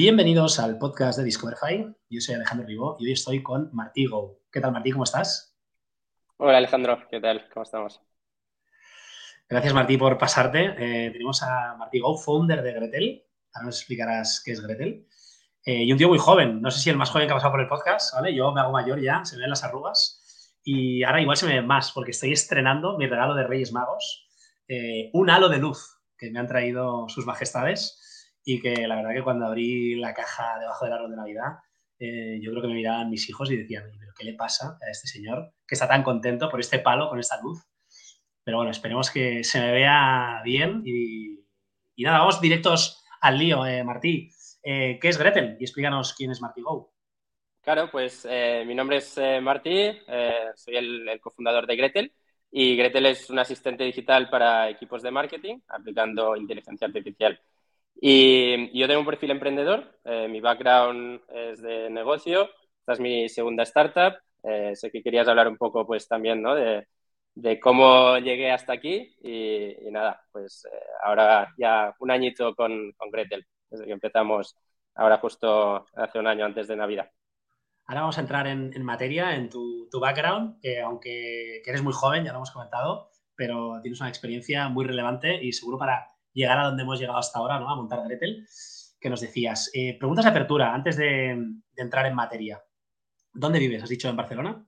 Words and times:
Bienvenidos 0.00 0.60
al 0.60 0.78
podcast 0.78 1.18
de 1.18 1.24
Discoverify. 1.24 1.92
Yo 2.08 2.20
soy 2.20 2.36
Alejandro 2.36 2.68
Ribó 2.68 2.96
y 3.00 3.06
hoy 3.06 3.12
estoy 3.14 3.42
con 3.42 3.68
Martí 3.72 4.06
Go. 4.06 4.42
¿Qué 4.52 4.60
tal, 4.60 4.70
Martí? 4.70 4.92
¿Cómo 4.92 5.02
estás? 5.02 5.58
Hola, 6.36 6.58
Alejandro. 6.58 7.02
¿Qué 7.10 7.18
tal? 7.18 7.48
¿Cómo 7.52 7.64
estamos? 7.64 8.00
Gracias, 9.48 9.74
Martí, 9.74 9.98
por 9.98 10.16
pasarte. 10.16 10.66
Eh, 10.78 11.10
tenemos 11.10 11.42
a 11.42 11.74
Martí 11.76 11.98
Go, 11.98 12.16
founder 12.16 12.62
de 12.62 12.74
Gretel. 12.74 13.24
Ahora 13.52 13.66
nos 13.66 13.78
explicarás 13.78 14.40
qué 14.44 14.52
es 14.52 14.60
Gretel. 14.60 15.04
Eh, 15.64 15.82
y 15.82 15.90
un 15.90 15.98
tío 15.98 16.08
muy 16.08 16.18
joven. 16.18 16.62
No 16.62 16.70
sé 16.70 16.78
si 16.78 16.90
el 16.90 16.96
más 16.96 17.10
joven 17.10 17.26
que 17.26 17.32
ha 17.32 17.36
pasado 17.36 17.54
por 17.54 17.60
el 17.60 17.66
podcast, 17.66 18.14
¿vale? 18.14 18.32
Yo 18.32 18.52
me 18.52 18.60
hago 18.60 18.70
mayor 18.70 19.02
ya, 19.02 19.24
se 19.24 19.34
me 19.34 19.40
ven 19.40 19.50
las 19.50 19.64
arrugas. 19.64 20.54
Y 20.62 21.02
ahora 21.02 21.20
igual 21.20 21.36
se 21.36 21.46
me 21.46 21.54
ven 21.56 21.66
más 21.66 21.90
porque 21.90 22.12
estoy 22.12 22.30
estrenando 22.30 22.96
mi 22.98 23.08
regalo 23.08 23.34
de 23.34 23.48
Reyes 23.48 23.72
Magos, 23.72 24.28
eh, 24.68 25.10
un 25.12 25.28
halo 25.28 25.48
de 25.48 25.58
luz 25.58 25.98
que 26.16 26.30
me 26.30 26.38
han 26.38 26.46
traído 26.46 27.08
sus 27.08 27.26
majestades 27.26 28.04
y 28.50 28.62
que 28.62 28.86
la 28.86 28.96
verdad 28.96 29.12
que 29.12 29.22
cuando 29.22 29.44
abrí 29.44 29.94
la 29.96 30.14
caja 30.14 30.58
debajo 30.58 30.86
del 30.86 30.94
árbol 30.94 31.10
de 31.10 31.16
Navidad, 31.18 31.58
eh, 31.98 32.38
yo 32.40 32.50
creo 32.50 32.62
que 32.62 32.68
me 32.68 32.74
miraban 32.76 33.10
mis 33.10 33.28
hijos 33.28 33.50
y 33.50 33.58
decían, 33.58 33.84
pero 33.98 34.12
¿qué 34.16 34.24
le 34.24 34.32
pasa 34.32 34.78
a 34.80 34.90
este 34.90 35.06
señor 35.06 35.52
que 35.66 35.74
está 35.74 35.86
tan 35.86 36.02
contento 36.02 36.48
por 36.48 36.58
este 36.58 36.78
palo, 36.78 37.10
con 37.10 37.18
esta 37.18 37.38
luz? 37.42 37.62
Pero 38.42 38.56
bueno, 38.56 38.70
esperemos 38.70 39.10
que 39.10 39.44
se 39.44 39.60
me 39.60 39.72
vea 39.72 40.40
bien 40.42 40.82
y, 40.86 41.44
nada, 41.98 42.20
vamos 42.20 42.40
directos 42.40 43.04
al 43.20 43.38
lío, 43.38 43.66
eh, 43.66 43.84
Martí. 43.84 44.30
Eh, 44.62 44.98
¿Qué 44.98 45.08
es 45.08 45.18
Gretel? 45.18 45.58
Y 45.60 45.64
explícanos 45.64 46.14
quién 46.14 46.30
es 46.30 46.40
Martí 46.40 46.62
Go. 46.62 46.94
Claro, 47.60 47.90
pues 47.90 48.26
mi 48.66 48.74
nombre 48.74 48.96
es 48.96 49.20
Martí, 49.42 49.92
soy 50.54 50.76
el, 50.76 51.20
cofundador 51.20 51.66
de 51.66 51.76
Gretel 51.76 52.14
y 52.50 52.76
Gretel 52.76 53.04
es 53.04 53.28
un 53.28 53.40
asistente 53.40 53.84
digital 53.84 54.30
para 54.30 54.70
equipos 54.70 55.02
de 55.02 55.10
marketing 55.10 55.58
aplicando 55.68 56.34
inteligencia 56.34 56.86
artificial. 56.86 57.38
Y 58.00 58.78
yo 58.78 58.86
tengo 58.86 59.00
un 59.00 59.06
perfil 59.06 59.32
emprendedor, 59.32 59.98
eh, 60.04 60.28
mi 60.28 60.40
background 60.40 61.20
es 61.28 61.60
de 61.60 61.90
negocio, 61.90 62.48
esta 62.80 62.92
es 62.92 63.00
mi 63.00 63.28
segunda 63.28 63.64
startup. 63.64 64.14
Eh, 64.44 64.76
sé 64.76 64.90
que 64.92 65.02
querías 65.02 65.26
hablar 65.26 65.48
un 65.48 65.56
poco 65.56 65.84
pues 65.84 66.06
también 66.06 66.40
¿no? 66.40 66.54
de, 66.54 66.86
de 67.34 67.58
cómo 67.58 68.18
llegué 68.18 68.52
hasta 68.52 68.72
aquí 68.72 69.16
y, 69.20 69.90
nada, 69.90 70.20
pues 70.30 70.64
eh, 70.64 70.78
ahora 71.04 71.52
ya 71.58 71.92
un 71.98 72.10
añito 72.12 72.54
con, 72.54 72.92
con, 72.96 73.10
Gretel, 73.10 73.46
desde 73.68 73.86
que 73.86 73.92
empezamos 73.92 74.56
ahora 74.94 75.18
justo 75.18 75.86
hace 75.94 76.18
un 76.20 76.28
año 76.28 76.44
antes 76.44 76.68
de 76.68 76.76
Navidad. 76.76 77.10
Ahora 77.86 78.02
vamos 78.02 78.18
a 78.18 78.20
entrar 78.20 78.46
en, 78.46 78.72
en 78.74 78.84
materia, 78.84 79.34
en 79.34 79.48
tu, 79.48 79.88
tu, 79.90 79.98
background, 79.98 80.60
que 80.60 80.80
aunque 80.80 81.62
que 81.64 81.70
eres 81.70 81.82
muy 81.82 81.92
joven, 81.92 82.24
ya 82.24 82.32
lo 82.32 82.38
hemos 82.38 82.50
comentado, 82.50 83.10
pero 83.34 83.80
tienes 83.82 84.00
una 84.00 84.08
experiencia 84.08 84.68
muy 84.68 84.84
relevante 84.84 85.42
y 85.42 85.52
seguro 85.52 85.78
para 85.78 86.17
llegar 86.38 86.58
a 86.58 86.64
donde 86.64 86.84
hemos 86.84 86.98
llegado 86.98 87.18
hasta 87.18 87.38
ahora, 87.38 87.58
¿no? 87.58 87.68
A 87.68 87.76
montar 87.76 88.04
Gretel, 88.04 88.46
que 89.00 89.10
nos 89.10 89.20
decías. 89.20 89.70
Eh, 89.74 89.98
preguntas 89.98 90.24
de 90.24 90.30
apertura, 90.30 90.72
antes 90.72 90.96
de, 90.96 91.36
entrar 91.76 92.06
en 92.06 92.14
materia. 92.14 92.62
¿Dónde 93.32 93.58
vives? 93.58 93.82
¿Has 93.82 93.88
dicho 93.88 94.08
en 94.08 94.16
Barcelona? 94.16 94.64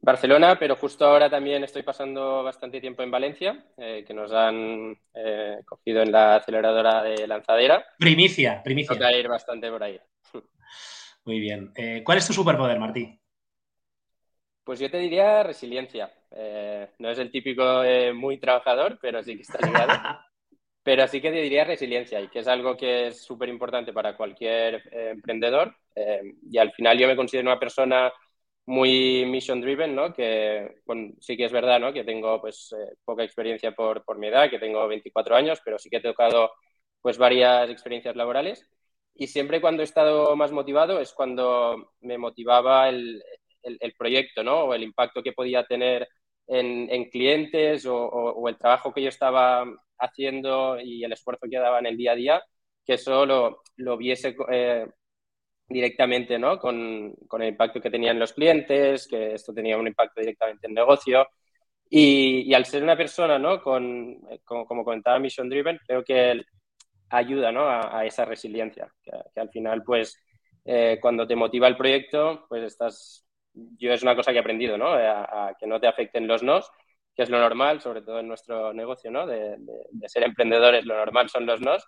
Barcelona, 0.00 0.58
pero 0.58 0.74
justo 0.74 1.04
ahora 1.04 1.30
también 1.30 1.62
estoy 1.62 1.82
pasando 1.82 2.42
bastante 2.42 2.80
tiempo 2.80 3.02
en 3.02 3.10
Valencia, 3.10 3.64
eh, 3.76 4.02
que 4.04 4.12
nos 4.12 4.32
han 4.32 4.96
eh, 5.14 5.58
cogido 5.64 6.02
en 6.02 6.10
la 6.10 6.36
aceleradora 6.36 7.02
de 7.02 7.26
lanzadera. 7.28 7.84
Primicia, 7.98 8.62
primicia. 8.64 8.94
Toca 8.94 9.12
ir 9.12 9.28
bastante 9.28 9.70
por 9.70 9.82
ahí. 9.82 10.00
Muy 11.24 11.38
bien. 11.38 11.72
¿Cuál 12.02 12.18
es 12.18 12.26
tu 12.26 12.32
superpoder, 12.32 12.80
Martí? 12.80 13.16
Pues 14.64 14.80
yo 14.80 14.90
te 14.90 14.98
diría 14.98 15.44
resiliencia. 15.44 16.12
no 16.98 17.10
es 17.10 17.18
el 17.18 17.30
típico 17.30 17.82
muy 18.14 18.38
trabajador, 18.38 18.98
pero 19.00 19.22
sí 19.22 19.36
que 19.36 19.42
está 19.42 19.64
ligado. 19.64 19.92
Pero 20.82 21.06
sí 21.06 21.20
que 21.20 21.30
diría 21.30 21.64
resiliencia 21.64 22.20
y 22.20 22.28
que 22.28 22.40
es 22.40 22.48
algo 22.48 22.76
que 22.76 23.08
es 23.08 23.22
súper 23.22 23.48
importante 23.48 23.92
para 23.92 24.16
cualquier 24.16 24.82
eh, 24.90 25.10
emprendedor. 25.12 25.76
Eh, 25.94 26.22
y 26.50 26.58
al 26.58 26.72
final 26.72 26.98
yo 26.98 27.06
me 27.06 27.16
considero 27.16 27.48
una 27.50 27.60
persona 27.60 28.12
muy 28.66 29.24
mission 29.26 29.60
driven, 29.60 29.94
¿no? 29.94 30.12
Que 30.12 30.76
sí 31.20 31.36
que 31.36 31.44
es 31.44 31.52
verdad, 31.52 31.80
¿no? 31.80 31.92
Que 31.92 32.04
tengo 32.04 32.40
pues 32.40 32.72
eh, 32.72 32.96
poca 33.04 33.24
experiencia 33.24 33.72
por, 33.72 34.04
por, 34.04 34.18
mi 34.18 34.28
edad, 34.28 34.50
que 34.50 34.58
tengo 34.58 34.86
24 34.88 35.36
años, 35.36 35.60
pero 35.64 35.78
sí 35.78 35.90
que 35.90 35.96
he 35.98 36.00
tocado 36.00 36.50
pues 37.00 37.18
varias 37.18 37.70
experiencias 37.70 38.16
laborales. 38.16 38.68
Y 39.14 39.26
siempre 39.28 39.60
cuando 39.60 39.82
he 39.82 39.84
estado 39.84 40.34
más 40.36 40.52
motivado 40.52 41.00
es 41.00 41.12
cuando 41.12 41.92
me 42.00 42.18
motivaba 42.18 42.88
el, 42.88 43.22
el, 43.62 43.76
el 43.80 43.94
proyecto, 43.94 44.42
¿no? 44.42 44.64
O 44.64 44.74
el 44.74 44.82
impacto 44.82 45.22
que 45.22 45.32
podía 45.32 45.64
tener 45.64 46.08
en, 46.46 46.88
en 46.90 47.04
clientes 47.10 47.86
o, 47.86 47.96
o, 47.96 48.32
o, 48.32 48.48
el 48.48 48.58
trabajo 48.58 48.92
que 48.92 49.02
yo 49.02 49.08
estaba 49.08 49.64
haciendo 49.98 50.80
y 50.80 51.04
el 51.04 51.12
esfuerzo 51.12 51.46
que 51.50 51.58
daba 51.58 51.78
en 51.78 51.86
el 51.86 51.96
día 51.96 52.12
a 52.12 52.16
día, 52.16 52.42
que 52.84 52.94
eso 52.94 53.24
lo, 53.26 53.62
lo 53.76 53.96
viese 53.96 54.36
eh, 54.50 54.86
directamente 55.68 56.38
¿no? 56.38 56.58
Con, 56.58 57.14
con, 57.28 57.42
el 57.42 57.48
impacto 57.50 57.80
que 57.80 57.90
tenían 57.90 58.18
los 58.18 58.32
clientes, 58.32 59.06
que 59.08 59.34
esto 59.34 59.52
tenía 59.54 59.78
un 59.78 59.86
impacto 59.86 60.20
directamente 60.20 60.66
en 60.66 60.74
negocio. 60.74 61.26
Y, 61.88 62.42
y 62.50 62.54
al 62.54 62.64
ser 62.64 62.82
una 62.82 62.96
persona, 62.96 63.38
¿no? 63.38 63.60
Con, 63.62 64.20
como, 64.44 64.66
como, 64.66 64.84
comentaba 64.84 65.18
Mission 65.18 65.48
Driven, 65.48 65.78
creo 65.86 66.02
que 66.02 66.42
ayuda 67.10 67.52
¿no? 67.52 67.62
a, 67.68 67.98
a 67.98 68.06
esa 68.06 68.24
resiliencia, 68.24 68.90
que, 69.02 69.12
que, 69.34 69.40
al 69.40 69.50
final, 69.50 69.82
pues, 69.84 70.18
eh, 70.64 70.98
cuando 71.00 71.26
te 71.26 71.36
motiva 71.36 71.68
el 71.68 71.76
proyecto, 71.76 72.46
pues 72.48 72.64
estás... 72.64 73.21
Yo 73.54 73.92
es 73.92 74.02
una 74.02 74.16
cosa 74.16 74.32
que 74.32 74.38
he 74.38 74.40
aprendido, 74.40 74.78
¿no? 74.78 74.88
A, 74.92 75.48
a 75.48 75.54
que 75.58 75.66
no 75.66 75.80
te 75.80 75.86
afecten 75.86 76.26
los 76.26 76.42
nos 76.42 76.70
que 77.14 77.22
es 77.22 77.30
lo 77.30 77.38
normal, 77.38 77.80
sobre 77.80 78.02
todo 78.02 78.20
en 78.20 78.28
nuestro 78.28 78.72
negocio, 78.72 79.10
¿no? 79.10 79.26
De, 79.26 79.58
ser 80.06 80.24
emprendedores, 80.24 80.84
lo 80.84 80.96
normal 80.96 81.28
son 81.28 81.46
los 81.46 81.60
nos. 81.60 81.86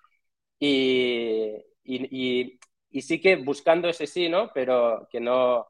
Y, 0.59 1.55
y, 1.83 2.59
sí 3.01 3.21
que 3.21 3.37
buscando 3.37 3.89
ese 3.89 4.07
sí, 4.07 4.29
¿no? 4.29 4.51
Pero 4.53 5.09
que 5.11 5.21
no, 5.21 5.67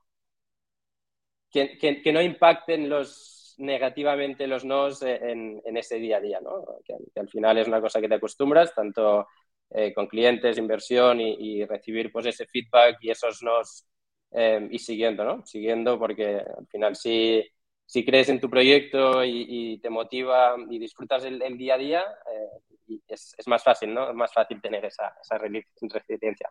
que, 1.51 2.13
no 2.13 2.21
impacten 2.21 2.89
los, 2.89 3.55
negativamente 3.59 4.47
los 4.47 4.65
nos 4.65 5.03
en, 5.03 5.63
en, 5.65 5.77
ese 5.77 5.97
día 5.97 6.19
a 6.19 6.21
día, 6.21 6.41
¿no? 6.41 6.65
Que, 6.85 7.21
al 7.21 7.29
final 7.29 7.59
es 7.59 7.69
una 7.69 7.81
cosa 7.81 8.01
que 8.01 8.09
te 8.09 8.17
acostumbras, 8.17 8.75
tanto 8.75 9.29
eh, 9.71 9.95
con 9.95 10.09
clientes, 10.09 10.59
inversión 10.59 11.21
y, 11.21 11.65
recibir 11.65 12.11
pues 12.11 12.27
ese 12.27 12.47
feedback 12.47 12.99
y 13.01 13.11
esos 13.11 13.43
nos 13.43 13.87
eh, 14.35 14.69
y 14.71 14.79
siguiendo, 14.79 15.25
¿no? 15.25 15.47
Siguiendo 15.47 15.99
porque 15.99 16.37
al 16.37 16.67
final 16.67 16.97
sí 16.97 17.43
si 17.87 18.05
crees 18.05 18.29
en 18.29 18.41
tu 18.41 18.49
proyecto 18.49 19.25
y, 19.25 19.47
y 19.49 19.79
te 19.79 19.91
motiva 19.91 20.57
y 20.71 20.79
disfrutas 20.79 21.25
el, 21.25 21.43
el 21.43 21.59
día 21.59 21.75
a 21.75 21.79
día, 21.79 22.01
eh, 22.01 22.99
es, 23.09 23.35
es, 23.37 23.47
más 23.47 23.63
fácil, 23.63 23.93
¿no? 23.93 24.09
Es 24.09 24.15
más 24.15 24.33
fácil 24.33 24.61
tener 24.61 24.85
esa, 24.85 25.15
esa 25.21 25.39
resiliencia. 25.39 26.51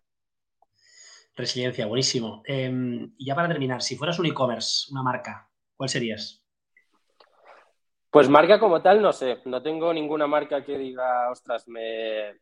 Resiliencia, 1.35 1.87
buenísimo. 1.87 2.43
Eh, 2.45 2.71
y 3.17 3.25
ya 3.25 3.35
para 3.35 3.47
terminar, 3.47 3.81
si 3.81 3.95
fueras 3.95 4.19
un 4.19 4.27
e-commerce, 4.27 4.91
una 4.91 5.01
marca, 5.01 5.49
¿cuál 5.75 5.89
serías? 5.89 6.45
Pues 8.11 8.29
marca 8.29 8.59
como 8.59 8.81
tal, 8.83 9.01
no 9.01 9.11
sé. 9.11 9.39
No 9.45 9.63
tengo 9.63 9.91
ninguna 9.91 10.27
marca 10.27 10.63
que 10.63 10.77
diga, 10.77 11.31
ostras, 11.31 11.67
me, 11.67 12.33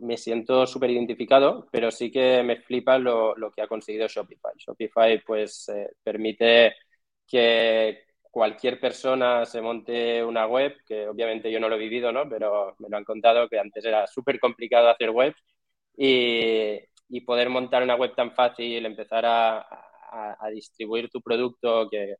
me 0.00 0.16
siento 0.16 0.66
súper 0.66 0.90
identificado, 0.90 1.68
pero 1.70 1.90
sí 1.90 2.10
que 2.10 2.42
me 2.42 2.56
flipa 2.56 2.98
lo, 2.98 3.34
lo, 3.36 3.50
que 3.50 3.62
ha 3.62 3.68
conseguido 3.68 4.06
Shopify. 4.08 4.52
Shopify, 4.56 5.22
pues, 5.24 5.68
eh, 5.68 5.90
permite 6.02 6.74
que 7.26 8.04
cualquier 8.30 8.78
persona 8.80 9.44
se 9.46 9.60
monte 9.60 10.22
una 10.24 10.46
web, 10.46 10.76
que 10.86 11.08
obviamente 11.08 11.50
yo 11.50 11.58
no 11.60 11.68
lo 11.68 11.76
he 11.76 11.78
vivido, 11.78 12.12
¿no? 12.12 12.28
Pero 12.28 12.76
me 12.78 12.88
lo 12.88 12.96
han 12.96 13.04
contado 13.04 13.48
que 13.48 13.58
antes 13.58 13.84
era 13.84 14.06
súper 14.06 14.38
complicado 14.38 14.88
hacer 14.88 15.10
webs 15.10 15.42
y, 15.96 16.78
y, 17.08 17.20
poder 17.22 17.48
montar 17.48 17.82
una 17.82 17.96
web 17.96 18.14
tan 18.14 18.32
fácil, 18.32 18.84
empezar 18.86 19.24
a, 19.26 19.58
a, 19.58 20.36
a 20.38 20.50
distribuir 20.50 21.08
tu 21.10 21.22
producto 21.22 21.88
que 21.90 22.16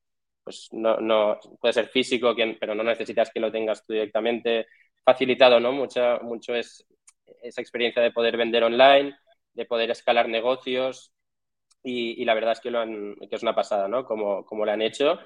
pues 0.47 0.69
no, 0.73 0.99
no, 0.99 1.39
puede 1.61 1.75
ser 1.75 1.89
físico, 1.89 2.35
que, 2.35 2.57
pero 2.61 2.75
no 2.75 2.85
necesitas 2.85 3.31
que 3.33 3.41
lo 3.41 3.51
tengas 3.51 3.85
tú 3.85 3.93
directamente 3.95 4.67
facilitado, 5.05 5.59
¿no? 5.59 5.73
Mucho, 5.73 6.21
mucho 6.23 6.55
es 6.55 6.87
esa 7.43 7.61
experiencia 7.61 8.03
de 8.03 8.13
poder 8.13 8.37
vender 8.37 8.65
online, 8.65 9.17
de 9.55 9.65
poder 9.65 9.91
escalar 9.91 10.29
negocios, 10.29 11.13
y, 11.89 12.25
la 12.25 12.35
verdad 12.35 12.53
es 12.53 12.61
que, 12.61 12.69
es 13.31 13.43
una 13.43 13.55
pasada, 13.55 13.87
¿no? 13.87 14.05
Como, 14.05 14.45
como 14.45 14.65
lo 14.65 14.73
han 14.73 14.83
hecho 14.83 15.21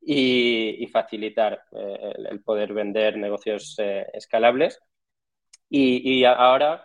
y, 0.00 0.86
facilitar 0.90 1.60
eh, 1.72 2.14
el, 2.30 2.42
poder 2.42 2.72
vender 2.72 3.18
negocios 3.18 3.76
eh, 3.78 4.06
escalables. 4.14 4.80
Y, 5.68 6.24
ahora 6.24 6.84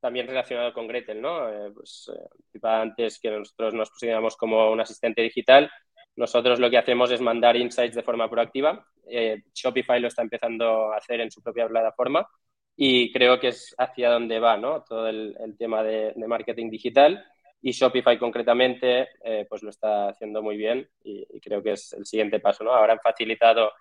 también 0.00 0.26
relacionado 0.26 0.72
con 0.72 0.88
Gretel, 0.88 1.20
¿no? 1.20 1.48
Eh, 1.50 1.70
pues 1.74 2.10
eh, 2.14 2.58
antes 2.62 3.20
que 3.20 3.30
nosotros 3.30 3.74
nos 3.74 3.90
posicionamos 3.90 4.36
como 4.36 4.70
un 4.70 4.80
asistente 4.80 5.20
digital, 5.20 5.70
nosotros 6.16 6.58
lo 6.58 6.70
que 6.70 6.78
hacemos 6.78 7.10
es 7.10 7.20
mandar 7.20 7.56
insights 7.56 7.94
de 7.94 8.02
forma 8.02 8.30
proactiva. 8.30 8.86
Shopify 9.54 10.00
lo 10.00 10.08
está 10.08 10.22
empezando 10.22 10.92
a 10.92 10.96
hacer 10.96 11.20
en 11.20 11.30
su 11.30 11.42
propia 11.42 11.68
plataforma 11.68 12.26
y 12.76 13.12
creo 13.12 13.38
que 13.38 13.48
es 13.48 13.74
hacia 13.78 14.10
donde 14.10 14.40
va, 14.40 14.56
¿no? 14.56 14.82
Todo 14.82 15.08
el, 15.08 15.36
el 15.40 15.56
tema 15.56 15.82
de, 15.82 16.12
de 16.14 16.26
marketing 16.26 16.70
digital 16.70 17.24
y 17.62 17.70
Shopify 17.70 18.18
concretamente 18.18 19.08
eh, 19.22 19.46
pues 19.48 19.62
lo 19.62 19.70
está 19.70 20.08
haciendo 20.08 20.42
muy 20.42 20.56
bien 20.56 20.88
y, 21.04 21.24
y, 21.30 21.40
creo 21.40 21.62
que 21.62 21.72
es 21.72 21.92
el 21.92 22.04
siguiente 22.04 22.40
paso. 22.40 22.64
¿no? 22.64 22.72
Ahora 22.72 22.94
han 22.94 23.00
facilitado 23.00 23.72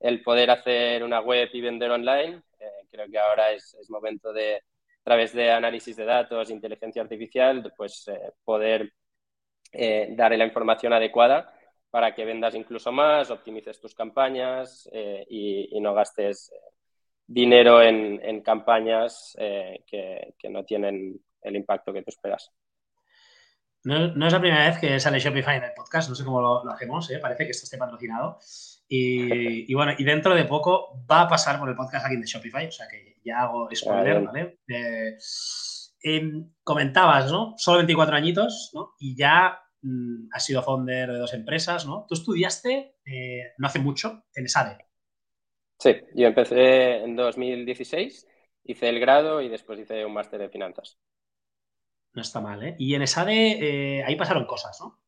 el 0.00 0.22
poder 0.22 0.50
hacer 0.50 1.04
una 1.04 1.20
web 1.20 1.50
y 1.52 1.60
vender 1.60 1.90
online. 1.90 2.42
Eh, 2.58 2.86
creo 2.90 3.06
que 3.10 3.18
ahora 3.18 3.52
es, 3.52 3.74
es 3.74 3.90
momento 3.90 4.32
de, 4.32 4.62
través 5.02 5.34
de 5.34 5.50
análisis 5.50 5.96
de 5.96 6.06
datos, 6.06 6.50
inteligencia 6.50 7.02
artificial, 7.02 7.72
pues 7.76 8.06
poder 8.42 8.92
dar 10.10 10.34
la 10.36 10.44
información 10.46 10.94
adecuada 10.94 11.52
para 11.90 12.14
que 12.14 12.24
vendas 12.24 12.54
incluso 12.54 12.90
más, 12.92 13.30
optimices 13.30 13.78
tus 13.78 13.94
campañas 13.94 14.88
y, 15.28 15.78
no 15.80 15.92
gastes 15.92 16.50
dinero 17.26 17.82
en, 17.82 18.40
campañas 18.42 19.36
que, 19.36 20.34
no 20.50 20.64
tienen 20.64 21.20
el 21.42 21.56
impacto 21.56 21.92
que 21.92 22.02
tú 22.02 22.10
esperas. 22.10 22.52
No, 23.86 24.26
es 24.26 24.32
la 24.32 24.40
primera 24.40 24.68
vez 24.68 24.78
que 24.78 24.98
sale 24.98 25.20
Shopify 25.20 25.58
en 25.58 25.64
el 25.64 25.72
podcast, 25.72 26.08
no 26.08 26.16
sé 26.16 26.24
cómo 26.24 26.40
lo, 26.40 26.68
hacemos, 26.68 27.08
¿eh? 27.10 27.20
parece 27.20 27.44
que 27.44 27.52
esto 27.52 27.66
esté 27.66 27.78
patrocinado. 27.78 28.40
Y, 28.88 29.72
bueno, 29.74 29.92
y 29.96 30.02
dentro 30.02 30.34
de 30.34 30.44
poco 30.44 31.04
va 31.08 31.22
a 31.22 31.28
pasar 31.28 31.58
por 31.60 31.68
el 31.68 31.76
podcast 31.76 32.04
alguien 32.04 32.20
de 32.20 32.26
Shopify, 32.26 32.66
o 32.66 32.72
sea 32.72 32.88
que 32.88 33.20
ya 33.24 33.42
hago 33.42 33.68
spoiler, 33.72 34.22
¿vale? 34.22 34.58
Eh, 34.68 35.16
comentabas, 36.64 37.30
¿no? 37.30 37.54
Solo 37.56 37.78
24 37.78 38.16
añitos, 38.16 38.70
¿no? 38.74 38.94
Y 38.98 39.16
ya 39.16 39.60
mm, 39.82 40.30
has 40.32 40.44
sido 40.44 40.64
founder 40.64 41.12
de 41.12 41.18
dos 41.18 41.34
empresas, 41.34 41.86
¿no? 41.86 42.06
Tú 42.08 42.14
estudiaste 42.14 42.96
eh, 43.04 43.52
no 43.58 43.68
hace 43.68 43.78
mucho 43.78 44.24
en 44.34 44.46
ESADE. 44.46 44.78
Sí, 45.78 45.94
yo 46.14 46.26
empecé 46.26 47.04
en 47.04 47.16
2016, 47.16 48.26
hice 48.64 48.88
el 48.88 49.00
grado 49.00 49.40
y 49.40 49.48
después 49.48 49.78
hice 49.78 50.04
un 50.04 50.14
máster 50.14 50.40
de 50.40 50.48
finanzas. 50.48 50.98
No 52.14 52.22
está 52.22 52.40
mal, 52.40 52.62
¿eh? 52.62 52.76
Y 52.78 52.94
en 52.94 53.02
ESADE 53.02 53.98
eh, 53.98 54.04
ahí 54.04 54.16
pasaron 54.16 54.46
cosas, 54.46 54.78
¿no? 54.80 54.98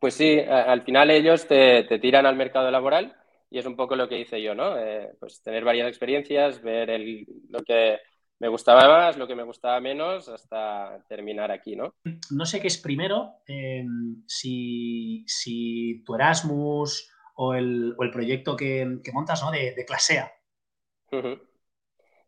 Pues 0.00 0.14
sí, 0.14 0.38
al 0.38 0.82
final 0.82 1.10
ellos 1.10 1.46
te, 1.46 1.82
tiran 1.98 2.24
al 2.24 2.36
mercado 2.36 2.70
laboral 2.70 3.16
y 3.50 3.58
es 3.58 3.66
un 3.66 3.76
poco 3.76 3.96
lo 3.96 4.08
que 4.08 4.20
hice 4.20 4.40
yo, 4.40 4.54
¿no? 4.54 4.78
Eh, 4.78 5.12
pues 5.18 5.42
tener 5.42 5.64
varias 5.64 5.88
experiencias, 5.88 6.62
ver 6.62 7.00
lo 7.48 7.62
que 7.64 7.98
me 8.40 8.48
gustaba 8.48 8.88
más, 8.88 9.18
lo 9.18 9.28
que 9.28 9.34
me 9.34 9.42
gustaba 9.42 9.80
menos, 9.80 10.28
hasta 10.28 11.04
terminar 11.06 11.50
aquí, 11.50 11.76
¿no? 11.76 11.94
No 12.30 12.46
sé 12.46 12.60
qué 12.60 12.68
es 12.68 12.78
primero, 12.78 13.42
em, 13.46 14.22
si, 14.26 15.26
tu 16.06 16.14
Erasmus 16.14 17.12
o 17.36 17.54
el, 17.54 17.94
proyecto 18.12 18.56
que, 18.56 19.00
montas, 19.12 19.42
¿no? 19.42 19.50
De, 19.50 19.72
de 19.74 19.84
Clasea. 19.84 20.32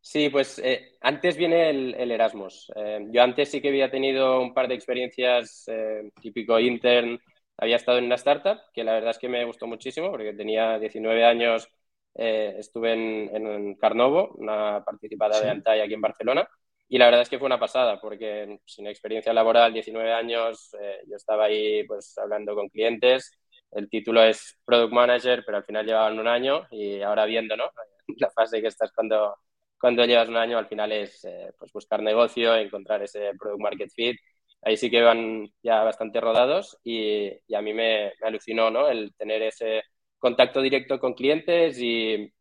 Sí, 0.01 0.29
pues 0.31 0.59
eh, 0.59 0.97
antes 1.01 1.37
viene 1.37 1.71
el, 1.71 2.11
Erasmus. 2.11 2.73
Eh, 2.75 3.07
yo 3.11 3.23
antes 3.23 3.51
sí 3.51 3.61
que 3.61 3.69
había 3.69 3.91
tenido 3.91 4.41
un 4.41 4.53
par 4.53 4.67
de 4.67 4.75
experiencias 4.75 5.65
eh, 5.69 6.11
típico 6.21 6.59
intern. 6.59 7.21
Había 7.57 7.77
estado 7.77 7.99
en 7.99 8.07
una 8.07 8.17
startup 8.17 8.59
que 8.73 8.83
la 8.83 8.95
verdad 8.95 9.11
es 9.11 9.19
que 9.19 9.29
me 9.29 9.45
gustó 9.45 9.67
muchísimo 9.69 10.11
porque 10.11 10.35
tenía 10.35 10.79
19 10.79 11.25
años. 11.25 11.69
estuve 12.15 12.93
en, 12.93 13.77
Carnovo, 13.77 14.33
una 14.37 14.85
participada 14.85 15.41
de 15.41 15.51
Antai 15.51 15.81
aquí 15.81 15.95
en 15.95 16.01
Barcelona. 16.01 16.49
Y 16.89 16.99
la 16.99 17.07
verdad 17.07 17.23
es 17.23 17.29
que 17.31 17.39
fue 17.39 17.47
una 17.47 17.59
pasada 17.61 18.01
porque 18.01 18.59
sin 18.67 18.87
experiencia 18.87 19.33
laboral, 19.33 19.73
19 19.73 20.13
años, 20.13 20.77
yo 21.09 21.17
estaba 21.17 21.45
ahí 21.45 21.85
pues 21.85 22.19
hablando 22.19 22.55
con 22.55 22.69
clientes. 22.69 23.33
El 23.73 23.89
título 23.89 24.23
es 24.23 24.59
Product 24.65 24.93
Manager, 24.93 25.43
pero 25.45 25.59
al 25.59 25.65
final 25.65 25.87
llevaban 25.87 26.19
un 26.19 26.29
año 26.29 26.67
y 26.71 27.03
ahora 27.03 27.25
viendo, 27.25 27.57
¿no? 27.57 27.65
La 28.19 28.31
fase 28.31 28.61
que 28.61 28.69
estás 28.69 28.93
cuando 28.93 29.37
cuando 29.83 30.05
llevas 30.05 30.29
un 30.29 30.37
año 30.37 30.59
al 30.59 30.69
final 30.69 30.93
es 30.93 31.25
eh, 31.25 31.53
pues 31.59 31.73
buscar 31.73 32.01
negocio, 32.01 32.55
encontrar 32.55 33.03
ese 33.03 33.33
product 33.37 33.61
market 33.61 33.91
fit. 33.93 34.17
Ahí 34.63 34.77
sí 34.77 34.89
que 34.91 35.03
van 35.03 35.49
ya 35.61 35.83
bastante 35.83 36.21
rodados 36.21 36.79
y, 36.85 37.29
a 37.53 37.61
mí 37.61 37.75
me, 37.75 38.13
alucinó 38.23 38.71
¿no? 38.71 38.89
el 38.89 39.13
tener 39.17 39.43
ese 39.43 39.83
contacto 40.19 40.61
directo 40.63 41.01
con 41.01 41.15
clientes 41.15 41.81
y, 41.81 42.33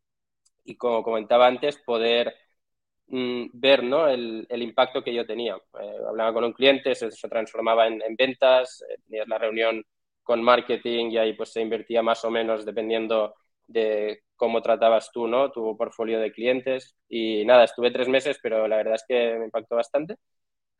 y 0.64 0.76
como 0.76 1.02
comentaba 1.02 1.48
antes, 1.48 1.78
poder 1.78 2.32
mm, 3.08 3.46
ver 3.54 3.82
¿no? 3.84 4.08
el, 4.08 4.46
el, 4.48 4.62
impacto 4.62 5.02
que 5.02 5.14
yo 5.14 5.26
tenía. 5.26 5.56
Eh, 5.80 5.96
hablaba 6.08 6.32
con 6.34 6.44
un 6.44 6.52
cliente, 6.52 6.94
se, 6.94 7.10
se 7.10 7.28
transformaba 7.28 7.88
en, 7.88 8.02
en 8.02 8.14
ventas, 8.16 8.84
eh, 8.88 8.98
tenías 9.08 9.26
la 9.28 9.38
reunión 9.38 9.84
con 10.32 10.42
marketing 10.42 11.10
y 11.10 11.18
ahí 11.18 11.34
pues 11.34 11.52
se 11.52 11.60
invertía 11.60 12.02
más 12.02 12.24
o 12.24 12.30
menos 12.30 12.64
dependiendo 12.64 13.34
de 13.66 14.22
cómo 14.34 14.62
tratabas 14.62 15.10
tú, 15.12 15.26
¿no? 15.28 15.50
Tu 15.52 15.76
portfolio 15.76 16.18
de 16.20 16.32
clientes. 16.32 16.96
Y 17.06 17.44
nada, 17.44 17.64
estuve 17.64 17.90
tres 17.90 18.08
meses, 18.08 18.38
pero 18.42 18.66
la 18.66 18.76
verdad 18.76 18.94
es 18.94 19.04
que 19.06 19.36
me 19.38 19.44
impactó 19.44 19.76
bastante. 19.76 20.16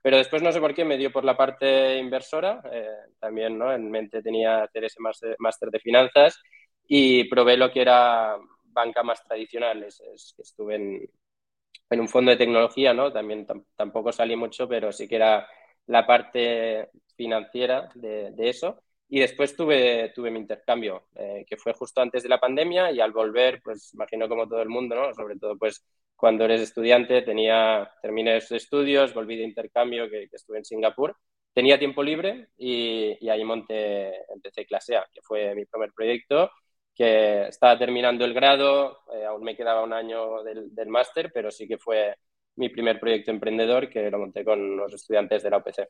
Pero 0.01 0.17
después 0.17 0.43
no 0.43 0.53
sé 0.53 0.61
por 0.61 0.75
qué 0.75 0.87
me 0.87 0.97
dio 0.97 1.13
por 1.13 1.25
la 1.25 1.37
parte 1.37 1.99
inversora. 1.99 2.63
Eh, 2.73 2.89
también, 3.21 3.59
¿no? 3.59 3.71
En 3.75 3.91
mente 3.91 4.23
tenía 4.23 4.63
hacer 4.63 4.85
ese 4.85 5.01
máster 5.39 5.69
de 5.71 5.81
finanzas 5.81 6.41
y 6.89 7.25
probé 7.25 7.59
lo 7.59 7.71
que 7.71 7.83
era 7.83 8.39
banca 8.65 9.03
más 9.03 9.23
tradicional. 9.23 9.83
Es, 9.83 10.01
estuve 10.39 10.77
en, 10.77 12.01
un 12.01 12.09
fondo 12.09 12.31
de 12.31 12.39
tecnología, 12.39 12.95
¿no? 12.95 13.13
También 13.13 13.47
tampoco 13.77 14.13
salí 14.13 14.35
mucho, 14.35 14.67
pero 14.67 14.93
sí 14.93 15.07
que 15.07 15.17
era 15.17 15.47
la 15.89 16.07
parte 16.07 16.89
financiera 17.17 17.91
de 17.95 18.49
eso. 18.49 18.83
Y 19.14 19.20
después 19.20 19.55
tuve, 19.55 20.11
tuve 20.14 20.31
mi 20.31 20.38
intercambio, 20.38 21.09
eh, 21.17 21.44
que 21.47 21.59
fue 21.59 21.75
justo 21.75 22.00
antes 22.00 22.23
de 22.23 22.31
la 22.31 22.41
pandemia 22.41 22.91
y 22.93 22.99
al 22.99 23.12
volver, 23.12 23.61
pues 23.62 23.93
imagino 23.93 24.26
como 24.26 24.49
todo 24.49 24.62
el 24.62 24.70
mundo, 24.70 24.94
¿no? 24.94 25.12
Sobre 25.12 25.37
todo 25.37 25.59
pues 25.59 25.85
cuando 26.17 26.47
eres 26.47 26.62
estudiante, 26.62 27.20
tenía, 27.20 27.93
terminé 28.00 28.38
esos 28.38 28.53
estudios, 28.53 29.12
volví 29.12 29.37
de 29.37 29.43
intercambio, 29.43 30.09
que, 30.09 30.31
estuve 30.32 30.56
en 30.56 30.64
Singapur, 30.64 31.14
tenía 31.53 31.79
tiempo 31.79 32.03
libre 32.03 32.49
y, 32.56 33.19
y, 33.20 33.29
ahí 33.29 33.44
monté, 33.44 34.17
empecé 34.32 34.64
Clasea, 34.64 35.06
que 35.12 35.20
fue 35.20 35.55
mi 35.55 35.67
primer 35.67 35.93
proyecto, 35.93 36.50
que 36.94 37.49
estaba 37.49 37.79
terminando 37.79 38.25
el 38.25 38.32
grado, 38.32 39.00
eh, 39.15 39.26
aún 39.26 39.43
me 39.44 39.55
quedaba 39.55 39.85
un 39.85 39.93
año 39.93 40.43
del, 40.43 40.75
del 40.75 40.88
máster, 40.88 41.31
pero 41.35 41.50
sí 41.50 41.69
que 41.69 41.76
fue 41.76 42.17
mi 42.56 42.70
primer 42.70 42.99
proyecto 42.99 43.31
emprendedor 43.31 43.91
que 43.91 44.11
lo 44.11 44.19
monté 44.19 44.43
con 44.43 44.75
los 44.75 44.94
estudiantes 44.94 45.43
de 45.43 45.50
la 45.50 45.58
UPC. 45.58 45.87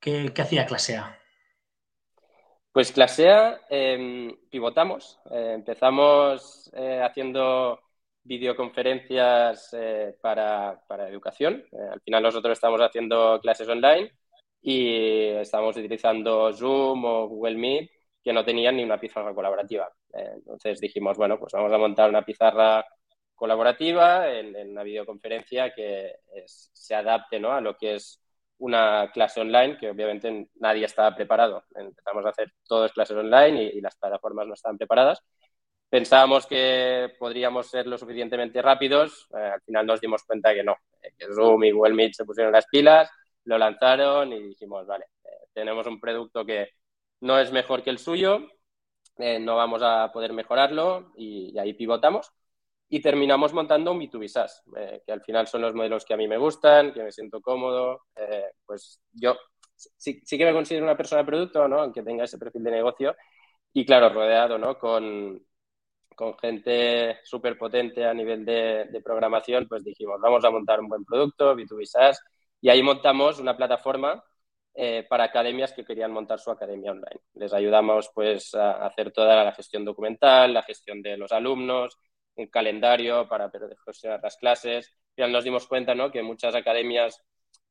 ¿Qué, 0.00 0.32
qué 0.34 0.40
hacía 0.40 0.64
Clasea? 0.64 1.27
Pues 2.78 2.92
Clasea 2.92 3.62
em, 3.68 4.36
pivotamos. 4.48 5.18
Eh, 5.32 5.54
empezamos 5.56 6.70
eh, 6.76 7.00
haciendo 7.02 7.80
videoconferencias 8.22 9.70
eh, 9.72 10.14
para, 10.20 10.80
educación. 11.08 11.64
al 11.92 12.00
final 12.02 12.22
nosotros 12.22 12.52
estamos 12.52 12.80
haciendo 12.80 13.40
clases 13.40 13.68
online 13.68 14.12
y 14.62 15.26
estamos 15.40 15.76
utilizando 15.76 16.52
Zoom 16.52 17.04
o 17.04 17.26
Google 17.26 17.56
Meet 17.56 17.90
que 18.22 18.32
no 18.32 18.44
tenían 18.44 18.76
ni 18.76 18.84
una 18.84 19.00
pizarra 19.00 19.34
colaborativa. 19.34 19.92
entonces 20.12 20.80
dijimos, 20.80 21.16
bueno, 21.18 21.36
pues 21.36 21.52
vamos 21.54 21.72
a 21.72 21.78
montar 21.78 22.08
una 22.10 22.22
pizarra 22.24 22.86
colaborativa 23.34 24.32
en, 24.32 24.54
una 24.70 24.84
videoconferencia 24.84 25.74
que 25.74 26.12
se 26.46 26.94
adapte 26.94 27.40
¿no? 27.40 27.50
a 27.50 27.60
lo 27.60 27.76
que 27.76 27.96
es 27.96 28.22
una 28.58 29.10
clase 29.12 29.40
online 29.40 29.78
que 29.78 29.90
obviamente 29.90 30.48
nadie 30.56 30.84
estaba 30.84 31.14
preparado. 31.14 31.64
Empezamos 31.74 32.24
a 32.26 32.30
hacer 32.30 32.52
todas 32.66 32.92
clases 32.92 33.16
online 33.16 33.62
y, 33.74 33.80
las 33.80 33.96
plataformas 33.96 34.46
no 34.46 34.54
estaban 34.54 34.78
preparadas. 34.78 35.20
Pensábamos 35.88 36.46
que 36.46 37.14
podríamos 37.18 37.70
ser 37.70 37.86
lo 37.86 37.96
suficientemente 37.96 38.60
rápidos, 38.60 39.26
eh, 39.34 39.52
al 39.54 39.62
final 39.62 39.86
nos 39.86 40.00
dimos 40.00 40.22
cuenta 40.24 40.52
que 40.52 40.62
no, 40.62 40.76
eh, 41.02 41.12
que 41.16 41.26
Zoom 41.34 41.64
y 41.64 41.70
Google 41.70 41.94
Meet 41.94 42.12
se 42.14 42.24
pusieron 42.26 42.52
las 42.52 42.66
pilas, 42.66 43.10
lo 43.44 43.56
lanzaron 43.56 44.32
y 44.32 44.42
dijimos, 44.48 44.86
vale, 44.86 45.06
eh, 45.24 45.46
tenemos 45.54 45.86
un 45.86 45.98
producto 45.98 46.44
que 46.44 46.68
no 47.20 47.38
es 47.38 47.52
mejor 47.52 47.82
que 47.82 47.90
el 47.90 47.98
suyo, 47.98 48.48
no 49.18 49.56
vamos 49.56 49.82
a 49.82 50.12
poder 50.12 50.32
mejorarlo 50.32 51.12
y 51.16 51.58
ahí 51.58 51.74
pivotamos 51.74 52.32
y 52.88 53.00
terminamos 53.00 53.52
montando 53.52 53.92
un 53.92 54.00
B2B 54.00 54.28
SaaS, 54.28 54.62
eh, 54.76 55.02
que 55.04 55.12
al 55.12 55.22
final 55.22 55.46
son 55.46 55.62
los 55.62 55.74
modelos 55.74 56.04
que 56.04 56.14
a 56.14 56.16
mí 56.16 56.26
me 56.26 56.38
gustan, 56.38 56.92
que 56.92 57.02
me 57.02 57.12
siento 57.12 57.40
cómodo. 57.40 58.02
Eh, 58.16 58.52
pues 58.64 59.00
yo 59.12 59.36
sí, 59.74 60.20
sí, 60.24 60.38
que 60.38 60.44
me 60.44 60.52
considero 60.52 60.84
una 60.84 60.96
persona 60.96 61.22
de 61.22 61.26
producto, 61.26 61.68
¿no? 61.68 61.80
aunque 61.80 62.02
tenga 62.02 62.24
ese 62.24 62.38
perfil 62.38 62.64
de 62.64 62.70
negocio. 62.70 63.14
Y 63.72 63.84
claro, 63.84 64.08
rodeado 64.08 64.58
¿no? 64.58 64.78
con, 64.78 65.44
con 66.16 66.36
gente 66.38 67.18
súper 67.24 67.58
potente 67.58 68.04
a 68.06 68.14
nivel 68.14 68.44
de, 68.44 68.86
de, 68.90 69.00
programación, 69.02 69.68
pues 69.68 69.84
dijimos, 69.84 70.20
vamos 70.20 70.44
a 70.44 70.50
montar 70.50 70.80
un 70.80 70.88
buen 70.88 71.04
producto, 71.04 71.54
B2B 71.54 71.84
SaaS, 71.84 72.22
y 72.60 72.70
ahí 72.70 72.82
montamos 72.82 73.38
una 73.38 73.56
plataforma 73.56 74.24
eh, 74.74 75.04
para 75.08 75.24
academias 75.24 75.72
que 75.72 75.84
querían 75.84 76.12
montar 76.12 76.38
su 76.38 76.50
academia 76.50 76.92
online. 76.92 77.20
Les 77.34 77.52
ayudamos 77.52 78.10
pues 78.14 78.54
a 78.54 78.86
hacer 78.86 79.12
toda 79.12 79.42
la 79.44 79.52
gestión 79.52 79.84
documental, 79.84 80.54
la 80.54 80.62
gestión 80.62 81.02
de 81.02 81.16
los 81.16 81.32
alumnos, 81.32 81.98
un 82.38 82.48
calendario 82.48 83.28
para 83.28 83.50
gestionar 83.84 84.20
las 84.22 84.36
clases. 84.36 84.94
Ya 85.16 85.28
nos 85.28 85.44
dimos 85.44 85.66
cuenta 85.66 85.94
¿no? 85.94 86.10
que 86.10 86.22
muchas 86.22 86.54
academias, 86.54 87.22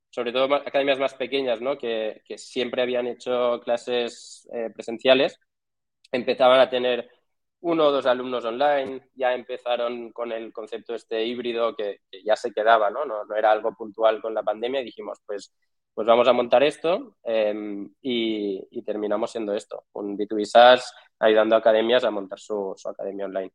sobre 0.09 0.31
todo 0.31 0.53
academias 0.55 1.00
más 1.00 1.13
pequeñas, 1.13 1.62
¿no? 1.62 1.77
que, 1.77 2.21
que 2.25 2.38
siempre 2.38 2.81
habían 2.81 3.07
hecho 3.07 3.62
clases 3.63 4.47
eh, 4.53 4.69
presenciales, 4.74 5.39
empezaban 6.12 6.59
a 6.59 6.69
tener 6.69 7.09
uno 7.62 7.88
o 7.88 7.91
dos 7.91 8.05
alumnos 8.05 8.45
online, 8.45 9.09
ya 9.15 9.33
empezaron 9.33 10.12
con 10.12 10.31
el 10.31 10.53
concepto 10.53 10.93
este 10.95 11.25
híbrido 11.25 11.75
que, 11.75 12.01
ya 12.24 12.36
se 12.36 12.51
quedaba, 12.51 12.89
¿no? 12.89 13.05
¿no? 13.05 13.25
¿no? 13.25 13.36
era 13.36 13.51
algo 13.51 13.74
puntual 13.74 14.21
con 14.21 14.33
la 14.33 14.43
pandemia 14.43 14.81
y 14.81 14.86
dijimos, 14.86 15.19
pues, 15.25 15.53
pues 15.93 16.07
vamos 16.07 16.27
a 16.27 16.33
montar 16.33 16.62
esto 16.63 17.17
em, 17.24 17.91
y, 18.01 18.63
y, 18.69 18.83
terminamos 18.83 19.31
siendo 19.31 19.53
esto, 19.53 19.86
un 19.93 20.15
B2B 20.17 20.45
SaaS 20.45 20.93
ayudando 21.19 21.55
a 21.55 21.59
academias 21.59 22.03
a 22.03 22.12
montar 22.12 22.39
su, 22.39 22.74
su 22.77 22.89
academia 22.89 23.25
online. 23.25 23.51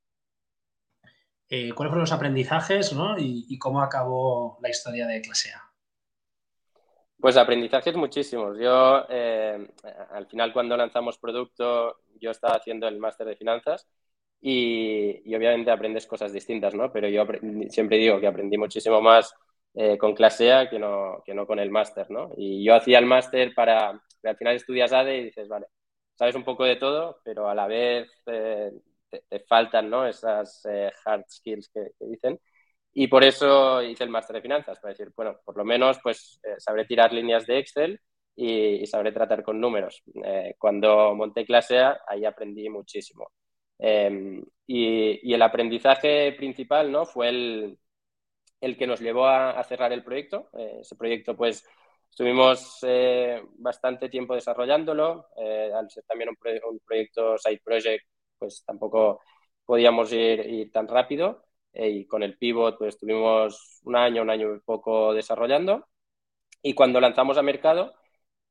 Eh, 1.54 1.70
¿Cuáles 1.74 1.90
fueron 1.90 2.04
los 2.04 2.12
aprendizajes 2.12 2.94
¿no? 2.94 3.16
y, 3.18 3.58
cómo 3.58 3.82
acabó 3.82 4.56
la 4.62 4.70
historia 4.70 5.06
de 5.06 5.20
clase 5.20 5.50
A? 5.50 5.60
Pues 7.20 7.36
aprendizajes 7.36 7.94
muchísimos. 7.94 8.56
Yo, 8.58 9.04
eh, 9.10 9.68
al 10.12 10.26
final, 10.28 10.54
cuando 10.54 10.78
lanzamos 10.78 11.18
producto, 11.18 11.98
yo 12.18 12.30
estaba 12.30 12.54
haciendo 12.54 12.88
el 12.88 12.98
máster 12.98 13.26
de 13.26 13.36
finanzas 13.36 13.86
y, 14.40 15.18
obviamente 15.36 15.70
aprendes 15.70 16.06
cosas 16.06 16.32
distintas, 16.32 16.74
¿no? 16.74 16.90
Pero 16.90 17.06
yo 17.08 17.26
siempre 17.68 17.98
digo 17.98 18.18
que 18.18 18.28
aprendí 18.28 18.56
muchísimo 18.56 19.02
más 19.02 19.34
eh, 19.74 19.98
con 19.98 20.14
clase 20.14 20.54
A 20.54 20.70
que 20.70 20.78
no, 20.78 21.22
que 21.22 21.34
no 21.34 21.46
con 21.46 21.58
el 21.58 21.70
máster, 21.70 22.10
¿no? 22.10 22.30
Y 22.34 22.64
yo 22.64 22.74
hacía 22.74 22.98
el 22.98 23.04
máster 23.04 23.52
para, 23.54 23.90
al 23.90 24.36
final 24.38 24.56
estudias 24.56 24.94
ADE 24.94 25.18
y 25.18 25.24
dices, 25.24 25.48
vale, 25.48 25.66
sabes 26.14 26.34
un 26.34 26.44
poco 26.44 26.64
de 26.64 26.76
todo, 26.76 27.20
pero 27.22 27.50
a 27.50 27.54
la 27.54 27.66
vez 27.66 28.08
te, 29.28 29.40
faltan, 29.40 29.90
¿no? 29.90 30.06
Esas 30.06 30.64
eh, 30.66 30.90
hard 31.04 31.24
skills 31.28 31.70
que, 31.72 31.92
dicen. 32.00 32.38
Y 32.94 33.08
por 33.08 33.24
eso 33.24 33.82
hice 33.82 34.04
el 34.04 34.10
máster 34.10 34.36
de 34.36 34.42
finanzas, 34.42 34.78
para 34.80 34.92
decir, 34.92 35.12
bueno, 35.16 35.38
por 35.44 35.56
lo 35.56 35.64
menos 35.64 35.98
pues 36.02 36.40
sabré 36.58 36.84
tirar 36.84 37.12
líneas 37.12 37.46
de 37.46 37.58
Excel 37.58 38.00
y, 38.36 38.82
y 38.82 38.86
sabré 38.86 39.12
tratar 39.12 39.42
con 39.42 39.60
números. 39.60 40.02
cuando 40.58 41.14
monté 41.14 41.44
clase 41.46 41.78
A, 41.78 42.00
ahí 42.06 42.24
aprendí 42.24 42.68
muchísimo. 42.68 43.30
Em, 43.84 44.44
y, 44.66 45.34
el 45.34 45.42
aprendizaje 45.42 46.32
principal 46.32 46.92
¿no? 46.92 47.04
fue 47.04 47.28
el, 47.30 47.78
el 48.60 48.76
que 48.78 48.86
nos 48.86 49.00
llevó 49.00 49.26
a, 49.26 49.62
cerrar 49.64 49.92
el 49.92 50.04
proyecto. 50.04 50.50
Eh, 50.56 50.78
ese 50.82 50.96
proyecto, 50.96 51.36
pues, 51.36 51.66
estuvimos 52.10 52.78
eh, 52.82 53.42
bastante 53.56 54.08
tiempo 54.08 54.34
desarrollándolo. 54.34 55.28
Eh, 55.36 55.70
al 55.74 55.90
ser 55.90 56.04
también 56.04 56.30
un, 56.30 56.80
proyecto 56.86 57.36
side 57.38 57.60
project, 57.64 58.04
pues 58.42 58.64
tampoco 58.66 59.20
podíamos 59.64 60.12
ir, 60.12 60.70
tan 60.72 60.88
rápido. 60.88 61.44
y 61.74 62.06
con 62.06 62.22
el 62.22 62.36
pivot, 62.38 62.76
pues, 62.78 62.94
estuvimos 62.96 63.80
un 63.84 63.96
año, 63.96 64.22
un 64.22 64.30
año 64.30 64.54
y 64.54 64.60
poco 64.60 65.14
desarrollando. 65.14 65.86
Y 66.62 66.74
cuando 66.74 67.00
lanzamos 67.00 67.38
a 67.38 67.42
mercado, 67.42 67.94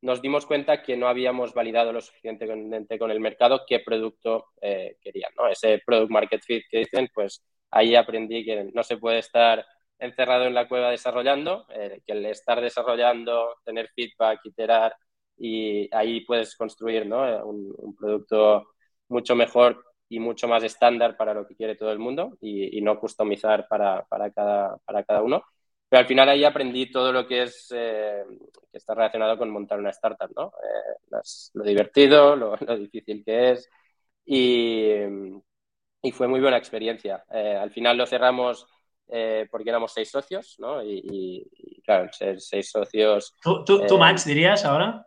nos 0.01 0.21
dimos 0.21 0.45
cuenta 0.45 0.81
que 0.83 0.97
no 0.97 1.07
habíamos 1.07 1.53
validado 1.53 1.93
lo 1.93 2.01
suficientemente 2.01 2.97
con 2.99 3.11
el 3.11 3.19
mercado 3.19 3.63
qué 3.67 3.79
producto 3.79 4.47
eh, 4.61 4.97
querían. 5.01 5.31
¿no? 5.37 5.47
Ese 5.47 5.81
product 5.85 6.11
market 6.11 6.41
fit 6.43 6.63
que 6.69 6.79
dicen, 6.79 7.09
pues 7.13 7.43
ahí 7.71 7.95
aprendí 7.95 8.45
que 8.45 8.71
no 8.73 8.83
se 8.83 8.97
puede 8.97 9.19
estar 9.19 9.65
encerrado 9.99 10.45
en 10.45 10.53
la 10.55 10.67
cueva 10.67 10.89
desarrollando, 10.91 11.65
eh, 11.69 12.01
que 12.05 12.13
el 12.13 12.25
estar 12.27 12.61
desarrollando, 12.61 13.55
tener 13.65 13.89
feedback, 13.89 14.41
iterar, 14.45 14.95
y 15.41 15.89
ahí 15.95 16.21
puedes 16.21 16.55
construir 16.55 17.05
¿no? 17.07 17.45
un, 17.45 17.95
producto 17.95 18.67
mucho 19.11 19.35
mejor 19.35 19.83
y 20.11 20.19
mucho 20.19 20.47
más 20.47 20.63
estándar 20.63 21.15
para 21.15 21.33
lo 21.33 21.47
que 21.47 21.55
quiere 21.55 21.75
todo 21.75 21.91
el 21.91 21.99
mundo 21.99 22.37
y, 22.41 22.81
no 22.81 22.99
customizar 22.99 23.67
para, 23.67 24.03
para, 24.05 24.29
cada, 24.31 24.77
para 24.79 25.03
cada 25.03 25.21
uno. 25.21 25.43
Pero 25.87 26.01
al 26.01 26.05
final 26.05 26.29
ahí 26.29 26.43
aprendí 26.43 26.91
todo 26.91 27.13
lo 27.13 27.25
que 27.25 27.43
es 27.43 27.67
eh, 27.73 28.23
que 28.71 28.77
está 28.77 28.93
relacionado 28.93 29.37
con 29.37 29.49
montar 29.49 29.79
una 29.79 29.89
startup, 29.91 30.31
¿no? 30.35 30.53
Eh, 30.63 31.17
lo 31.53 31.63
divertido, 31.63 32.35
lo, 32.35 32.57
difícil 32.77 33.23
que 33.23 33.51
es 33.51 33.69
y, 34.25 34.89
y, 36.01 36.11
fue 36.11 36.27
muy 36.27 36.41
buena 36.41 36.57
experiencia. 36.57 37.23
Eh, 37.31 37.57
al 37.59 37.71
final 37.71 37.97
lo 37.97 38.05
cerramos 38.05 38.67
porque 39.51 39.69
éramos 39.69 39.91
seis 39.91 40.09
socios, 40.09 40.55
¿no? 40.59 40.81
Y, 40.81 41.81
claro, 41.83 42.09
ser 42.13 42.39
seis 42.39 42.71
socios. 42.71 43.35
¿Tú, 43.43 43.65
tú, 43.65 43.97
Max, 43.97 44.23
dirías 44.23 44.63
ahora? 44.63 45.05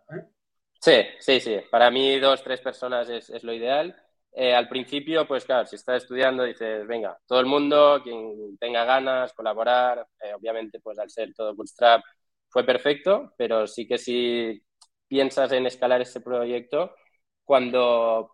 Sí, 0.84 0.92
sí, 1.18 1.40
sí. 1.40 1.56
Para 1.70 1.90
mí 1.90 2.18
dos, 2.18 2.42
tres 2.42 2.60
personas 2.60 3.08
es, 3.08 3.42
lo 3.42 3.54
ideal. 3.54 3.96
Eh, 4.32 4.54
al 4.54 4.68
principio, 4.68 5.26
pues 5.26 5.44
claro, 5.46 5.66
si 5.66 5.76
estás 5.76 6.02
estudiando, 6.02 6.42
dices, 6.44 6.86
venga, 6.86 7.18
todo 7.26 7.40
el 7.40 7.46
mundo, 7.46 8.00
quien 8.02 8.58
tenga 8.58 8.84
ganas, 8.84 9.32
colaborar, 9.32 10.06
eh, 10.20 10.34
obviamente, 10.34 10.80
pues 10.80 10.98
al 10.98 11.08
ser 11.08 11.32
todo 11.34 11.54
Bootstrap 11.54 12.02
fue 12.50 12.64
perfecto, 12.64 13.32
pero 13.38 13.66
sí 13.66 13.86
que 13.86 13.96
si 13.96 14.62
piensas 15.08 15.52
en 15.52 15.66
escalar 15.66 16.02
ese 16.02 16.20
proyecto, 16.20 16.94
cuando 17.44 18.30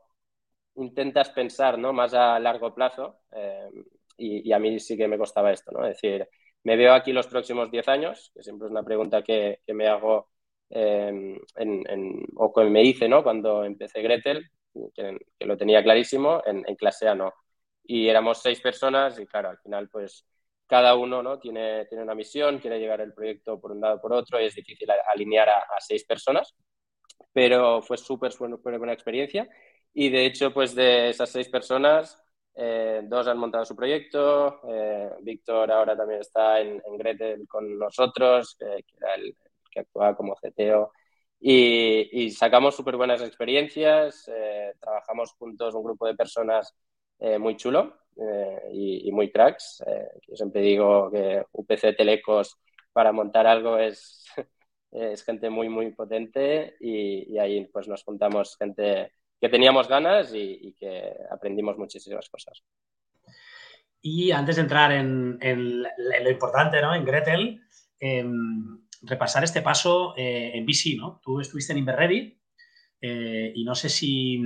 intentas 0.76 1.30
pensar 1.30 1.78
¿no? 1.78 1.92
más 1.92 2.14
a 2.14 2.38
largo 2.40 2.75
plazo, 2.75 3.21
eh, 3.33 3.71
y, 4.16 4.52
a 4.52 4.59
mí 4.59 4.80
sí 4.80 4.97
que 4.97 5.09
me 5.09 5.19
costaba 5.19 5.52
esto, 5.52 5.71
¿no? 5.73 5.87
Es 5.87 5.97
decir, 6.00 6.28
me 6.64 6.76
veo 6.76 6.95
aquí 6.95 7.12
los 7.12 7.26
próximos 7.28 7.71
10 7.71 7.88
años, 7.88 8.33
que 8.35 8.42
siempre 8.42 8.66
es 8.66 8.73
una 8.73 8.83
pregunta 8.83 9.23
que, 9.23 9.61
me 9.69 9.88
hago 9.88 10.29
en, 10.70 12.26
o 12.36 12.52
que 12.52 12.64
me 12.64 12.82
hice 12.82 13.08
¿no? 13.08 13.22
cuando 13.22 13.64
empecé 13.64 14.02
Gretel, 14.02 14.50
que, 14.94 15.18
lo 15.40 15.56
tenía 15.56 15.82
clarísimo, 15.82 16.42
en, 16.46 16.62
clase 16.76 17.08
A 17.08 17.14
no. 17.14 17.32
Y 17.84 18.08
éramos 18.08 18.40
seis 18.40 18.60
personas 18.60 19.18
y 19.18 19.26
claro, 19.26 19.50
al 19.50 19.58
final 19.58 19.88
pues 19.88 20.24
cada 20.66 20.94
uno 20.94 21.22
¿no? 21.22 21.38
tiene, 21.40 21.86
tiene 21.86 22.04
una 22.04 22.14
misión, 22.14 22.58
quiere 22.58 22.78
llegar 22.78 23.00
el 23.00 23.12
proyecto 23.12 23.60
por 23.60 23.72
un 23.72 23.80
lado 23.80 24.00
por 24.00 24.12
otro 24.12 24.40
y 24.40 24.46
es 24.46 24.54
difícil 24.54 24.88
alinear 25.12 25.48
a, 25.48 25.80
seis 25.80 26.04
personas, 26.04 26.54
pero 27.32 27.82
fue 27.82 27.96
súper, 27.98 28.32
buena 28.38 28.92
experiencia 28.92 29.48
y 29.92 30.08
de 30.10 30.26
hecho 30.26 30.52
pues 30.54 30.74
de 30.74 31.08
esas 31.10 31.30
seis 31.30 31.48
personas, 31.48 32.22
eh, 32.54 33.00
dos 33.04 33.26
han 33.26 33.38
montado 33.38 33.64
su 33.64 33.74
proyecto, 33.74 34.60
eh, 34.68 35.10
Víctor 35.22 35.72
ahora 35.72 35.96
también 35.96 36.20
está 36.20 36.60
en, 36.60 36.80
en 36.86 36.96
Gretel 36.96 37.48
con 37.48 37.76
nosotros, 37.76 38.56
que 38.58 38.84
era 38.96 39.14
el 39.14 39.34
que 39.70 39.80
actuaba 39.80 40.16
como 40.16 40.36
CTO 40.36 40.92
y, 41.40 42.30
sacamos 42.32 42.76
súper 42.76 42.96
buenas 42.96 43.22
experiencias, 43.22 44.28
eh, 44.28 44.74
trabajamos 44.78 45.32
juntos 45.32 45.74
un 45.74 45.82
grupo 45.82 46.06
de 46.06 46.14
personas 46.14 46.74
eh, 47.18 47.38
muy 47.38 47.56
chulo 47.56 47.96
eh, 48.16 48.60
y, 48.72 49.10
muy 49.12 49.30
cracks. 49.32 49.82
yo 50.28 50.36
siempre 50.36 50.60
digo 50.60 51.10
que 51.10 51.42
UPC 51.52 51.96
Telecos 51.96 52.58
para 52.92 53.12
montar 53.12 53.46
algo 53.46 53.78
es, 53.78 54.24
es 54.92 55.24
gente 55.24 55.48
muy, 55.48 55.68
muy 55.70 55.92
potente 55.92 56.76
y, 56.80 57.38
ahí 57.38 57.64
pues 57.66 57.88
nos 57.88 58.04
juntamos 58.04 58.56
gente 58.58 59.12
que 59.40 59.48
teníamos 59.48 59.88
ganas 59.88 60.34
y, 60.34 60.74
que 60.78 61.14
aprendimos 61.30 61.78
muchísimas 61.78 62.28
cosas. 62.28 62.62
Y 64.02 64.30
antes 64.32 64.56
de 64.56 64.62
entrar 64.62 64.92
en, 64.92 65.82
lo 65.82 66.30
importante, 66.30 66.82
¿no? 66.82 66.94
En 66.94 67.04
Gretel, 67.04 67.62
em, 67.98 68.80
repasar 69.02 69.45
este 69.45 69.62
paso 69.62 70.14
eh, 70.16 70.52
en 70.54 70.66
BC, 70.66 70.97
¿no? 70.97 71.21
Tú 71.23 71.40
estuviste 71.40 71.73
en 71.73 71.78
Inverready 71.78 72.38
eh, 73.00 73.52
y 73.54 73.64
no 73.64 73.75
sé 73.75 73.88
si, 73.88 74.40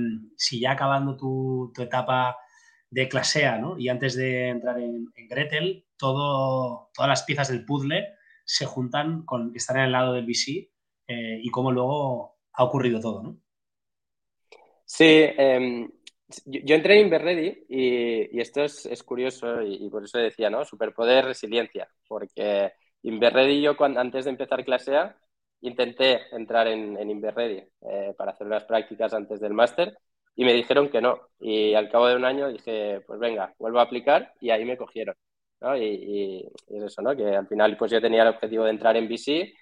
ya 0.59 0.71
acabando 0.71 1.17
tu, 1.17 1.73
etapa 1.77 2.37
de 2.89 3.09
clasea, 3.09 3.57
¿no? 3.57 3.77
Y 3.77 3.89
antes 3.89 4.15
de 4.15 4.49
entrar 4.49 4.79
en, 4.79 5.11
Gretel, 5.27 5.85
todas 5.97 7.07
las 7.07 7.23
piezas 7.23 7.49
del 7.49 7.65
puzzle 7.65 8.07
se 8.45 8.65
juntan 8.65 9.25
con 9.25 9.51
estar 9.55 9.75
en 9.77 9.83
el 9.83 9.91
lado 9.91 10.13
del 10.13 10.25
VC 10.25 10.71
eh, 11.07 11.39
y 11.41 11.49
cómo 11.49 11.71
luego 11.71 12.37
ha 12.53 12.63
ocurrido 12.63 12.99
todo, 12.99 13.23
¿no? 13.23 13.37
Sí, 14.85 15.25
em, 15.37 15.89
yo, 16.45 16.75
entré 16.75 16.99
en 16.99 17.05
Inverready 17.07 17.65
y, 17.67 18.37
y 18.37 18.39
esto 18.39 18.63
es, 18.63 19.03
curioso 19.03 19.61
y, 19.63 19.85
y, 19.85 19.89
por 19.89 20.03
eso 20.03 20.19
decía, 20.19 20.49
¿no? 20.49 20.63
Superpoder 20.63 21.25
resiliencia, 21.25 21.89
porque 22.07 22.71
Inverready 23.05 23.61
yo 23.61 23.77
cuando, 23.77 23.99
antes 23.99 24.25
de 24.25 24.31
empezar 24.31 24.65
clase 24.65 24.95
A 24.97 25.15
intenté 25.61 26.21
entrar 26.35 26.67
en, 26.67 26.97
en 26.97 27.23
eh, 27.23 28.13
para 28.17 28.31
hacer 28.31 28.47
unas 28.47 28.63
prácticas 28.65 29.13
antes 29.13 29.39
del 29.39 29.53
máster 29.53 29.97
y 30.35 30.43
me 30.43 30.53
dijeron 30.53 30.89
que 30.89 31.01
no. 31.01 31.19
Y 31.39 31.73
al 31.75 31.89
cabo 31.89 32.07
de 32.07 32.15
un 32.15 32.25
año 32.25 32.49
dije, 32.49 33.01
pues 33.07 33.19
venga, 33.19 33.53
vuelvo 33.59 33.79
a 33.79 33.83
aplicar 33.83 34.33
y 34.41 34.49
ahí 34.49 34.65
me 34.65 34.77
cogieron. 34.77 35.15
Y, 35.77 36.45
es 36.67 36.83
eso, 36.83 37.01
¿no? 37.01 37.15
Que 37.15 37.35
al 37.35 37.47
final 37.47 37.77
pues 37.77 37.91
yo 37.91 38.01
tenía 38.01 38.23
el 38.23 38.29
objetivo 38.29 38.65
de 38.65 38.71
entrar 38.71 38.97
en 38.97 39.07
VC. 39.07 39.53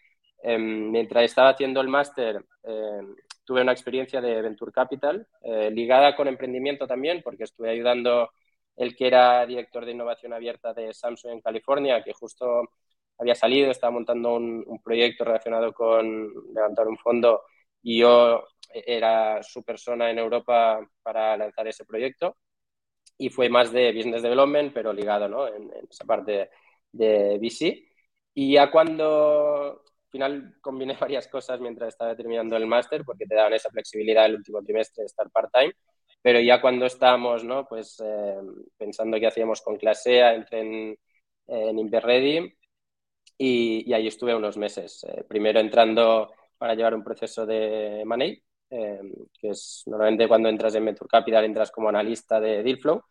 Em, 0.43 0.91
mientras 0.91 1.23
estaba 1.23 1.49
haciendo 1.49 1.79
el 1.81 1.87
máster 1.87 2.43
em, 2.63 3.15
tuve 3.45 3.61
una 3.61 3.71
experiencia 3.71 4.19
de 4.21 4.41
Venture 4.41 4.71
Capital 4.71 5.25
eh, 5.41 5.69
ligada 5.71 6.15
con 6.15 6.27
emprendimiento 6.27 6.85
también 6.87 7.21
porque 7.23 7.45
estuve 7.45 7.69
ayudando 7.69 8.29
el 8.75 8.95
que 8.95 9.07
era 9.07 9.45
director 9.45 9.85
de 9.85 9.91
innovación 9.91 10.33
abierta 10.33 10.73
de 10.73 10.93
Samsung 10.93 11.33
en 11.33 11.41
California, 11.41 12.03
que 12.03 12.13
justo 12.13 12.69
había 13.17 13.35
salido, 13.35 13.71
estaba 13.71 13.91
montando 13.91 14.35
un, 14.35 14.81
proyecto 14.83 15.23
relacionado 15.23 15.73
con 15.73 16.33
levantar 16.53 16.87
un 16.87 16.97
fondo 16.97 17.43
y 17.81 17.99
yo 17.99 18.43
era 18.73 19.41
su 19.43 19.63
persona 19.63 20.09
en 20.09 20.19
Europa 20.19 20.79
para 21.01 21.37
lanzar 21.37 21.67
ese 21.67 21.85
proyecto 21.85 22.37
y 23.17 23.29
fue 23.29 23.49
más 23.49 23.71
de 23.71 23.93
business 23.93 24.21
development, 24.23 24.73
pero 24.73 24.93
ligado 24.93 25.27
¿no? 25.27 25.47
en, 25.47 25.71
esa 25.89 26.05
parte 26.05 26.49
de 26.91 27.37
VC. 27.39 27.87
Y 28.33 28.53
ya 28.53 28.71
cuando 28.71 29.83
al 29.83 30.09
final 30.09 30.55
combiné 30.61 30.95
varias 30.99 31.27
cosas 31.27 31.59
mientras 31.59 31.89
estaba 31.89 32.15
terminando 32.15 32.57
el 32.57 32.65
máster, 32.67 33.03
porque 33.05 33.25
te 33.25 33.35
daban 33.35 33.53
esa 33.53 33.69
flexibilidad 33.69 34.25
el 34.25 34.35
último 34.35 34.61
trimestre 34.63 35.03
de 35.03 35.07
estar 35.07 35.29
part-time, 35.29 35.73
pero 36.21 36.39
ya 36.39 36.61
cuando 36.61 36.85
estábamos 36.85 37.43
¿no? 37.43 37.67
pues, 37.67 38.01
eh, 38.03 38.37
pensando 38.77 39.19
qué 39.19 39.27
hacíamos 39.27 39.61
con 39.61 39.77
Clasea, 39.77 40.33
entré 40.33 40.61
en, 40.61 40.97
en 41.47 41.79
y, 43.37 43.91
ahí 43.93 44.07
estuve 44.07 44.35
unos 44.35 44.57
meses. 44.57 45.03
Eh, 45.05 45.23
primero 45.27 45.59
entrando 45.59 46.31
para 46.57 46.75
llevar 46.75 46.95
un 46.95 47.03
proceso 47.03 47.45
de 47.45 48.03
money, 48.05 48.41
eh, 48.69 48.99
que 49.39 49.49
es 49.49 49.83
normalmente 49.85 50.27
cuando 50.27 50.49
entras 50.49 50.75
en 50.75 50.85
Venture 50.85 51.09
Capital 51.09 51.45
entras 51.45 51.71
como 51.71 51.89
analista 51.89 52.39
de 52.39 52.63
deal 52.63 52.79
flow 52.79 53.03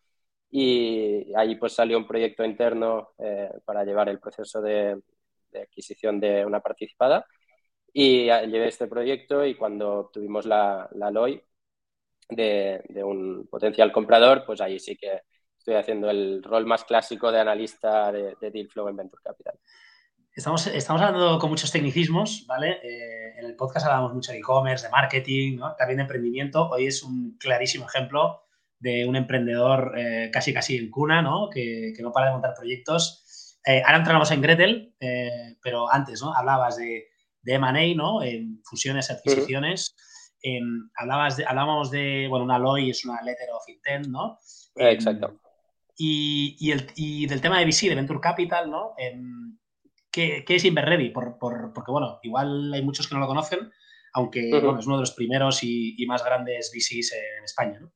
y 0.49 1.33
ahí 1.35 1.55
pues 1.55 1.73
salió 1.73 1.97
un 1.97 2.07
proyecto 2.07 2.43
interno 2.43 3.11
eh, 3.17 3.49
para 3.65 3.83
llevar 3.85 4.09
el 4.09 4.19
proceso 4.19 4.61
de, 4.61 4.99
adquisición 5.55 6.19
de 6.19 6.45
una 6.45 6.59
participada 6.61 7.25
y 7.93 8.25
llevé 8.25 8.67
este 8.67 8.87
proyecto 8.87 9.45
y 9.45 9.55
cuando 9.55 10.09
tuvimos 10.11 10.45
la, 10.45 10.89
la 10.93 11.11
LOI 11.11 11.41
de, 12.29 13.03
un 13.03 13.47
potencial 13.49 13.91
comprador, 13.91 14.43
pues 14.45 14.61
ahí 14.61 14.79
sí 14.79 14.95
que 14.95 15.21
estoy 15.57 15.75
haciendo 15.75 16.09
el 16.09 16.41
rol 16.43 16.65
más 16.65 16.83
clásico 16.85 17.31
de 17.31 17.39
analista 17.39 18.11
de, 18.11 18.35
de 18.39 18.51
deal 18.51 18.67
flow 18.69 18.89
en 18.89 18.97
Venture 18.97 19.21
Capital. 19.23 19.59
Estamos, 20.35 20.65
estamos 20.65 20.99
hablando 20.99 21.37
con 21.37 21.51
muchos 21.51 21.71
tecnicismos, 21.71 22.45
¿vale? 22.47 22.79
Eh, 22.81 23.35
en 23.37 23.45
el 23.45 23.55
podcast 23.55 23.85
hablamos 23.85 24.15
mucho 24.15 24.31
de 24.31 24.39
e-commerce, 24.39 24.83
de 24.83 24.91
marketing, 24.91 25.57
¿no? 25.57 25.75
también 25.75 25.97
de 25.97 26.03
emprendimiento. 26.03 26.69
Hoy 26.71 26.87
es 26.87 27.03
un 27.03 27.37
clarísimo 27.37 27.85
ejemplo 27.85 28.41
de 28.79 29.05
un 29.05 29.15
emprendedor 29.15 29.93
eh, 29.95 30.31
casi 30.33 30.51
casi 30.51 30.75
en 30.75 30.89
cuna, 30.89 31.21
¿no? 31.21 31.51
Que, 31.51 31.93
que, 31.95 32.01
no 32.01 32.11
para 32.11 32.27
de 32.27 32.31
montar 32.31 32.55
proyectos. 32.55 33.59
Eh, 33.63 33.83
ahora 33.85 33.99
entramos 33.99 34.31
en 34.31 34.41
Gretel, 34.41 34.95
eh, 34.99 35.55
pero 35.61 35.91
antes, 35.91 36.19
¿no? 36.23 36.33
Hablabas 36.33 36.77
de, 36.77 37.09
de 37.43 37.53
M&A, 37.53 37.95
¿no? 37.95 38.23
En 38.23 38.59
fusiones, 38.63 39.11
adquisiciones. 39.11 39.95
hablabas 40.95 41.37
de, 41.37 41.45
hablábamos 41.45 41.91
de, 41.91 42.25
bueno, 42.27 42.43
una 42.43 42.57
LOI 42.57 42.89
es 42.89 43.05
una 43.05 43.21
Letter 43.21 43.49
of 43.51 43.69
Intent, 43.69 44.07
¿no? 44.07 44.39
Exacto. 44.77 45.39
Y, 45.95 46.57
y, 46.59 46.71
el, 46.71 46.87
y, 46.95 47.27
del 47.27 47.39
tema 47.39 47.59
de 47.59 47.65
VC, 47.65 47.87
de 47.87 47.95
Venture 47.95 48.19
Capital, 48.19 48.71
¿no? 48.71 48.95
¿Qué, 50.13 50.45
¿qué, 50.45 50.55
es 50.55 50.65
Inverready? 50.65 51.09
Por, 51.09 51.37
por, 51.37 51.73
porque, 51.73 51.91
bueno, 51.91 52.19
igual 52.23 52.73
hay 52.73 52.81
muchos 52.81 53.07
que 53.07 53.15
no 53.15 53.21
lo 53.21 53.27
conocen, 53.27 53.71
aunque 54.13 54.49
bueno, 54.49 54.79
es 54.79 54.85
uno 54.85 54.97
de 54.97 55.01
los 55.01 55.11
primeros 55.11 55.63
y, 55.63 56.01
y 56.01 56.05
más 56.05 56.23
grandes 56.23 56.71
VCs 56.73 57.13
en 57.13 57.43
España, 57.43 57.79
¿no? 57.81 57.91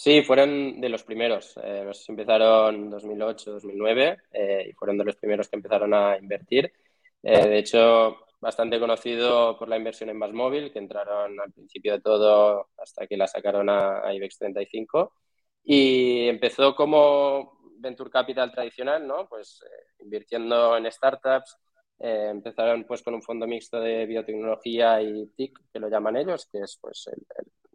Sí, 0.00 0.22
fueron 0.22 0.80
de 0.80 0.88
los 0.88 1.02
primeros. 1.02 1.58
Eh, 1.60 1.90
empezaron 2.06 2.74
en 2.76 2.90
2008, 2.90 3.50
2009 3.54 4.16
eh, 4.32 4.66
y 4.70 4.72
fueron 4.74 4.96
de 4.96 5.04
los 5.04 5.16
primeros 5.16 5.48
que 5.48 5.56
empezaron 5.56 5.92
a 5.92 6.16
invertir. 6.16 6.72
Eh, 7.20 7.48
de 7.48 7.58
hecho, 7.58 8.16
bastante 8.40 8.78
conocido 8.78 9.58
por 9.58 9.68
la 9.68 9.76
inversión 9.76 10.08
en 10.10 10.18
móvil, 10.18 10.72
que 10.72 10.78
entraron 10.78 11.40
al 11.40 11.52
principio 11.52 11.94
de 11.94 12.00
todo 12.00 12.68
hasta 12.78 13.08
que 13.08 13.16
la 13.16 13.26
sacaron 13.26 13.68
a, 13.68 14.14
IBEX 14.14 14.38
35. 14.38 15.14
Y 15.64 16.28
empezó 16.28 16.76
como 16.76 17.57
venture 17.78 18.10
capital 18.10 18.52
tradicional, 18.52 19.06
¿no? 19.06 19.28
Pues 19.28 19.62
eh, 19.64 20.02
invirtiendo 20.04 20.76
en 20.76 20.90
startups. 20.90 21.56
empezaron 22.00 22.84
pues 22.84 23.02
con 23.02 23.14
un 23.14 23.22
fondo 23.22 23.46
mixto 23.46 23.80
de 23.80 24.06
biotecnología 24.06 25.02
y 25.02 25.26
TIC, 25.36 25.58
que 25.72 25.80
lo 25.80 25.88
llaman 25.88 26.16
ellos, 26.16 26.46
que 26.50 26.60
es 26.60 26.78
pues 26.80 27.08
el, 27.08 27.22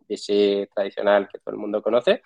VC 0.08 0.70
tradicional 0.74 1.28
que 1.32 1.40
todo 1.40 1.56
el 1.56 1.62
mundo 1.62 1.82
conoce. 1.82 2.22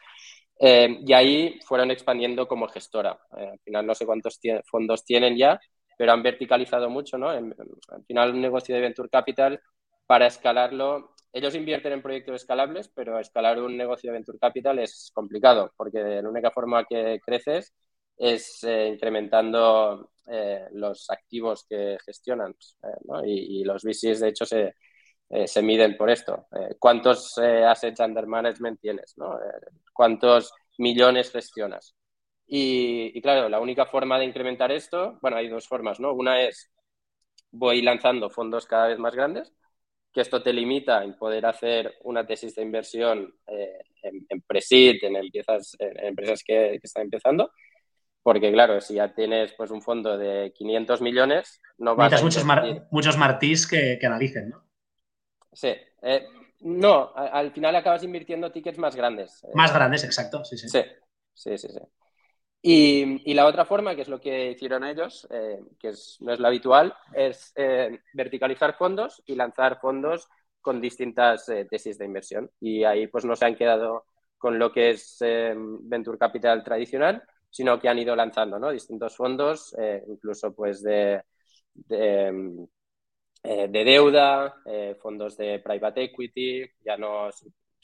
Eh, 0.59 0.99
y 1.05 1.13
ahí 1.13 1.59
fueron 1.65 1.91
expandiendo 1.91 2.47
como 2.47 2.67
gestora. 2.67 3.19
Eh, 3.37 3.49
al 3.53 3.59
final 3.59 3.85
no 3.85 3.95
sé 3.95 4.05
cuántos 4.05 4.39
fondos 4.65 5.05
tienen 5.05 5.37
ya, 5.37 5.59
pero 5.97 6.13
han 6.13 6.23
verticalizado 6.23 6.89
mucho, 6.89 7.17
¿no? 7.17 7.29
al 7.29 7.55
final 8.07 8.33
un 8.33 8.41
negocio 8.41 8.75
de 8.75 8.81
Venture 8.81 9.09
Capital, 9.09 9.61
para 10.05 10.27
escalarlo, 10.27 11.15
ellos 11.37 11.55
invierten 11.55 11.93
en 11.93 12.01
proyectos 12.01 12.35
escalables, 12.35 12.89
pero 12.89 13.19
escalar 13.19 13.61
un 13.61 13.77
negocio 13.77 14.09
de 14.11 14.17
Venture 14.17 14.39
Capital 14.39 14.79
es 14.79 15.11
complicado, 15.13 15.73
porque 15.77 16.21
la 16.21 16.29
única 16.29 16.51
forma 16.51 16.85
que 16.85 17.19
creces 17.25 17.73
es 18.17 18.63
eh, 18.63 18.87
incrementando 18.87 20.11
los 20.73 21.09
activos 21.09 21.65
que 21.69 21.97
gestionan. 22.05 22.53
¿no? 23.05 23.25
y, 23.25 23.61
y, 23.61 23.63
los 23.63 23.83
VCs, 23.83 24.19
de 24.19 24.27
hecho, 24.27 24.45
se, 24.45 24.73
eh, 25.29 25.47
se 25.47 25.61
miden 25.61 25.97
por 25.97 26.09
esto. 26.09 26.47
Eh, 26.55 26.75
¿Cuántos 26.79 27.37
eh, 27.37 27.65
assets 27.65 27.99
under 27.99 28.25
management 28.27 28.79
tienes? 28.79 29.15
¿Cuántos 29.93 30.53
millones 30.77 31.31
gestionas? 31.31 31.95
Y, 32.47 33.21
claro, 33.21 33.49
la 33.49 33.59
única 33.59 33.85
forma 33.85 34.17
de 34.19 34.25
incrementar 34.25 34.71
esto, 34.71 35.19
bueno, 35.21 35.37
hay 35.37 35.49
dos 35.49 35.67
formas, 35.67 35.99
¿no? 35.99 36.13
Una 36.13 36.41
es 36.41 36.71
voy 37.51 37.81
lanzando 37.81 38.29
fondos 38.29 38.65
cada 38.65 38.87
vez 38.87 38.99
más 38.99 39.15
grandes, 39.15 39.53
que 40.17 40.21
esto 40.21 40.41
te 40.41 40.51
limita 40.51 41.03
en 41.03 41.15
poder 41.15 41.45
hacer 41.45 41.99
una 42.03 42.25
tesis 42.25 42.55
de 42.55 42.63
inversión 42.63 43.35
en, 43.45 44.25
en 44.27 44.41
pre-seed, 44.41 44.95
en, 45.03 45.15
empresas, 45.15 45.75
en 45.77 46.05
empresas 46.07 46.41
que, 46.43 46.79
están 46.81 47.03
empezando, 47.03 47.51
porque 48.23 48.51
claro, 48.51 48.81
si 48.81 48.95
ya 48.95 49.13
tienes 49.13 49.53
pues 49.53 49.69
un 49.69 49.79
fondo 49.79 50.17
de 50.17 50.51
500 50.55 51.01
millones, 51.01 51.61
no 51.77 51.95
vas 51.95 52.13
a 52.13 52.23
muchos, 52.23 52.43
muchos 52.89 53.15
martís 53.15 53.67
que, 53.67 53.99
que 53.99 54.07
analicen, 54.07 54.49
¿no? 54.49 54.63
Sí. 55.53 55.75
Eh, 56.01 56.25
no, 56.61 57.13
al 57.15 57.51
final 57.51 57.75
acabas 57.75 58.03
invirtiendo 58.03 58.51
tickets 58.51 58.79
más 58.79 58.95
grandes. 58.95 59.43
Eh. 59.43 59.51
Más 59.53 59.71
grandes, 59.71 60.03
exacto. 60.03 60.43
Sí, 60.43 60.57
sí. 60.57 60.67
Sí, 60.67 60.81
sí, 61.35 61.57
sí. 61.59 61.79
Y, 62.61 63.33
la 63.33 63.45
otra 63.45 63.65
forma, 63.65 63.95
que 63.95 64.01
es 64.01 64.09
lo 64.09 64.19
que 64.19 64.51
hicieron 64.51 64.83
ellos, 64.83 65.27
eh, 65.31 65.59
que 65.79 65.93
no 66.21 66.33
es 66.33 66.39
lo 66.39 66.47
habitual, 66.47 66.93
es 67.13 67.53
verticalizar 68.13 68.75
fondos 68.75 69.23
y 69.25 69.35
lanzar 69.35 69.79
fondos 69.79 70.27
con 70.59 70.81
distintas 70.81 71.45
tesis 71.69 71.97
de 71.97 72.05
inversión. 72.05 72.49
Y 72.59 72.83
ahí 72.83 73.07
pues 73.07 73.23
no 73.25 73.35
se 73.35 73.45
han 73.45 73.55
quedado 73.55 74.05
con 74.37 74.59
lo 74.59 74.71
que 74.71 74.91
es 74.91 75.17
Venture 75.21 76.17
Capital 76.17 76.63
tradicional, 76.63 77.23
sino 77.49 77.79
que 77.79 77.87
han 77.89 77.99
ido 77.99 78.15
lanzando 78.15 78.59
¿no? 78.59 78.71
distintos 78.71 79.15
fondos, 79.15 79.73
incluso 80.07 80.53
pues 80.53 80.83
de 80.83 81.23
eh, 83.43 83.67
de 83.69 83.83
deuda, 83.85 84.61
eh, 84.65 84.97
fondos 84.99 85.37
de 85.37 85.59
private 85.59 86.03
equity, 86.03 86.65
ya 86.83 86.97
no 86.97 87.29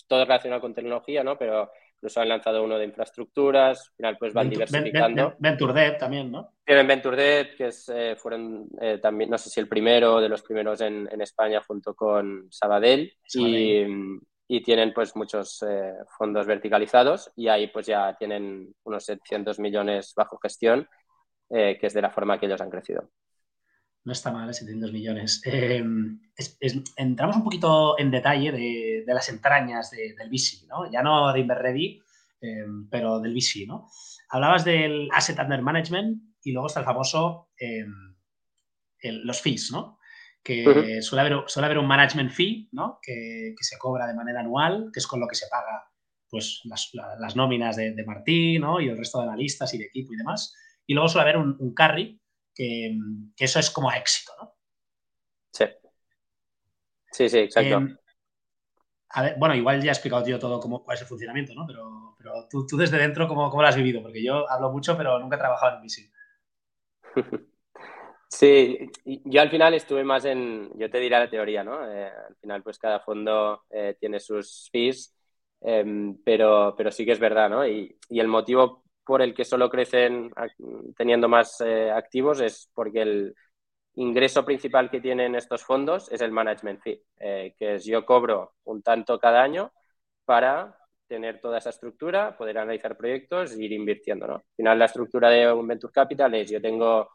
todo 0.07 0.25
relacionado 0.25 0.62
con 0.62 0.73
tecnología, 0.73 1.23
¿no? 1.23 1.38
Pero 1.38 1.71
incluso 2.03 2.19
han 2.19 2.27
lanzado 2.27 2.61
uno 2.61 2.77
de 2.77 2.83
infraestructuras, 2.83 3.87
al 3.87 3.95
final 3.95 4.17
pues 4.19 4.33
van 4.33 4.49
diversificando. 4.49 5.35
Debt 5.73 5.97
también, 5.97 6.29
¿no? 6.29 6.51
Tienen 6.65 6.85
Venture 6.85 7.15
Debt, 7.15 7.55
que 7.55 7.67
es, 7.67 7.87
eh, 7.87 8.17
fueron 8.17 8.67
también, 9.01 9.29
no 9.29 9.37
sé 9.37 9.49
si 9.49 9.61
el 9.61 9.69
primero 9.69 10.19
de 10.19 10.27
los 10.27 10.41
primeros 10.41 10.81
en, 10.81 11.07
España 11.21 11.61
junto 11.65 11.95
con 11.95 12.47
Sabadell, 12.51 13.13
Y, 13.33 13.85
y, 14.49 14.61
tienen 14.61 14.93
pues 14.93 15.15
muchos 15.15 15.63
fondos 16.17 16.45
verticalizados 16.45 17.31
y 17.37 17.47
ahí 17.47 17.67
pues 17.67 17.85
ya 17.85 18.13
tienen 18.17 18.75
unos 18.83 19.05
700 19.05 19.59
millones 19.59 20.13
bajo 20.13 20.37
gestión, 20.37 20.85
que 21.49 21.79
es 21.81 21.93
de 21.93 22.01
la 22.01 22.09
forma 22.09 22.37
que 22.37 22.47
ellos 22.47 22.59
han 22.59 22.69
crecido. 22.69 23.09
No 24.05 24.11
está 24.11 24.31
mal, 24.31 24.53
700 24.53 24.91
millones. 24.91 25.41
Em, 25.45 26.19
entramos 26.97 27.37
un 27.37 27.43
poquito 27.43 27.97
en 27.97 28.11
detalle 28.11 28.51
de, 28.51 29.03
las 29.07 29.29
entrañas 29.29 29.91
del 29.91 30.29
VC, 30.29 30.67
¿no? 30.67 30.91
Ya 30.91 31.01
no 31.01 31.31
de 31.31 31.39
Inverready, 31.39 32.01
em, 32.41 32.89
pero 32.89 33.19
del 33.19 33.33
VC, 33.33 33.65
¿no? 33.65 33.87
Hablabas 34.29 34.65
del 34.65 35.09
Asset 35.11 35.39
Under 35.39 35.61
Management 35.61 36.21
y 36.43 36.51
luego 36.51 36.67
está 36.67 36.81
el 36.81 36.85
famoso 36.85 37.49
em, 37.57 38.15
los 39.23 39.41
fees, 39.41 39.71
¿no? 39.71 39.99
Que 40.43 41.01
suele, 41.01 41.21
haber, 41.21 41.43
suele, 41.47 41.67
haber, 41.67 41.77
un 41.77 41.87
management 41.87 42.31
fee, 42.31 42.67
¿no? 42.73 42.99
Que, 43.01 43.55
se 43.61 43.77
cobra 43.77 44.07
de 44.07 44.13
manera 44.13 44.41
anual, 44.41 44.89
que 44.91 44.99
es 44.99 45.07
con 45.07 45.21
lo 45.21 45.27
que 45.27 45.35
se 45.35 45.47
paga 45.47 45.89
pues, 46.29 46.61
las, 46.65 47.35
nóminas 47.37 47.77
de, 47.77 47.93
de, 47.93 48.03
Martín, 48.03 48.61
¿no? 48.61 48.81
Y 48.81 48.89
el 48.89 48.97
resto 48.97 49.19
de 49.19 49.27
analistas 49.27 49.73
y 49.73 49.77
de 49.77 49.85
equipo 49.85 50.13
y 50.13 50.17
demás. 50.17 50.53
Y 50.85 50.93
luego 50.93 51.07
suele 51.07 51.29
haber 51.29 51.37
un, 51.37 51.55
un 51.59 51.73
carry, 51.73 52.19
que, 52.53 52.97
eso 53.37 53.59
es 53.59 53.69
como 53.69 53.91
éxito, 53.91 54.33
¿no? 54.39 54.55
Sí. 55.51 55.65
Sí, 57.11 57.29
sí, 57.29 57.39
exacto. 57.39 57.75
Em, 57.75 57.97
a 59.09 59.21
ver, 59.21 59.35
bueno, 59.37 59.55
igual 59.55 59.81
ya 59.81 59.91
he 59.91 59.93
explicado 59.93 60.25
yo 60.25 60.39
todo 60.39 60.59
cómo, 60.59 60.83
cuál 60.83 60.95
es 60.95 61.01
el 61.01 61.07
funcionamiento, 61.07 61.53
¿no? 61.53 61.67
Pero, 61.67 62.15
pero 62.17 62.47
tú, 62.49 62.65
tú, 62.65 62.77
desde 62.77 62.97
dentro, 62.97 63.27
¿cómo, 63.27 63.49
¿cómo, 63.49 63.61
lo 63.61 63.67
has 63.67 63.75
vivido? 63.75 64.01
Porque 64.01 64.23
yo 64.23 64.49
hablo 64.49 64.71
mucho, 64.71 64.97
pero 64.97 65.19
nunca 65.19 65.35
he 65.35 65.39
trabajado 65.39 65.77
en 65.77 65.83
VC. 65.83 66.11
Sí, 68.29 68.89
yo 69.05 69.41
al 69.41 69.51
final 69.51 69.75
estuve 69.75 70.03
más 70.03 70.25
en, 70.25 70.71
yo 70.75 70.89
te 70.89 70.97
diré 70.97 71.19
la 71.19 71.29
teoría, 71.29 71.63
¿no? 71.63 71.87
Eh, 71.87 72.07
al 72.07 72.35
final, 72.37 72.63
pues 72.63 72.79
cada 72.79 72.99
fondo 72.99 73.65
eh, 73.69 73.95
tiene 73.99 74.19
sus 74.19 74.69
fees, 74.71 75.15
em, 75.61 76.17
pero, 76.25 76.73
pero 76.75 76.89
sí 76.91 77.05
que 77.05 77.11
es 77.11 77.19
verdad, 77.19 77.47
¿no? 77.47 77.67
Y, 77.67 77.95
y 78.09 78.19
el 78.19 78.27
motivo 78.27 78.82
por 79.05 79.21
el 79.21 79.33
que 79.33 79.45
solo 79.45 79.69
crecen 79.69 80.31
teniendo 80.95 81.27
más 81.27 81.59
eh, 81.61 81.91
activos 81.91 82.39
es 82.41 82.69
porque 82.73 83.01
el 83.01 83.35
ingreso 83.95 84.43
principal 84.45 84.89
que 84.89 85.01
tienen 85.01 85.35
estos 85.35 85.63
fondos 85.63 86.11
es 86.11 86.21
el 86.21 86.31
management 86.31 86.81
fee, 86.81 87.03
eh, 87.19 87.55
que 87.57 87.75
es 87.75 87.85
yo 87.85 88.05
cobro 88.05 88.53
un 88.63 88.81
tanto 88.81 89.19
cada 89.19 89.43
año 89.43 89.71
para 90.25 90.77
tener 91.07 91.39
toda 91.39 91.59
esa 91.59 91.69
estructura, 91.69 92.35
poder 92.37 92.57
analizar 92.57 92.97
proyectos 92.97 93.53
e 93.53 93.63
ir 93.63 93.71
invirtiendo. 93.73 94.25
¿no? 94.25 94.35
Al 94.35 94.55
final, 94.55 94.79
la 94.79 94.85
estructura 94.85 95.29
de 95.29 95.51
un 95.51 95.67
venture 95.67 95.93
capital 95.93 96.33
es 96.35 96.49
yo 96.49 96.61
tengo 96.61 97.09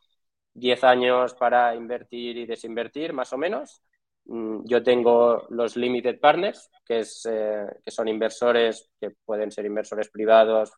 10 0.55 0.85
años 0.85 1.35
para 1.35 1.75
invertir 1.75 2.37
y 2.37 2.47
desinvertir, 2.47 3.13
más 3.13 3.33
o 3.33 3.39
menos. 3.39 3.83
Mm, 4.27 4.65
yo 4.67 4.83
tengo 4.83 5.47
los 5.51 5.77
limited 5.77 6.21
partners, 6.21 6.71
que, 6.85 7.01
es, 7.01 7.27
eh, 7.31 7.67
que 7.85 7.91
son 7.91 8.09
inversores 8.09 8.91
que 9.01 9.11
pueden 9.25 9.51
ser 9.51 9.67
inversores 9.67 10.11
privados, 10.11 10.73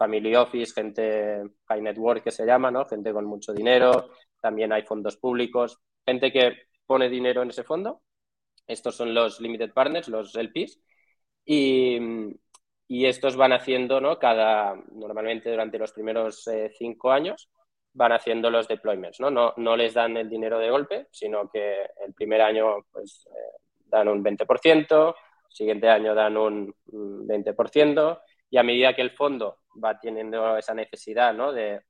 family 0.00 0.34
office, 0.34 0.72
gente 0.72 1.42
high 1.68 1.82
network 1.82 2.24
que 2.24 2.30
se 2.30 2.46
llama, 2.46 2.70
¿no? 2.70 2.86
Gente 2.86 3.12
con 3.12 3.26
mucho 3.26 3.52
dinero, 3.52 4.12
también 4.40 4.72
hay 4.72 4.82
fondos 4.82 5.18
públicos, 5.18 5.78
gente 6.06 6.32
que 6.32 6.54
pone 6.86 7.10
dinero 7.10 7.42
en 7.42 7.50
ese 7.50 7.64
fondo. 7.64 8.00
Estos 8.66 8.96
son 8.96 9.12
los 9.12 9.42
limited 9.42 9.74
partners, 9.74 10.08
los 10.08 10.34
LPs. 10.34 10.80
Y, 11.44 11.98
estos 12.88 13.36
van 13.36 13.52
haciendo, 13.52 14.00
¿no? 14.00 14.18
Cada, 14.18 14.74
normalmente 14.92 15.50
durante 15.50 15.78
los 15.78 15.92
primeros 15.92 16.46
eh, 16.48 16.72
cinco 16.76 17.12
años, 17.12 17.50
van 17.92 18.12
haciendo 18.12 18.50
los 18.50 18.68
deployments, 18.68 19.20
¿no? 19.20 19.30
¿no? 19.30 19.52
No 19.58 19.76
les 19.76 19.92
dan 19.92 20.16
el 20.16 20.30
dinero 20.30 20.58
de 20.58 20.70
golpe, 20.70 21.08
sino 21.10 21.48
que 21.50 21.82
el 22.06 22.14
primer 22.14 22.40
año, 22.40 22.86
pues, 22.90 23.26
eh, 23.26 23.60
dan 23.86 24.08
un 24.08 24.24
20%, 24.24 25.14
siguiente 25.48 25.88
año 25.88 26.14
dan 26.14 26.36
un 26.36 26.74
20%, 26.86 28.20
y 28.50 28.58
a 28.58 28.62
medida 28.62 28.94
que 28.94 29.02
el 29.02 29.12
fondo 29.12 29.60
va 29.82 29.98
teniendo 29.98 30.56
esa 30.56 30.74
necesidad, 30.74 31.32
¿no? 31.32 31.52
De 31.52 31.82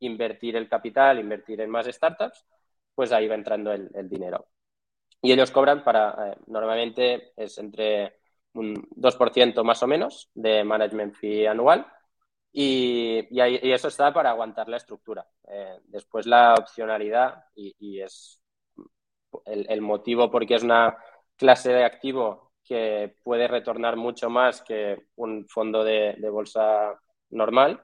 invertir 0.00 0.56
el 0.56 0.68
capital, 0.68 1.18
invertir 1.18 1.60
en 1.60 1.70
más 1.70 1.86
startups, 1.86 2.44
pues 2.94 3.12
ahí 3.12 3.28
va 3.28 3.34
entrando 3.34 3.72
el, 3.72 4.08
dinero. 4.08 4.48
Y 5.22 5.32
ellos 5.32 5.50
cobran 5.50 5.84
para, 5.84 6.32
eh, 6.32 6.36
normalmente 6.46 7.32
es 7.36 7.58
entre 7.58 8.20
un 8.54 8.74
2% 8.96 9.64
más 9.64 9.82
o 9.82 9.86
menos 9.86 10.30
de 10.34 10.64
management 10.64 11.14
fee 11.14 11.46
anual 11.46 11.86
y, 12.52 13.26
y, 13.30 13.72
eso 13.72 13.88
está 13.88 14.12
para 14.14 14.30
aguantar 14.30 14.68
la 14.68 14.78
estructura. 14.78 15.26
Eh, 15.46 15.78
después 15.84 16.26
la 16.26 16.54
opcionalidad 16.54 17.44
y, 17.54 18.00
es 18.00 18.42
el, 19.44 19.80
motivo 19.82 20.30
porque 20.30 20.54
es 20.54 20.62
una 20.62 20.96
clase 21.36 21.72
de 21.72 21.84
activo 21.84 22.45
que 22.66 23.14
puede 23.22 23.48
retornar 23.48 23.96
mucho 23.96 24.28
más 24.28 24.62
que 24.62 24.96
un 25.16 25.46
fondo 25.48 25.84
de, 25.84 26.16
de 26.18 26.28
bolsa 26.28 26.98
normal 27.30 27.82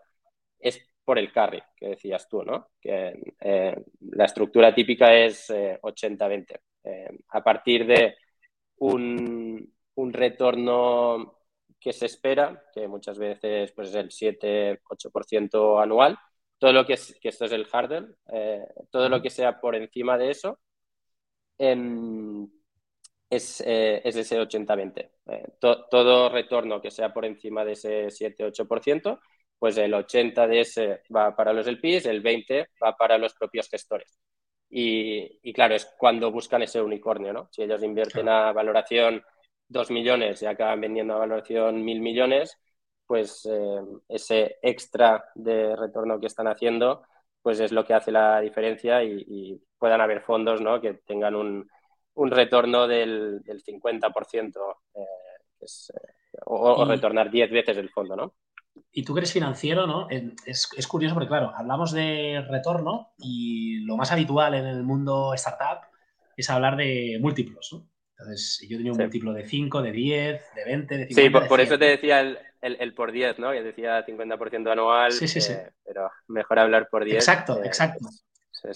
es 0.59 0.81
por 1.05 1.19
el 1.19 1.33
carry 1.33 1.63
que 1.77 1.89
decías 1.89 2.29
tú, 2.29 2.43
¿no? 2.43 2.71
Que 2.81 3.35
eh, 3.41 3.85
la 4.01 4.25
estructura 4.25 4.75
típica 4.75 5.15
es 5.15 5.51
80-20. 5.51 6.61
Eh, 6.85 7.11
a 7.29 7.43
partir 7.43 7.87
de 7.87 8.17
un, 8.77 9.73
un 9.95 10.13
retorno 10.13 11.39
que 11.81 11.93
se 11.93 12.07
espera, 12.07 12.65
que 12.73 12.87
muchas 12.87 13.19
veces 13.19 13.73
pues, 13.73 13.89
es 13.89 13.95
el 13.97 14.11
7-8% 14.11 15.83
anual. 15.83 16.17
Todo 16.59 16.73
lo 16.73 16.87
que 16.87 16.93
es, 16.95 17.19
que 17.21 17.29
esto 17.29 17.45
es 17.47 17.53
el 17.53 17.67
hurdle, 17.73 18.15
eh, 18.33 18.65
todo 18.91 19.09
lo 19.09 19.21
que 19.21 19.31
sea 19.31 19.61
por 19.61 19.75
encima 19.75 20.17
de 20.17 20.31
eso 20.31 20.61
em, 21.59 22.49
es, 23.37 23.63
eh, 23.67 24.03
es, 24.05 24.17
ese 24.17 24.39
80-20. 24.41 25.11
Eh, 25.27 25.49
todo 25.59 26.29
retorno 26.29 26.81
que 26.83 26.91
sea 26.91 27.13
por 27.13 27.25
encima 27.25 27.65
de 27.65 27.73
ese 27.73 28.11
7-8%, 28.11 29.21
pues 29.59 29.79
el 29.79 29.95
80 29.95 30.47
de 30.47 30.61
ese 30.61 31.03
va 31.15 31.35
para 31.35 31.53
los 31.53 31.67
LPs, 31.67 32.07
el 32.07 32.21
20 32.21 32.69
va 32.83 32.97
para 32.97 33.17
los 33.19 33.35
propios 33.35 33.69
gestores. 33.71 34.19
Y, 34.69 35.39
y 35.43 35.53
claro, 35.53 35.75
es 35.75 35.87
cuando 35.99 36.31
buscan 36.31 36.63
ese 36.63 36.81
unicornio, 36.83 37.33
¿no? 37.33 37.49
Si 37.53 37.63
ellos 37.63 37.83
invierten 37.83 38.29
a 38.29 38.53
valoración 38.53 39.23
2 39.69 39.91
millones 39.91 40.43
y 40.43 40.47
acaban 40.47 40.81
vendiendo 40.81 41.15
a 41.15 41.19
valoración 41.19 41.85
mil 41.85 42.01
millones, 42.01 42.59
pues 43.07 43.47
eh, 43.51 43.81
ese 44.09 44.59
extra 44.63 45.25
de 45.35 45.77
retorno 45.77 46.21
que 46.21 46.27
están 46.27 46.49
haciendo, 46.49 47.03
pues 47.43 47.61
es 47.61 47.73
lo 47.73 47.85
que 47.87 47.95
hace 47.95 48.13
la 48.13 48.41
diferencia 48.41 49.03
y, 49.05 49.61
puedan 49.79 50.01
haber 50.01 50.23
fondos 50.23 50.61
¿no? 50.61 50.81
que 50.81 50.95
tengan 50.95 51.35
un, 51.35 51.69
un 52.15 52.31
retorno 52.31 52.87
del, 52.87 53.43
del 53.43 53.63
50% 53.63 54.57
eh, 54.95 55.01
eh, 55.61 55.67
o, 56.47 56.85
retornar 56.85 57.31
10 57.31 57.51
veces 57.51 57.77
el 57.77 57.91
fondo, 57.91 58.17
¿no? 58.17 58.35
Y 58.91 59.05
tú 59.05 59.15
que 59.15 59.21
eres 59.21 59.33
financiero, 59.33 59.87
¿no? 59.87 60.09
Es, 60.11 60.69
es, 60.77 60.87
curioso 60.87 61.15
porque, 61.15 61.29
claro, 61.29 61.53
hablamos 61.55 61.93
de 61.93 62.45
retorno 62.49 63.13
y 63.19 63.85
lo 63.85 63.97
más 63.97 64.13
habitual 64.13 64.55
en 64.55 64.67
el 64.67 64.83
mundo 64.83 65.35
startup 65.35 65.87
es 66.37 66.49
hablar 66.51 66.77
de 66.77 67.19
múltiplos, 67.21 67.71
¿no? 67.73 67.89
Entonces, 68.19 68.65
yo 68.69 68.77
tenía 68.77 68.93
un 68.93 68.99
múltiplo 68.99 69.33
de 69.33 69.45
5, 69.45 69.83
de 69.83 69.93
10, 69.93 70.43
de 70.55 70.65
20, 70.65 70.97
de 70.97 71.07
50. 71.07 71.41
Sí, 71.41 71.49
por, 71.49 71.61
eso 71.61 71.79
te 71.79 71.87
decía 71.87 72.21
el, 72.21 72.39
el, 72.61 72.95
por 72.95 73.11
10, 73.11 73.39
¿no? 73.41 73.51
Que 73.51 73.63
decía 73.63 74.07
50% 74.07 74.71
anual. 74.71 75.13
Sí, 75.13 75.27
sí, 75.27 75.41
sí. 75.41 75.53
Eh, 75.53 75.71
pero 75.85 76.11
mejor 76.29 76.61
hablar 76.61 76.89
por 76.89 77.05
10. 77.05 77.17
Exacto, 77.17 77.63
exacto. 77.65 78.09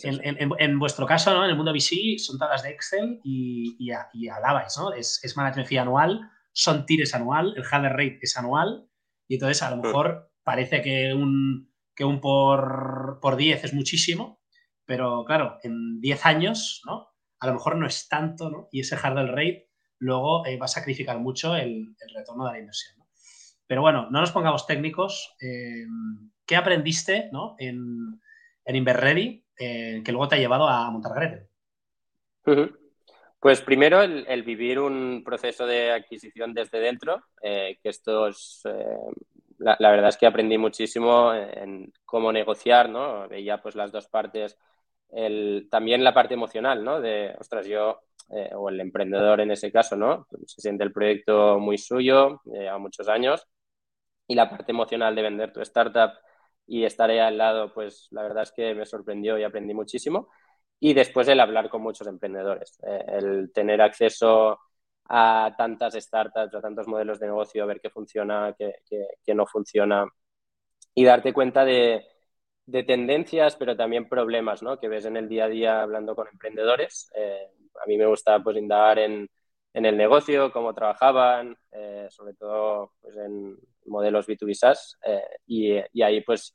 En, 0.03 0.21
en, 0.25 0.51
en, 0.59 0.79
vuestro 0.79 1.07
caso, 1.07 1.33
¿no? 1.33 1.45
En 1.45 1.51
el 1.51 1.57
mundo 1.57 1.73
VC 1.73 2.19
son 2.19 2.39
tablas 2.39 2.63
de 2.63 2.71
Excel 2.71 3.21
y, 3.23 3.77
y, 3.79 3.93
y 4.15 4.29
alabais, 4.29 4.77
¿no? 4.79 4.93
Es, 4.93 5.21
es 5.23 5.37
management 5.37 5.69
fee 5.69 5.79
anual, 5.79 6.29
son 6.53 6.87
tires 6.87 7.15
anual, 7.15 7.55
el 7.57 7.65
hardware 7.65 7.93
rate 7.93 8.19
es 8.23 8.37
anual 8.37 8.89
y 9.29 9.35
entonces 9.35 9.63
a 9.63 9.71
lo 9.71 9.83
mejor 9.83 10.33
parece 10.43 10.83
que 10.83 11.15
un, 11.15 11.73
que 11.95 12.05
un 12.05 12.21
por, 12.21 13.19
por 13.21 13.37
10 13.37 13.65
es 13.65 13.75
muchísimo, 13.75 14.41
pero 14.85 15.25
claro, 15.25 15.59
en 15.63 16.01
10 16.01 16.27
años, 16.27 16.83
¿no? 16.85 17.09
a 17.41 17.47
lo 17.47 17.55
mejor 17.55 17.77
no 17.77 17.87
es 17.87 18.09
tanto, 18.09 18.51
¿no? 18.51 18.69
Y 18.73 18.81
ese 18.81 18.97
hardware 18.97 19.31
rate 19.31 19.71
luego 19.99 20.47
eh, 20.47 20.57
va 20.57 20.67
a 20.67 20.69
sacrificar 20.69 21.19
mucho 21.19 21.55
el, 21.55 21.95
retorno 22.15 22.47
de 22.47 22.53
la 22.53 22.59
inversión. 22.59 22.99
¿no? 22.99 23.07
Pero 23.67 23.83
bueno, 23.83 24.09
no 24.11 24.21
nos 24.21 24.33
pongamos 24.33 24.67
técnicos. 24.67 25.35
Eh, 25.41 25.87
¿Qué 26.47 26.57
aprendiste 26.57 27.29
¿no? 27.33 27.57
en, 27.59 28.21
en 28.65 28.77
InverReady 28.77 29.46
eh, 29.59 30.03
que 30.05 30.13
luego 30.13 30.29
te 30.29 30.37
ha 30.37 30.39
llevado 30.39 30.69
a 30.69 30.91
montar? 30.91 31.47
Pues 33.41 33.61
primero 33.61 34.03
el, 34.03 34.43
vivir 34.43 34.79
un 34.79 35.23
proceso 35.25 35.67
de 35.67 35.93
adquisición 35.93 36.55
desde 36.55 36.81
dentro, 36.81 37.23
que 37.41 37.79
esto 37.83 38.29
es, 38.29 38.63
la, 39.59 39.77
la, 39.79 39.91
verdad 39.91 40.09
es 40.09 40.17
que 40.17 40.27
aprendí 40.27 40.59
muchísimo 40.59 41.33
en 41.35 41.93
cómo 42.05 42.33
negociar, 42.33 42.89
¿no? 42.89 43.29
Veía 43.29 43.61
pues 43.61 43.75
las 43.75 43.93
dos 43.93 44.09
partes 44.09 44.57
también 45.71 46.05
la 46.05 46.15
parte 46.15 46.35
emocional, 46.35 46.85
¿no? 46.85 47.01
De, 47.01 47.35
ostras, 47.39 47.67
yo, 47.67 48.01
eh, 48.31 48.51
o 48.55 48.69
el 48.69 48.81
emprendedor 48.81 49.41
en 49.41 49.51
ese 49.51 49.71
caso, 49.71 49.97
¿no? 49.97 50.27
Se 50.47 50.61
siente 50.61 50.85
el 50.85 50.93
proyecto 50.93 51.59
muy 51.59 51.79
suyo, 51.79 52.41
a 52.71 52.79
muchos 52.79 53.09
años, 53.09 53.47
y 54.27 54.35
la 54.35 54.51
parte 54.51 54.73
emocional 54.73 55.15
de 55.15 55.23
vender 55.23 55.53
tu 55.53 55.61
startup 55.63 56.13
y 56.67 56.85
estar 56.85 57.11
ahí 57.11 57.19
al 57.19 57.39
lado, 57.39 57.73
pues 57.73 58.09
la 58.11 58.23
verdad 58.23 58.43
es 58.45 58.53
que 58.53 58.75
me 58.75 58.87
sorprendió 58.87 59.39
y 59.39 59.45
aprendí 59.45 59.75
muchísimo. 59.75 60.29
Y 60.81 60.95
después 60.95 61.29
el 61.29 61.41
hablar 61.41 61.69
con 61.71 61.83
muchos 61.83 62.07
emprendedores, 62.07 62.79
eh, 62.87 63.05
el 63.09 63.53
tener 63.53 63.81
acceso 63.83 64.59
a 65.09 65.55
tantas 65.57 65.95
startups, 65.95 66.55
a 66.55 66.61
tantos 66.61 66.89
modelos 66.89 67.19
de 67.21 67.27
negocio, 67.27 67.67
ver 67.67 67.81
qué 67.81 67.91
funciona, 67.91 68.55
qué, 68.59 68.75
qué 69.25 69.35
no 69.35 69.47
funciona 69.47 70.07
y 70.95 71.05
darte 71.05 71.33
cuenta 71.33 71.65
de, 71.65 72.07
de 72.67 72.83
tendencias, 72.85 73.57
pero 73.57 73.77
también 73.77 74.09
problemas 74.09 74.63
¿no? 74.63 74.79
que 74.81 74.89
ves 74.89 75.05
en 75.05 75.17
el 75.17 75.29
día 75.29 75.45
a 75.45 75.49
día 75.49 75.83
hablando 75.83 76.17
con 76.17 76.29
emprendedores. 76.29 77.11
Eh, 77.15 77.49
a 77.83 77.87
mí 77.87 77.97
me 77.99 78.07
gusta 78.07 78.43
pues, 78.43 78.57
indagar 78.57 78.99
en, 79.01 79.29
en 79.75 79.87
el 79.87 79.97
negocio, 79.97 80.51
cómo 80.53 80.75
trabajaban, 80.75 81.57
eh, 81.73 82.07
sobre 82.11 82.35
todo 82.35 82.93
pues, 83.03 83.17
en 83.17 83.57
modelos 83.89 84.27
B2B 84.27 84.55
SaaS. 84.55 84.99
Eh, 85.05 85.85
y, 85.93 86.03
ahí 86.03 86.21
pues 86.23 86.55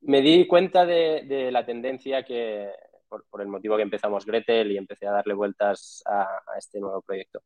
me 0.00 0.20
di 0.20 0.46
cuenta 0.46 0.84
de, 0.84 1.50
la 1.52 1.64
tendencia 1.64 2.24
que, 2.24 2.70
por, 3.08 3.40
el 3.40 3.48
motivo 3.48 3.76
que 3.76 3.82
empezamos 3.82 4.26
Gretel 4.26 4.72
y 4.72 4.76
empecé 4.76 5.06
a 5.06 5.12
darle 5.12 5.34
vueltas 5.34 6.02
a, 6.06 6.26
este 6.58 6.80
nuevo 6.80 7.02
proyecto. 7.02 7.42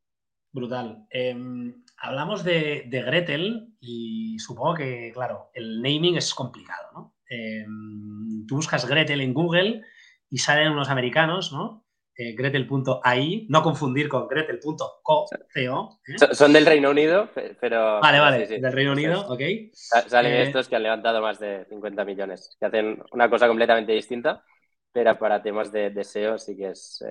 Brutal. 0.52 1.06
Em, 1.10 1.84
hablamos 1.98 2.42
de, 2.42 2.88
Gretel 2.90 3.74
y 3.80 4.38
supongo 4.38 4.74
que, 4.74 5.10
claro, 5.12 5.50
el 5.52 5.82
naming 5.82 6.16
es 6.16 6.34
complicado, 6.34 6.90
¿no? 6.94 7.14
Em, 7.28 8.46
tú 8.46 8.56
buscas 8.56 8.86
Gretel 8.86 9.20
en 9.20 9.34
Google 9.34 9.82
y 10.30 10.38
salen 10.38 10.72
unos 10.72 10.88
americanos, 10.88 11.52
¿no? 11.52 11.85
Eh, 12.18 12.32
Gretel.ai, 12.34 13.46
no 13.50 13.62
confundir 13.62 14.08
con 14.08 14.26
Gretel.co. 14.26 15.26
¿eh? 15.54 16.34
Son 16.34 16.50
del 16.50 16.64
Reino 16.64 16.90
Unido, 16.90 17.28
pero. 17.60 18.00
Vale, 18.00 18.20
vale, 18.20 18.46
del 18.46 18.72
Reino 18.72 18.92
Unido, 18.92 19.26
ok. 19.28 19.40
Salen 19.72 20.32
eh, 20.32 20.42
estos 20.44 20.66
que 20.66 20.76
han 20.76 20.82
levantado 20.82 21.20
más 21.20 21.38
de 21.38 21.66
50 21.68 22.06
millones, 22.06 22.56
que 22.58 22.64
hacen 22.64 23.02
una 23.12 23.28
cosa 23.28 23.46
completamente 23.46 23.92
distinta, 23.92 24.42
pero 24.90 25.18
para 25.18 25.42
temas 25.42 25.70
de, 25.70 25.92
SEO 26.02 26.38
sí 26.38 26.56
que 26.56 26.70
es, 26.70 27.04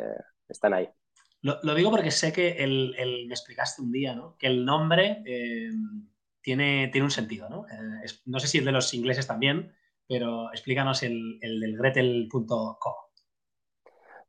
están 0.50 0.74
ahí. 0.74 0.90
Lo, 1.42 1.76
digo 1.76 1.92
porque 1.92 2.10
sé 2.10 2.34
que 2.34 2.64
el, 2.64 2.96
me 3.28 3.34
explicaste 3.34 3.84
un 3.84 3.92
día, 3.92 4.16
¿no? 4.16 4.36
Que 4.40 4.48
el 4.48 4.66
nombre 4.66 5.22
tiene, 6.42 6.88
tiene 6.88 7.06
un 7.06 7.12
sentido, 7.12 7.48
¿no? 7.48 7.68
no 8.26 8.40
sé 8.40 8.48
si 8.48 8.58
el 8.58 8.66
de 8.66 8.72
los 8.72 8.92
ingleses 8.96 9.28
también, 9.28 9.72
pero 10.08 10.52
explícanos 10.52 11.04
el, 11.04 11.38
el 11.42 11.60
del 11.60 11.78
gretel.co. 11.78 13.05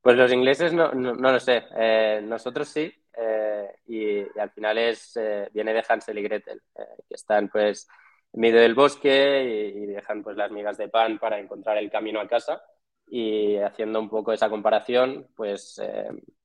Pues 0.07 0.19
los 0.19 0.33
ingleses 0.33 0.73
no, 0.73 0.93
no, 0.93 1.15
lo 1.15 1.41
sé, 1.41 1.65
eh, 1.77 2.21
nosotros 2.23 2.69
sí, 2.69 2.95
eh, 3.19 3.75
y, 3.89 4.39
al 4.39 4.51
final 4.51 4.79
es 4.79 5.17
eh, 5.17 5.49
viene 5.53 5.75
de 5.75 5.83
Hansel 5.89 6.17
y 6.17 6.23
Gretel, 6.23 6.63
que 6.77 7.15
están 7.17 7.49
pues 7.49 7.89
en 8.33 8.41
medio 8.41 8.61
del 8.61 8.77
bosque 8.77 9.73
y, 9.75 9.85
dejan 9.87 10.23
pues 10.23 10.37
las 10.37 10.53
migas 10.53 10.79
de 10.79 10.89
pan 10.89 11.19
para 11.19 11.41
encontrar 11.41 11.79
el 11.79 11.91
camino 11.91 12.21
a 12.21 12.29
casa 12.29 12.63
y 13.09 13.57
haciendo 13.57 13.99
un 13.99 14.09
poco 14.09 14.33
esa 14.33 14.49
comparación, 14.49 15.27
pues 15.35 15.83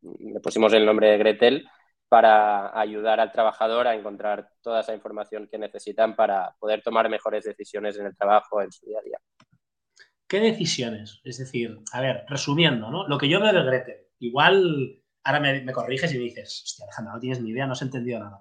le 0.01 0.39
pusimos 0.39 0.73
el 0.73 0.83
nombre 0.83 1.11
de 1.11 1.19
Gretel 1.19 1.69
para 2.09 2.75
ayudar 2.79 3.19
al 3.19 3.31
trabajador 3.31 3.87
a 3.87 3.93
encontrar 3.93 4.49
toda 4.63 4.79
esa 4.79 4.95
información 4.95 5.47
que 5.47 5.59
necesitan 5.59 6.15
para 6.15 6.55
poder 6.57 6.81
tomar 6.81 7.07
mejores 7.09 7.43
decisiones 7.43 7.95
en 7.99 8.07
el 8.07 8.17
trabajo, 8.17 8.59
en 8.59 8.71
su 8.71 8.87
día 8.87 8.97
a 8.97 9.03
día. 9.03 9.19
¿Qué 10.31 10.39
decisiones? 10.39 11.19
Es 11.25 11.39
decir, 11.39 11.77
a 11.91 11.99
ver, 11.99 12.23
resumiendo, 12.29 12.89
¿no? 12.89 13.05
Lo 13.05 13.17
que 13.17 13.27
yo 13.27 13.41
veo 13.41 13.51
de 13.51 13.63
Gretel, 13.63 13.97
igual 14.19 15.03
ahora 15.25 15.41
me, 15.41 15.69
corriges 15.73 16.13
y 16.13 16.17
me 16.19 16.23
dices, 16.23 16.63
hostia, 16.63 16.85
Alejandra, 16.85 17.13
no 17.15 17.19
tienes 17.19 17.41
ni 17.41 17.49
idea, 17.49 17.65
no 17.65 17.73
has 17.73 17.81
entendido 17.81 18.21
nada. 18.21 18.39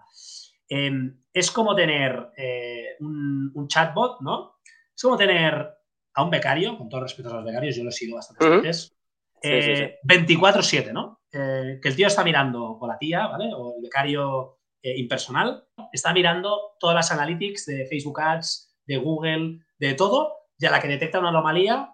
Em, 0.69 1.21
es 1.33 1.51
como 1.51 1.75
tener 1.75 2.29
eh, 2.37 2.91
un, 3.01 3.67
chatbot, 3.67 4.21
¿no? 4.21 4.61
Es 4.95 5.03
como 5.03 5.17
tener 5.17 5.69
a 6.15 6.23
un 6.23 6.31
becario, 6.31 6.79
con 6.79 6.89
todo 6.89 7.01
respeto 7.01 7.29
a 7.31 7.35
los 7.35 7.45
becarios, 7.45 7.75
yo 7.75 7.83
lo 7.83 7.89
he 7.89 7.93
sido 7.93 8.15
bastantes 8.15 8.63
veces, 8.63 8.97
24-7, 9.43 10.91
eh, 10.91 10.93
¿no? 10.93 11.23
Eh, 11.33 11.81
que 11.83 11.89
el 11.89 11.97
tío 11.97 12.07
está 12.07 12.23
mirando, 12.23 12.79
o 12.79 12.87
la 12.87 12.99
tía, 12.99 13.27
¿vale? 13.27 13.51
O 13.53 13.75
el 13.75 13.83
becario 13.83 14.61
impersonal, 14.81 15.65
está 15.93 16.13
mirando 16.13 16.77
todas 16.79 16.95
las 16.95 17.11
analytics 17.11 17.67
de 17.67 17.87
Facebook 17.87 18.21
Ads, 18.21 18.79
de 18.87 18.97
Google, 18.97 19.59
de 19.77 19.95
todo, 19.95 20.40
y 20.61 20.67
a 20.67 20.71
la 20.71 20.81
que 20.81 20.89
detecta 20.89 21.19
una 21.19 21.31
anomalía, 21.31 21.91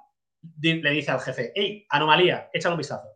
le 0.61 0.91
dice 0.91 1.13
al 1.13 1.21
jefe, 1.21 1.53
hey, 1.55 1.87
anomalía, 1.89 2.51
échale 2.53 2.75
un 2.75 2.79
vistazo. 2.79 3.09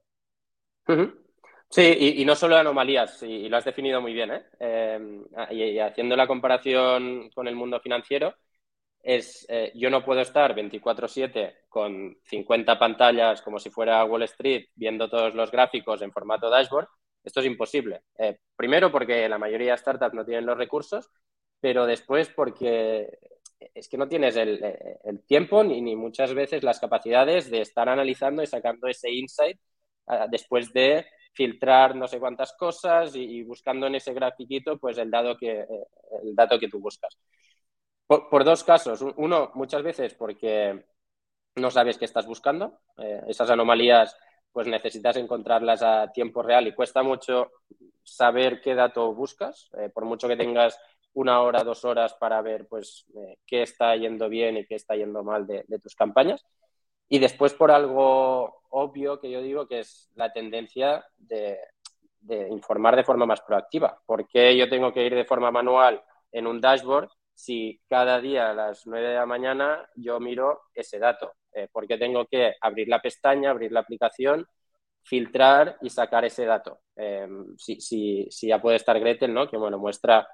Sí, 1.68 2.16
y, 2.18 2.24
no 2.24 2.34
solo 2.36 2.56
anomalías, 2.56 3.22
y, 3.22 3.48
lo 3.48 3.56
has 3.56 3.64
definido 3.64 4.00
muy 4.00 4.12
bien, 4.12 4.30
¿eh? 4.32 4.44
Em, 4.58 5.24
y, 5.50 5.78
haciendo 5.78 6.16
la 6.16 6.26
comparación 6.26 7.30
con 7.30 7.48
el 7.48 7.56
mundo 7.56 7.80
financiero, 7.80 8.34
es 9.02 9.46
eh, 9.48 9.72
yo 9.74 9.90
no 9.90 10.04
puedo 10.04 10.20
estar 10.20 10.54
24/7 10.54 11.64
con 11.68 12.18
50 12.24 12.78
pantallas 12.78 13.40
como 13.40 13.58
si 13.58 13.70
fuera 13.70 14.04
Wall 14.04 14.24
Street 14.24 14.68
viendo 14.74 15.08
todos 15.08 15.34
los 15.34 15.50
gráficos 15.50 16.02
en 16.02 16.12
formato 16.12 16.50
dashboard. 16.50 16.88
Esto 17.24 17.40
es 17.40 17.46
imposible. 17.46 18.02
Eh, 18.18 18.38
primero 18.56 18.92
porque 18.92 19.28
la 19.28 19.38
mayoría 19.38 19.72
de 19.72 19.78
startups 19.78 20.14
no 20.14 20.24
tienen 20.24 20.46
los 20.46 20.58
recursos, 20.58 21.10
pero 21.60 21.86
después 21.86 22.28
porque 22.28 23.08
es 23.74 23.88
que 23.88 23.98
no 23.98 24.08
tienes 24.08 24.36
el, 24.36 25.22
tiempo 25.26 25.62
ni, 25.62 25.80
ni, 25.80 25.96
muchas 25.96 26.34
veces 26.34 26.62
las 26.62 26.80
capacidades 26.80 27.50
de 27.50 27.60
estar 27.60 27.88
analizando 27.88 28.42
y 28.42 28.46
sacando 28.46 28.88
ese 28.88 29.10
insight 29.10 29.58
ah, 30.06 30.26
después 30.30 30.72
de 30.72 31.06
filtrar 31.32 31.94
no 31.94 32.08
sé 32.08 32.18
cuántas 32.18 32.52
cosas 32.54 33.14
y, 33.14 33.42
buscando 33.42 33.86
en 33.86 33.94
ese 33.94 34.12
grafiquito 34.12 34.78
pues 34.78 34.98
el, 34.98 35.10
dado 35.10 35.36
que, 35.36 35.60
eh, 35.60 35.86
el 36.22 36.34
dato 36.34 36.58
que 36.58 36.68
tú 36.68 36.80
buscas. 36.80 37.18
Por, 38.06 38.44
dos 38.44 38.64
casos. 38.64 39.02
Uno, 39.16 39.52
muchas 39.54 39.84
veces 39.84 40.14
porque 40.14 40.84
no 41.54 41.70
sabes 41.70 41.96
qué 41.96 42.04
estás 42.04 42.26
buscando. 42.26 42.80
Eh, 42.98 43.22
esas 43.28 43.50
anomalías 43.50 44.16
pues 44.52 44.66
necesitas 44.66 45.16
encontrarlas 45.16 45.82
a 45.82 46.10
tiempo 46.10 46.42
real 46.42 46.66
y 46.66 46.74
cuesta 46.74 47.04
mucho 47.04 47.52
saber 48.02 48.60
qué 48.60 48.74
dato 48.74 49.14
buscas, 49.14 49.70
eh, 49.78 49.90
por 49.90 50.04
mucho 50.04 50.26
que 50.26 50.36
tengas 50.36 50.76
una 51.14 51.40
hora, 51.40 51.64
dos 51.64 51.84
horas 51.84 52.14
para 52.14 52.40
ver 52.42 52.66
pues 52.68 53.06
qué 53.46 53.62
está 53.62 53.96
yendo 53.96 54.28
bien 54.28 54.56
y 54.56 54.66
qué 54.66 54.76
está 54.76 54.94
yendo 54.94 55.22
mal 55.24 55.46
de 55.46 55.78
tus 55.80 55.94
campañas. 55.94 56.44
Y 57.08 57.18
después 57.18 57.52
por 57.54 57.72
algo 57.72 58.62
obvio 58.70 59.20
que 59.20 59.30
yo 59.30 59.42
digo 59.42 59.66
que 59.66 59.80
es 59.80 60.10
la 60.14 60.32
tendencia 60.32 61.04
de, 61.18 61.58
informar 62.50 62.96
de 62.96 63.04
forma 63.04 63.26
más 63.26 63.40
proactiva. 63.42 64.00
¿Por 64.06 64.28
qué 64.28 64.56
yo 64.56 64.68
tengo 64.68 64.92
que 64.92 65.04
ir 65.04 65.14
de 65.14 65.24
forma 65.24 65.50
manual 65.50 66.02
en 66.32 66.46
un 66.46 66.60
dashboard 66.60 67.08
si 67.34 67.80
cada 67.88 68.20
día 68.20 68.50
a 68.50 68.54
las 68.54 68.86
9 68.86 69.08
de 69.08 69.14
la 69.14 69.26
mañana 69.26 69.88
yo 69.96 70.20
miro 70.20 70.62
ese 70.72 70.98
dato? 70.98 71.32
Eh, 71.52 71.68
¿Por 71.72 71.86
qué 71.86 71.98
tengo 71.98 72.26
que 72.26 72.54
abrir 72.60 72.88
la 72.88 73.02
pestaña, 73.02 73.50
abrir 73.50 73.72
la 73.72 73.80
aplicación, 73.80 74.46
filtrar 75.02 75.78
y 75.82 75.90
sacar 75.90 76.24
ese 76.24 76.44
dato? 76.44 76.80
Eh, 76.94 77.26
si, 77.56 77.80
si, 77.80 78.46
ya 78.46 78.60
puede 78.60 78.76
estar 78.76 79.00
Gretel, 79.00 79.34
¿no? 79.34 79.48
que 79.48 79.56
lo 79.56 79.78
muestra 79.78 80.28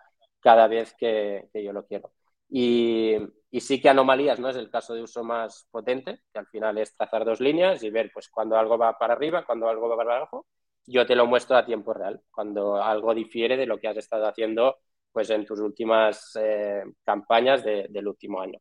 cada 0.46 0.68
vez 0.68 0.94
que 0.94 1.48
yo 1.52 1.72
lo 1.72 1.84
quiero. 1.86 2.12
Y, 2.48 3.16
sí 3.60 3.80
que 3.80 3.88
anomalías 3.88 4.38
no 4.38 4.50
es 4.50 4.56
el 4.56 4.70
caso 4.70 4.94
de 4.94 5.02
uso 5.02 5.24
más 5.24 5.66
potente, 5.70 6.20
que 6.32 6.38
al 6.38 6.46
final 6.46 6.78
es 6.78 6.94
trazar 6.94 7.24
dos 7.24 7.40
líneas 7.40 7.82
y 7.82 7.90
ver 7.90 8.10
pues 8.12 8.28
cuando 8.28 8.56
algo 8.56 8.76
va 8.76 8.98
para 8.98 9.14
arriba, 9.14 9.44
cuando 9.46 9.68
algo 9.68 9.88
va 9.88 9.96
para 9.96 10.16
abajo. 10.16 10.46
Yo 10.86 11.06
te 11.06 11.16
lo 11.16 11.26
muestro 11.26 11.56
a 11.56 11.66
tiempo 11.66 11.92
real, 11.94 12.20
cuando 12.30 12.76
algo 12.82 13.14
difiere 13.14 13.56
de 13.56 13.66
lo 13.66 13.78
que 13.78 13.88
has 13.88 13.96
estado 13.96 14.26
haciendo 14.26 14.76
pues 15.10 15.30
en 15.30 15.46
tus 15.46 15.58
últimas 15.60 16.38
eh, 16.38 16.84
campañas 17.02 17.64
del 17.64 18.06
último 18.06 18.40
año. 18.40 18.60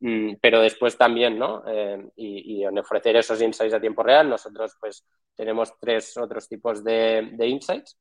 Mm, 0.00 0.34
pero 0.40 0.60
después 0.60 0.96
también, 0.98 1.38
¿no? 1.38 1.64
Eh, 1.66 2.10
y, 2.16 2.60
y, 2.60 2.66
ofrecer 2.66 3.16
esos 3.16 3.40
insights 3.40 3.74
a 3.74 3.80
tiempo 3.80 4.02
real, 4.02 4.28
nosotros 4.28 4.76
pues 4.78 5.06
tenemos 5.34 5.72
tres 5.80 6.16
otros 6.18 6.46
tipos 6.48 6.84
de, 6.84 7.34
insights, 7.40 7.98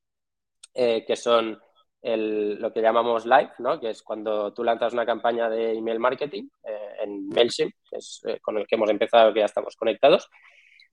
eh, 0.73 1.05
que 1.07 1.15
son 1.15 1.57
lo 2.05 2.71
que 2.71 2.81
llamamos 2.81 3.25
live, 3.25 3.51
¿no? 3.59 3.79
que 3.79 3.89
es 3.89 4.03
cuando 4.03 4.53
tú 4.53 4.63
lanzas 4.63 4.93
una 4.93 5.05
campaña 5.05 5.49
de 5.49 5.73
email 5.73 5.99
marketing 5.99 6.47
eh, 6.63 6.95
en 7.01 7.27
MailChimp, 7.29 7.73
es 7.91 8.21
eh, 8.27 8.39
con 8.41 8.57
el 8.57 8.67
que 8.67 8.75
hemos 8.75 8.89
empezado, 8.89 9.33
que 9.33 9.39
ya 9.39 9.45
estamos 9.45 9.75
conectados. 9.75 10.29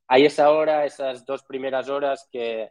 Hay 0.09 0.25
esa 0.25 0.51
hora, 0.51 0.85
esas 0.85 1.25
dos 1.27 1.44
primeras 1.44 1.88
horas 1.88 2.29
que, 2.31 2.70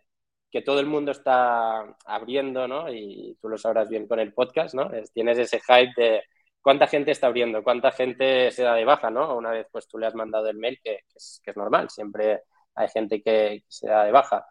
todo 0.65 0.81
el 0.81 0.85
mundo 0.85 1.11
está 1.11 1.95
abriendo, 2.05 2.67
¿no? 2.67 2.91
y 2.91 3.37
tú 3.41 3.47
lo 3.47 3.57
sabrás 3.57 3.87
bien 3.87 4.05
con 4.05 4.19
el 4.19 4.33
podcast, 4.33 4.75
¿no? 4.75 4.91
tienes 5.13 5.37
ese 5.37 5.61
hype 5.61 5.93
de 5.95 6.23
cuánta 6.61 6.87
gente 6.87 7.11
está 7.11 7.27
abriendo, 7.27 7.63
cuánta 7.63 7.91
gente 7.91 8.51
se 8.51 8.63
da 8.63 8.75
de 8.75 8.83
baja, 8.83 9.09
¿no? 9.09 9.35
Una 9.37 9.51
vez 9.51 9.67
pues 9.71 9.87
tú 9.87 9.97
le 9.97 10.07
has 10.07 10.15
mandado 10.15 10.49
el 10.49 10.57
mail, 10.57 10.77
es, 10.83 11.41
que 11.43 11.51
es, 11.51 11.57
normal, 11.57 11.89
siempre 11.89 12.41
hay 12.75 12.89
gente 12.89 13.21
que 13.21 13.63
se 13.67 13.87
da 13.87 14.03
de 14.03 14.11
baja 14.11 14.45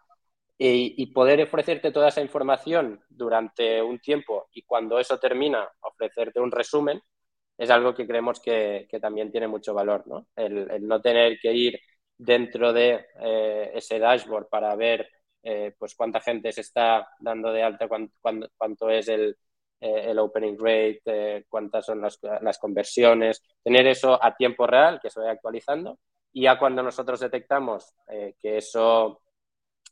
y, 0.63 1.07
poder 1.07 1.41
ofrecerte 1.41 1.91
toda 1.91 2.09
esa 2.09 2.21
información 2.21 3.03
durante 3.09 3.81
un 3.81 3.99
tiempo 3.99 4.47
y 4.53 4.61
cuando 4.61 4.99
eso 4.99 5.17
termina, 5.19 5.67
ofrecerte 5.81 6.39
un 6.39 6.51
resumen, 6.51 7.01
es 7.57 7.69
algo 7.71 7.95
que 7.95 8.05
creemos 8.05 8.39
que, 8.39 8.87
también 9.01 9.31
tiene 9.31 9.47
mucho 9.47 9.73
valor, 9.73 10.05
¿no? 10.07 10.27
El, 10.35 10.87
no 10.87 11.01
tener 11.01 11.39
que 11.39 11.51
ir 11.53 11.79
dentro 12.15 12.73
de 12.73 13.05
eh, 13.21 13.71
ese 13.73 13.97
dashboard 13.97 14.49
para 14.49 14.75
ver 14.75 15.09
eh, 15.41 15.73
pues 15.79 15.95
cuánta 15.95 16.21
gente 16.21 16.51
se 16.51 16.61
está 16.61 17.07
dando 17.19 17.51
de 17.51 17.63
alta, 17.63 17.87
cuánto, 17.87 18.89
es 18.91 19.07
el, 19.07 19.35
eh, 19.79 20.11
el, 20.11 20.19
opening 20.19 20.57
rate, 20.59 21.45
cuántas 21.49 21.87
son 21.87 22.01
las, 22.01 22.19
las, 22.21 22.59
conversiones, 22.59 23.41
tener 23.63 23.87
eso 23.87 24.23
a 24.23 24.35
tiempo 24.35 24.67
real, 24.67 24.99
que 25.01 25.09
se 25.09 25.19
vaya 25.19 25.31
actualizando, 25.31 25.97
y 26.31 26.43
ya 26.43 26.59
cuando 26.59 26.83
nosotros 26.83 27.19
detectamos 27.19 27.95
que 28.07 28.57
eso 28.57 29.21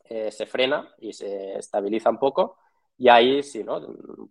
eh, 0.10 0.32
se 0.32 0.46
frena 0.46 0.94
y 0.98 1.14
se 1.14 1.58
estabiliza 1.58 2.10
un 2.10 2.18
poco. 2.18 2.58
Y 2.98 3.10
ahí 3.10 3.44
sí, 3.44 3.64
¿no? 3.64 3.80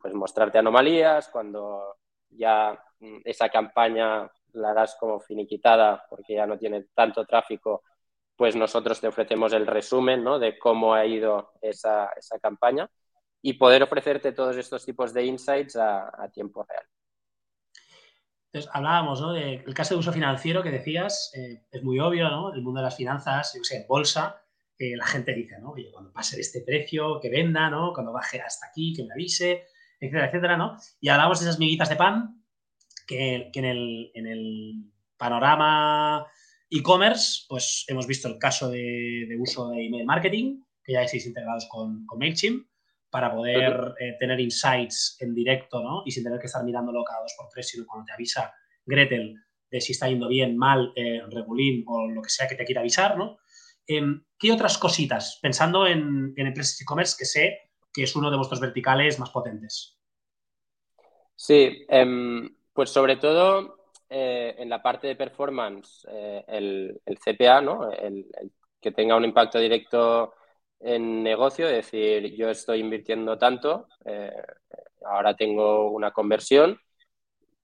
Pues 0.01 0.13
mostrarte 0.13 0.59
anomalías, 0.59 1.29
cuando 1.29 1.97
ya 2.31 2.79
mm, 3.01 3.21
esa 3.25 3.49
campaña 3.49 4.31
la 4.53 4.75
das 4.75 4.97
como 4.99 5.21
finiquitada 5.21 6.05
porque 6.11 6.35
ya 6.35 6.47
no 6.47 6.59
tiene 6.59 6.87
tanto 6.95 7.25
tráfico, 7.25 7.83
pues 8.37 8.57
nosotros 8.57 9.01
te 9.01 9.09
ofrecemos 9.09 9.53
el 9.53 9.67
resumen 9.67 10.23
¿no? 10.23 10.39
de 10.39 10.59
cómo 10.59 10.95
ha 10.95 11.05
ido 11.07 11.53
esa, 11.61 12.11
esa, 12.17 12.39
campaña 12.39 12.89
y 13.43 13.55
poder 13.55 13.83
ofrecerte 13.83 14.33
todos 14.33 14.57
estos 14.57 14.85
tipos 14.85 15.13
de 15.13 15.25
insights 15.25 15.77
a, 15.77 16.29
tiempo 16.33 16.65
real. 16.69 16.85
Entonces, 18.47 18.71
hablábamos 18.73 19.21
¿no? 19.21 19.33
del 19.33 19.75
caso 19.75 19.95
de 19.95 20.01
uso 20.01 20.13
financiero 20.13 20.63
que 20.63 20.71
decías, 20.71 21.33
eh, 21.35 21.65
es 21.71 21.83
muy 21.83 22.01
obvio, 22.01 22.31
¿no? 22.31 22.55
El 22.55 22.63
mundo 22.63 22.81
de 22.81 22.85
las 22.85 22.97
finanzas, 22.97 23.55
yo 23.55 23.61
bolsa, 23.89 24.43
la 24.79 25.07
gente 25.07 25.35
dice, 25.35 25.59
¿no? 25.61 25.73
Oye, 25.73 25.91
cuando 25.93 26.13
pase 26.13 26.41
este 26.41 26.61
precio, 26.61 27.19
que 27.21 27.31
venda, 27.31 27.69
¿no? 27.69 27.93
Cuando 27.93 28.13
baje 28.13 28.41
hasta 28.41 28.69
aquí, 28.69 28.93
que 28.95 29.05
me 29.05 29.13
avise, 29.13 29.65
etcétera, 30.01 30.27
etcétera, 30.27 30.57
¿no? 30.57 30.77
Y 31.01 31.09
hablamos 31.09 31.41
de 31.41 31.47
esas 31.47 31.59
miguitas 31.59 31.89
de 31.89 31.97
pan 31.97 32.45
que, 33.07 33.51
en, 33.53 33.65
el, 33.65 34.93
panorama 35.17 36.27
e-commerce, 36.71 37.45
pues 37.49 37.85
hemos 37.89 38.07
visto 38.07 38.29
el 38.29 38.39
caso 38.39 38.71
de, 38.71 39.27
uso 39.41 39.71
de 39.71 39.87
email 39.87 40.05
marketing, 40.05 40.63
que 40.85 40.93
ya 40.93 41.03
estáis 41.03 41.27
integrados 41.27 41.67
con, 41.69 42.07
con 42.07 42.21
MailChimp, 42.21 42.69
para 43.11 43.35
poder 43.35 43.95
eh, 43.99 44.17
tener 44.21 44.39
insights 44.39 45.17
en 45.21 45.35
directo, 45.35 45.83
¿no? 45.83 46.03
Y 46.05 46.13
sin 46.13 46.23
tener 46.23 46.39
que 46.39 46.47
estar 46.47 46.63
mirándolo 46.63 47.03
cada 47.05 47.21
dos 47.21 47.35
por 47.37 47.49
tres, 47.49 47.69
sino 47.69 47.87
cuando 47.87 48.05
te 48.05 48.13
avisa 48.13 48.53
Gretel 48.85 49.35
de 49.71 49.81
si 49.81 49.93
está 49.93 50.09
yendo 50.09 50.29
bien, 50.29 50.57
mal, 50.57 50.93
eh, 50.97 51.21
regulín 51.31 51.85
o 51.87 52.09
lo 52.09 52.23
que 52.23 52.31
sea 52.31 52.49
que 52.49 52.55
te 52.55 52.65
quiera 52.65 52.81
avisar, 52.81 53.17
¿no? 53.17 53.39
Em, 53.89 54.23
¿Qué 54.39 54.53
otras 54.53 54.77
cositas? 54.77 55.39
Pensando 55.41 55.87
en, 55.87 56.35
empresas 56.37 56.81
e-commerce 56.81 57.17
que 57.19 57.25
sé 57.25 57.59
que 57.93 58.03
es 58.03 58.15
uno 58.15 58.31
de 58.31 58.37
vuestros 58.37 58.61
verticales 58.61 59.19
más 59.19 59.31
potentes. 59.31 59.99
Sí, 61.35 61.87
em, 61.89 62.55
pues 62.73 62.91
sobre 62.91 63.17
todo 63.17 63.79
eh, 64.11 64.55
en 64.59 64.69
la 64.69 64.83
parte 64.83 65.07
de 65.07 65.17
performance, 65.17 66.07
eh, 66.11 66.45
el, 66.49 67.01
CPA, 67.19 67.63
¿no? 67.63 67.91
El, 67.91 68.27
que 68.81 68.93
tenga 68.93 69.17
un 69.17 69.25
impacto 69.25 69.59
directo 69.59 70.35
en 70.81 71.23
negocio, 71.23 71.67
es 71.67 71.91
decir, 71.91 72.37
yo 72.37 72.51
estoy 72.51 72.81
invirtiendo 72.81 73.37
tanto, 73.39 73.89
eh, 74.05 74.31
ahora 75.05 75.35
tengo 75.35 75.91
una 75.91 76.13
conversión 76.13 76.79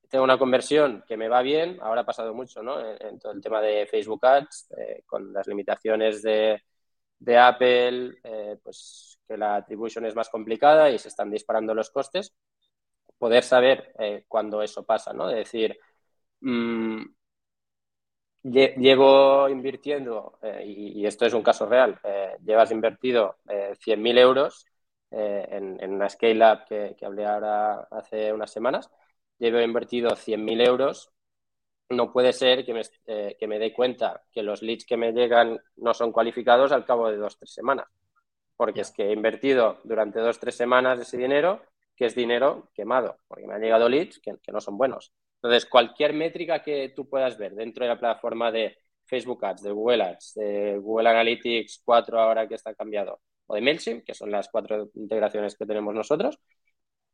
tengo 0.09 0.25
una 0.25 0.39
conversión 0.39 1.05
que 1.07 1.17
me 1.17 1.29
va 1.29 1.43
bien, 1.43 1.79
ahora 1.81 2.03
ha 2.03 2.07
pasado 2.07 2.35
mucho 2.35 2.63
¿no? 2.63 2.81
en, 2.81 3.19
todo 3.19 3.33
el 3.33 3.41
tema 3.41 3.61
de 3.61 3.87
Facebook 3.87 4.25
Ads, 4.25 4.73
eh, 4.77 5.03
con 5.07 5.33
las 5.33 5.47
limitaciones 5.47 6.23
de, 6.23 6.61
Apple, 7.39 8.19
eh, 8.23 8.59
pues 8.63 9.19
que 9.27 9.37
la 9.37 9.57
attribution 9.57 10.05
es 10.05 10.15
más 10.15 10.29
complicada 10.29 10.91
y 10.91 10.99
se 10.99 11.09
están 11.09 11.31
disparando 11.31 11.75
los 11.75 11.91
costes, 11.91 12.35
poder 13.19 13.43
saber 13.43 13.95
eh, 13.99 14.25
cuándo 14.29 14.63
eso 14.63 14.85
pasa, 14.85 15.13
¿no? 15.13 15.29
Decir, 15.29 15.79
mm, 16.41 17.03
llevo 18.43 19.49
invirtiendo, 19.49 20.39
y, 20.65 21.07
esto 21.07 21.25
es 21.25 21.33
un 21.33 21.43
caso 21.43 21.67
real, 21.67 21.99
llevas 22.45 22.71
invertido 22.71 23.39
100.000 23.47 24.19
euros 24.19 24.67
eh, 25.17 25.47
en, 25.51 25.93
una 25.93 26.09
scale-up 26.09 26.65
que, 26.69 26.97
que, 26.99 27.07
hablé 27.07 27.25
ahora 27.25 27.87
hace 27.91 28.33
unas 28.33 28.51
semanas, 28.51 28.91
llevo 29.39 29.61
invertido 29.61 30.11
100.000 30.17 30.67
euros. 30.67 31.13
No 31.91 32.13
puede 32.13 32.33
ser 32.33 32.65
que 32.65 32.73
me, 32.73 32.83
eh, 33.07 33.37
que 33.39 33.47
me 33.47 33.59
dé 33.59 33.73
cuenta 33.73 34.23
que 34.33 34.43
los 34.43 34.63
leads 34.63 34.87
que 34.87 34.97
me 34.97 35.13
llegan 35.13 35.61
no 35.77 35.95
son 35.95 36.13
cualificados 36.13 36.73
al 36.73 36.85
cabo 36.85 37.11
de 37.11 37.17
dos 37.17 37.35
o 37.35 37.39
tres 37.39 37.53
semanas. 37.53 37.87
Porque 38.57 38.81
es 38.83 38.93
que 38.93 39.09
he 39.09 39.13
invertido 39.13 39.81
durante 39.85 40.21
dos 40.21 40.37
o 40.37 40.41
tres 40.41 40.57
semanas 40.57 41.01
ese 41.01 41.17
dinero, 41.17 41.63
que 41.97 42.07
es 42.07 42.15
dinero 42.15 42.71
quemado, 42.75 43.19
porque 43.29 43.47
me 43.47 43.55
han 43.55 43.61
llegado 43.61 43.89
leads 43.89 44.19
que, 44.21 44.37
que 44.43 44.53
no 44.53 44.61
son 44.61 44.79
buenos. 44.79 45.13
Entonces, 45.37 45.67
cualquier 45.67 46.15
métrica 46.15 46.63
que 46.63 46.91
tú 46.97 47.09
puedas 47.09 47.37
ver 47.37 47.55
dentro 47.55 47.85
de 47.85 47.91
la 47.91 47.99
plataforma 47.99 48.51
de 48.51 48.79
Facebook 49.05 49.45
Ads, 49.45 49.63
de 49.63 49.71
Google 49.73 50.03
Ads, 50.03 50.35
de 50.35 50.79
Google 50.79 51.11
Analytics 51.11 51.83
4 51.85 52.19
ahora 52.19 52.49
que 52.49 52.55
está 52.55 52.75
cambiado, 52.75 53.21
o 53.47 53.55
de 53.55 53.61
MailChimp, 53.61 54.05
que 54.05 54.15
son 54.15 54.31
las 54.31 54.49
cuatro 54.49 54.91
integraciones 54.95 55.57
que 55.57 55.67
tenemos 55.67 55.95
nosotros. 55.95 56.39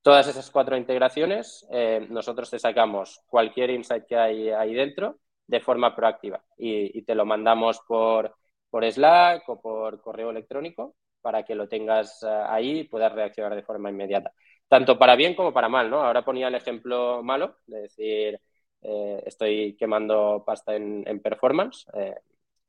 Todas 0.02 0.26
esas 0.28 0.50
cuatro 0.50 0.76
integraciones, 0.76 1.66
eh, 1.70 2.06
nosotros 2.08 2.48
te 2.50 2.58
sacamos 2.58 3.20
cualquier 3.26 3.70
insight 3.70 4.06
que 4.06 4.16
hay 4.16 4.48
ahí 4.48 4.72
dentro 4.72 5.18
de 5.46 5.60
forma 5.60 5.94
proactiva 5.94 6.42
y, 6.56 7.02
te 7.02 7.14
lo 7.14 7.26
mandamos 7.26 7.80
por, 7.86 8.34
por 8.70 8.90
Slack 8.90 9.46
o 9.48 9.60
por 9.60 10.00
correo 10.00 10.30
electrónico 10.30 10.96
para 11.20 11.44
que 11.44 11.54
lo 11.54 11.68
tengas 11.68 12.22
eh, 12.22 12.28
ahí 12.48 12.80
y 12.80 12.84
puedas 12.84 13.12
reaccionar 13.12 13.54
de 13.54 13.62
forma 13.62 13.90
inmediata. 13.90 14.32
Tanto 14.68 14.98
para 14.98 15.16
bien 15.16 15.34
como 15.34 15.52
para 15.52 15.68
mal, 15.68 15.90
¿no? 15.90 16.02
Ahora 16.02 16.24
ponía 16.24 16.48
el 16.48 16.54
ejemplo 16.54 17.22
malo, 17.22 17.56
de 17.66 17.82
decir, 17.82 18.40
eh, 18.82 19.22
estoy 19.26 19.76
quemando 19.76 20.44
pasta 20.46 20.76
en, 20.76 21.20
performance, 21.20 21.86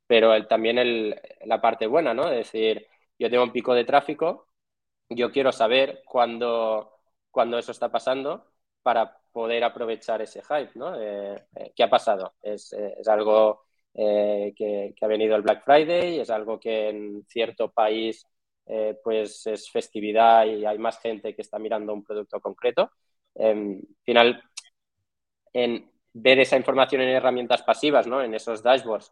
pero 0.07 0.45
también 0.47 1.15
la 1.45 1.61
parte 1.61 1.87
buena, 1.87 2.13
¿no? 2.13 2.29
Decir, 2.29 2.87
yo 3.17 3.29
tengo 3.29 3.43
un 3.43 3.51
pico 3.53 3.73
de 3.73 3.85
tráfico, 3.85 4.47
yo 5.09 5.31
quiero 5.31 5.51
saber 5.51 6.01
cuándo, 6.05 7.00
eso 7.59 7.71
está 7.71 7.89
pasando 7.89 8.45
para 8.81 9.17
poder 9.31 9.63
aprovechar 9.63 10.21
ese 10.21 10.41
hype, 10.41 10.71
¿no? 10.75 10.99
Eh, 10.99 11.45
eh, 11.55 11.71
¿Qué 11.75 11.83
ha 11.83 11.89
pasado? 11.89 12.33
Es, 12.41 12.73
eh, 12.73 12.95
algo 13.07 13.65
que, 13.93 14.95
ha 15.01 15.07
venido 15.07 15.35
el 15.35 15.41
Black 15.41 15.63
Friday, 15.63 16.19
es 16.19 16.29
algo 16.29 16.59
que 16.59 16.89
en 16.89 17.25
cierto 17.27 17.71
país 17.71 18.25
pues 19.03 19.45
es 19.47 19.69
festividad 19.69 20.45
y 20.45 20.65
hay 20.65 20.77
más 20.77 20.97
gente 21.01 21.35
que 21.35 21.41
está 21.41 21.59
mirando 21.59 21.93
un 21.93 22.03
producto 22.05 22.39
concreto. 22.39 22.91
Em, 23.35 23.79
al 23.79 24.03
final, 24.05 24.43
en 25.53 25.91
ver 26.13 26.39
esa 26.39 26.57
información 26.57 27.01
en 27.01 27.09
herramientas 27.09 27.63
pasivas, 27.63 28.07
¿no? 28.07 28.21
En 28.23 28.33
esos 28.33 28.63
dashboards, 28.63 29.11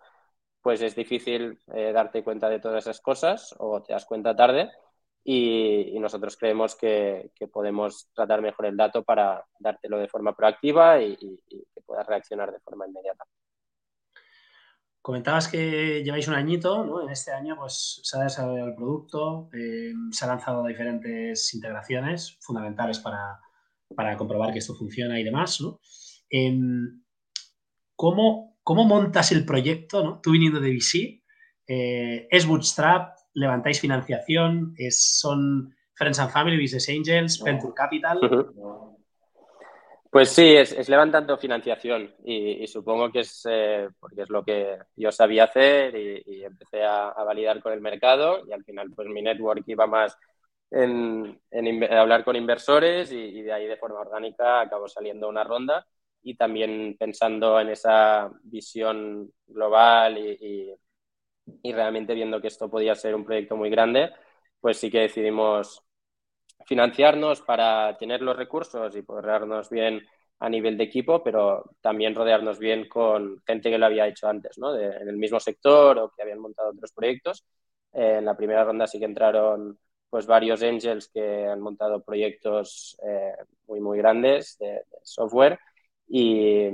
pues 0.62 0.82
es 0.82 0.96
difícil 0.96 1.60
eh, 1.74 1.92
darte 1.94 2.24
cuenta 2.24 2.50
de 2.50 2.60
todas 2.60 2.84
esas 2.84 3.02
cosas 3.02 3.56
o 3.60 3.82
te 3.82 3.94
das 3.94 4.06
cuenta 4.06 4.36
tarde 4.36 4.70
y, 5.32 6.00
nosotros 6.00 6.38
creemos 6.38 6.76
que, 6.76 7.32
podemos 7.54 8.10
tratar 8.14 8.42
mejor 8.42 8.66
el 8.66 8.78
dato 8.78 9.04
para 9.04 9.46
dártelo 9.60 10.00
de 10.00 10.08
forma 10.08 10.36
proactiva 10.36 11.02
y, 11.02 11.16
que 11.18 11.82
puedas 11.86 12.08
reaccionar 12.08 12.52
de 12.52 12.60
forma 12.60 12.88
inmediata. 12.88 13.24
Comentabas 15.02 15.48
que 15.48 16.04
lleváis 16.04 16.28
un 16.28 16.34
añito, 16.34 16.84
¿no? 16.84 17.02
En 17.04 17.10
este 17.10 17.32
año 17.32 17.56
pues 17.58 18.02
se 18.04 18.18
ha 18.18 18.24
desarrollado 18.24 18.70
el 18.70 18.76
producto, 18.76 19.50
eh, 19.54 19.94
se 20.12 20.26
han 20.26 20.32
lanzado 20.32 20.66
diferentes 20.66 21.54
integraciones 21.54 22.38
fundamentales 22.42 23.00
para, 23.00 23.40
comprobar 24.18 24.52
que 24.52 24.60
esto 24.60 24.76
funciona 24.76 25.20
y 25.20 25.24
demás, 25.24 25.62
¿no? 25.62 25.80
Em, 26.30 27.04
¿Cómo 27.96 28.50
¿Cómo 28.70 28.86
montas 28.86 29.32
el 29.32 29.46
proyecto? 29.46 30.04
¿no? 30.04 30.22
Tú 30.22 30.30
viniendo 30.30 30.60
de 30.60 30.70
VC, 30.70 31.24
eh, 31.68 32.28
¿es 32.30 32.46
Bootstrap? 32.46 33.19
¿Levantáis 33.40 33.80
financiación? 33.80 34.74
Es, 34.78 35.20
¿Son 35.20 35.74
Friends 35.94 36.20
and 36.20 36.32
Family, 36.32 36.62
Business 36.62 36.90
Angels, 36.90 37.42
Venture 37.42 37.74
Capital? 37.74 38.20
Pues 40.12 40.30
sí, 40.30 40.56
es, 40.56 40.90
levantando 40.90 41.38
financiación 41.38 42.16
y, 42.24 42.66
supongo 42.68 43.12
que 43.12 43.20
es 43.20 43.46
eh, 43.48 43.88
porque 44.00 44.24
es 44.24 44.30
lo 44.30 44.44
que 44.44 44.78
yo 44.96 45.12
sabía 45.12 45.44
hacer 45.44 45.96
y, 45.96 46.44
empecé 46.44 46.84
a, 46.84 47.14
validar 47.24 47.62
con 47.62 47.74
el 47.74 47.82
mercado 47.82 48.42
y 48.48 48.52
al 48.52 48.64
final 48.64 48.90
pues 48.96 49.08
mi 49.08 49.22
network 49.22 49.64
iba 49.68 49.86
más 49.86 50.18
en, 50.72 51.40
hablar 51.92 52.24
con 52.26 52.36
inversores 52.36 53.12
y, 53.12 53.20
y, 53.20 53.42
de 53.44 53.54
ahí 53.54 53.68
de 53.68 53.78
forma 53.78 54.00
orgánica 54.00 54.62
acabó 54.62 54.88
saliendo 54.88 55.30
una 55.30 55.44
ronda 55.44 55.86
y 56.24 56.36
también 56.36 56.96
pensando 57.00 57.60
en 57.60 57.70
esa 57.70 58.32
visión 58.44 59.32
global 59.48 60.18
y, 60.18 60.74
y, 61.64 61.74
realmente 61.74 62.14
viendo 62.14 62.42
que 62.42 62.48
esto 62.48 62.70
podía 62.70 62.96
ser 62.96 63.16
un 63.16 63.26
proyecto 63.26 63.56
muy 63.56 63.70
grande, 63.70 64.12
pues 64.60 64.78
sí 64.78 64.90
que 64.90 65.02
decidimos 65.02 65.84
financiarnos 66.66 67.42
para 67.42 67.98
tener 67.98 68.22
los 68.22 68.36
recursos 68.36 68.96
y 68.96 69.02
rodearnos 69.02 69.70
bien 69.70 70.06
a 70.40 70.50
nivel 70.50 70.78
de 70.78 70.86
equipo, 70.86 71.24
pero 71.24 71.72
también 71.82 72.16
rodearnos 72.16 72.60
bien 72.60 72.88
con 72.88 73.42
gente 73.46 73.70
que 73.70 73.78
lo 73.78 73.86
había 73.86 74.08
hecho 74.08 74.28
antes, 74.28 74.58
¿no? 74.58 74.76
en 74.78 75.08
el 75.08 75.18
mismo 75.18 75.40
sector 75.40 75.98
o 76.00 76.12
que 76.16 76.22
habían 76.22 76.40
montado 76.40 76.70
otros 76.70 76.92
proyectos. 76.94 77.46
Eh, 77.94 78.18
en 78.20 78.26
la 78.26 78.38
primera 78.38 78.64
ronda 78.64 78.88
sí 78.88 79.00
que 79.00 79.06
entraron 79.06 79.78
pues 80.10 80.26
varios 80.26 80.62
angels 80.64 81.10
que 81.14 81.46
han 81.46 81.60
montado 81.60 82.02
proyectos 82.02 82.98
eh, 83.06 83.34
muy, 83.68 83.80
muy 83.80 83.98
grandes 83.98 84.58
de 84.58 84.84
software 85.04 85.60
y, 86.10 86.70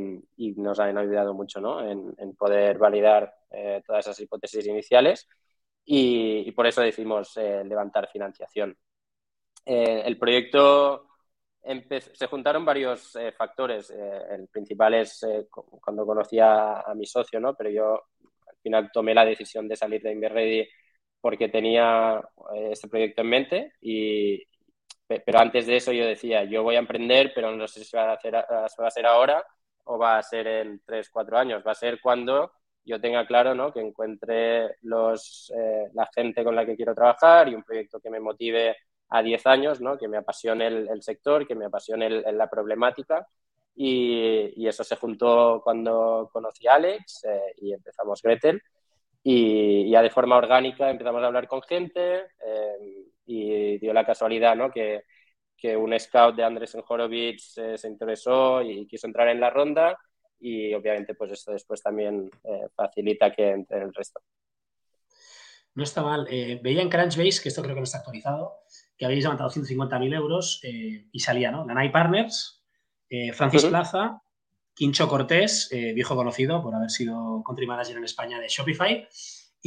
nos 0.55 0.79
han 0.79 0.97
ayudado 0.97 1.33
mucho 1.33 1.59
¿no? 1.59 1.85
en, 1.85 2.35
poder 2.35 2.77
validar 2.77 3.33
eh, 3.51 3.81
todas 3.85 4.05
esas 4.05 4.19
hipótesis 4.21 4.65
iniciales 4.65 5.27
y, 5.83 6.51
por 6.53 6.65
eso 6.67 6.81
decidimos 6.81 7.35
eh, 7.37 7.63
levantar 7.65 8.09
financiación. 8.09 8.75
Eh, 9.65 10.03
el 10.05 10.17
proyecto 10.17 11.09
se 12.13 12.27
juntaron 12.27 12.63
varios 12.63 13.17
factores. 13.35 13.89
el 13.89 14.47
principal 14.49 14.93
es 14.93 15.25
cuando 15.49 16.05
conocí 16.05 16.37
a, 16.39 16.83
mi 16.95 17.07
socio, 17.07 17.39
¿no? 17.39 17.55
pero 17.55 17.71
yo 17.71 17.93
al 18.47 18.57
final 18.61 18.91
tomé 18.93 19.15
la 19.15 19.25
decisión 19.25 19.67
de 19.67 19.75
salir 19.75 20.01
de 20.03 20.11
Inverready 20.11 20.67
porque 21.19 21.49
tenía 21.49 22.21
este 22.69 22.87
proyecto 22.87 23.23
en 23.23 23.29
mente 23.29 23.73
y, 23.81 24.43
pero 25.07 25.39
antes 25.39 25.67
de 25.67 25.77
eso 25.77 25.91
yo 25.91 26.05
decía, 26.05 26.43
yo 26.43 26.63
voy 26.63 26.75
a 26.75 26.79
emprender, 26.79 27.31
pero 27.33 27.55
no 27.55 27.67
sé 27.67 27.83
si 27.83 27.95
va 27.95 28.11
a, 28.11 28.13
hacer, 28.13 28.33
va 28.33 28.87
a 28.87 28.91
ser 28.91 29.05
ahora 29.05 29.45
o 29.85 29.97
va 29.97 30.17
a 30.17 30.23
ser 30.23 30.47
en 30.47 30.81
tres, 30.85 31.09
cuatro 31.09 31.37
años. 31.37 31.63
Va 31.65 31.71
a 31.71 31.75
ser 31.75 31.99
cuando 32.01 32.51
yo 32.83 32.99
tenga 32.99 33.25
claro 33.25 33.55
¿no? 33.55 33.71
que 33.71 33.81
encuentre 33.81 34.77
los, 34.81 35.51
eh, 35.55 35.89
la 35.93 36.09
gente 36.13 36.43
con 36.43 36.55
la 36.55 36.65
que 36.65 36.75
quiero 36.75 36.95
trabajar 36.95 37.49
y 37.49 37.55
un 37.55 37.63
proyecto 37.63 37.99
que 37.99 38.09
me 38.09 38.19
motive 38.19 38.77
a 39.09 39.21
10 39.21 39.45
años, 39.47 39.81
¿no? 39.81 39.97
que 39.97 40.07
me 40.07 40.17
apasione 40.17 40.67
el, 40.67 41.01
sector, 41.01 41.47
que 41.47 41.55
me 41.55 41.65
apasione 41.65 42.09
la 42.09 42.49
problemática. 42.49 43.27
Y, 43.75 44.65
eso 44.67 44.83
se 44.83 44.95
juntó 44.95 45.61
cuando 45.63 46.29
conocí 46.31 46.67
a 46.67 46.75
Alex 46.75 47.25
eh, 47.25 47.53
y 47.57 47.73
empezamos 47.73 48.21
Gretel. 48.21 48.61
Y 49.23 49.89
ya 49.89 50.01
de 50.01 50.09
forma 50.09 50.37
orgánica 50.37 50.89
empezamos 50.89 51.21
a 51.21 51.27
hablar 51.27 51.47
con 51.47 51.61
gente. 51.61 52.27
Eh, 52.45 53.05
y 53.25 53.77
dio 53.79 53.93
la 53.93 54.05
casualidad 54.05 54.55
¿no? 54.55 54.71
que, 54.71 55.03
que 55.57 55.75
un 55.75 55.97
scout 55.99 56.35
de 56.35 56.43
Andrés 56.43 56.75
Horowitz 56.87 57.57
eh, 57.57 57.77
se 57.77 57.87
interesó 57.87 58.61
y 58.61 58.85
quiso 58.87 59.07
entrar 59.07 59.27
en 59.29 59.39
la 59.39 59.49
ronda 59.49 59.97
y 60.39 60.73
obviamente 60.73 61.15
pues 61.15 61.31
esto 61.31 61.51
después 61.51 61.81
también 61.81 62.29
eh, 62.43 62.67
facilita 62.75 63.31
que 63.31 63.51
entre 63.51 63.81
el 63.81 63.93
resto. 63.93 64.21
No 65.73 65.83
está 65.83 66.03
mal. 66.03 66.27
Eh, 66.29 66.59
veía 66.63 66.81
en 66.81 66.89
Crunchbase, 66.89 67.41
que 67.41 67.49
esto 67.49 67.61
creo 67.61 67.75
que 67.75 67.81
no 67.81 67.85
está 67.85 67.97
actualizado, 67.99 68.59
que 68.97 69.05
habéis 69.05 69.23
levantado 69.23 69.49
150.000 69.49 70.15
euros 70.15 70.61
y 70.63 71.19
salía, 71.19 71.51
¿no? 71.51 71.65
Ganai 71.65 71.91
Partners, 71.91 72.63
Francis 73.33 73.65
Plaza, 73.65 74.21
Quincho 74.73 75.09
Cortés, 75.09 75.69
viejo 75.71 76.15
conocido 76.15 76.63
por 76.63 76.73
haber 76.75 76.89
sido 76.89 77.43
country 77.43 77.67
manager 77.67 77.97
en 77.97 78.05
España 78.05 78.39
de 78.39 78.47
Shopify, 78.47 79.05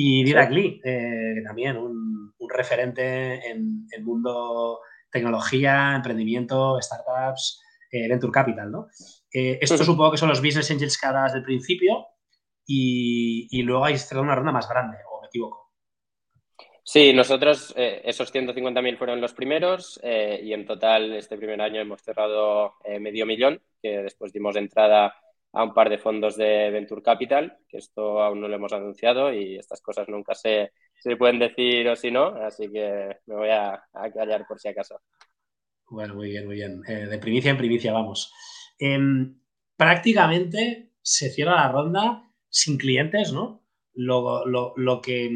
y 0.01 0.23
Didac 0.23 0.53
Lee, 0.53 0.81
que 0.81 1.43
también 1.45 1.77
un, 1.77 2.33
referente 2.49 3.51
en 3.51 3.85
el 3.91 4.05
mundo 4.05 4.79
tecnología, 5.11 5.97
emprendimiento, 5.97 6.81
startups, 6.81 7.61
eh, 7.91 8.09
venture 8.09 8.33
capital, 8.33 8.71
¿no? 8.71 8.87
Eh, 9.35 9.59
esto 9.61 9.77
supongo 9.77 10.13
que 10.13 10.17
son 10.17 10.29
los 10.29 10.41
business 10.41 10.71
angels 10.71 10.99
que 10.99 11.07
hablabas 11.07 11.33
del 11.33 11.43
principio 11.43 12.07
y, 12.65 13.61
luego 13.63 13.85
hay 13.85 13.99
cerrado 13.99 14.23
una 14.23 14.37
ronda 14.37 14.53
más 14.53 14.69
grande, 14.69 14.99
¿o 15.11 15.21
me 15.21 15.27
equivoco? 15.27 15.73
Sí, 16.85 17.13
nosotros 17.13 17.75
eh, 17.77 18.01
esos 18.05 18.33
150.000 18.33 18.97
fueron 18.97 19.21
los 19.21 19.35
primeros 19.35 20.01
y 20.03 20.53
en 20.53 20.65
total 20.65 21.13
este 21.15 21.37
primer 21.37 21.61
año 21.61 21.81
hemos 21.81 22.03
cerrado 22.03 22.75
medio 23.01 23.27
millón, 23.27 23.61
que 23.83 23.99
después 23.99 24.33
dimos 24.33 24.55
entrada 24.55 25.13
a 25.53 25.65
un 25.65 25.73
par 25.73 25.89
de 25.89 25.99
fondos 25.99 26.37
de 26.37 26.71
Venture 26.71 27.03
Capital, 27.03 27.59
que 27.69 27.79
esto 27.79 28.23
aún 28.23 28.41
no 28.41 28.49
lo 28.49 28.57
hemos 28.57 28.73
anunciado 28.73 29.33
y 29.33 29.57
estas 29.57 29.81
cosas 29.81 30.09
nunca 30.09 30.35
se, 30.35 30.73
se 31.01 31.17
pueden 31.17 31.39
decir 31.39 31.89
o 31.89 31.97
si 31.97 32.11
no, 32.11 32.27
así 32.45 32.71
que 32.71 33.17
me 33.27 33.35
voy 33.35 33.51
a, 33.51 33.83
callar 34.15 34.47
por 34.47 34.61
si 34.61 34.69
acaso. 34.69 35.01
Bueno, 35.91 36.15
muy 36.15 36.31
bien, 36.31 36.47
muy 36.47 36.57
bien. 36.57 36.83
Eh, 36.87 37.07
de 37.07 37.19
primicia 37.19 37.51
en 37.51 37.57
primicia, 37.57 37.93
vamos. 37.93 38.33
Em, 38.79 39.41
prácticamente 39.77 40.93
se 41.01 41.31
cierra 41.31 41.55
la 41.55 41.73
ronda 41.73 42.25
sin 42.51 42.77
clientes, 42.77 43.33
¿no? 43.33 43.65
Lo, 43.95 45.01
que, 45.03 45.31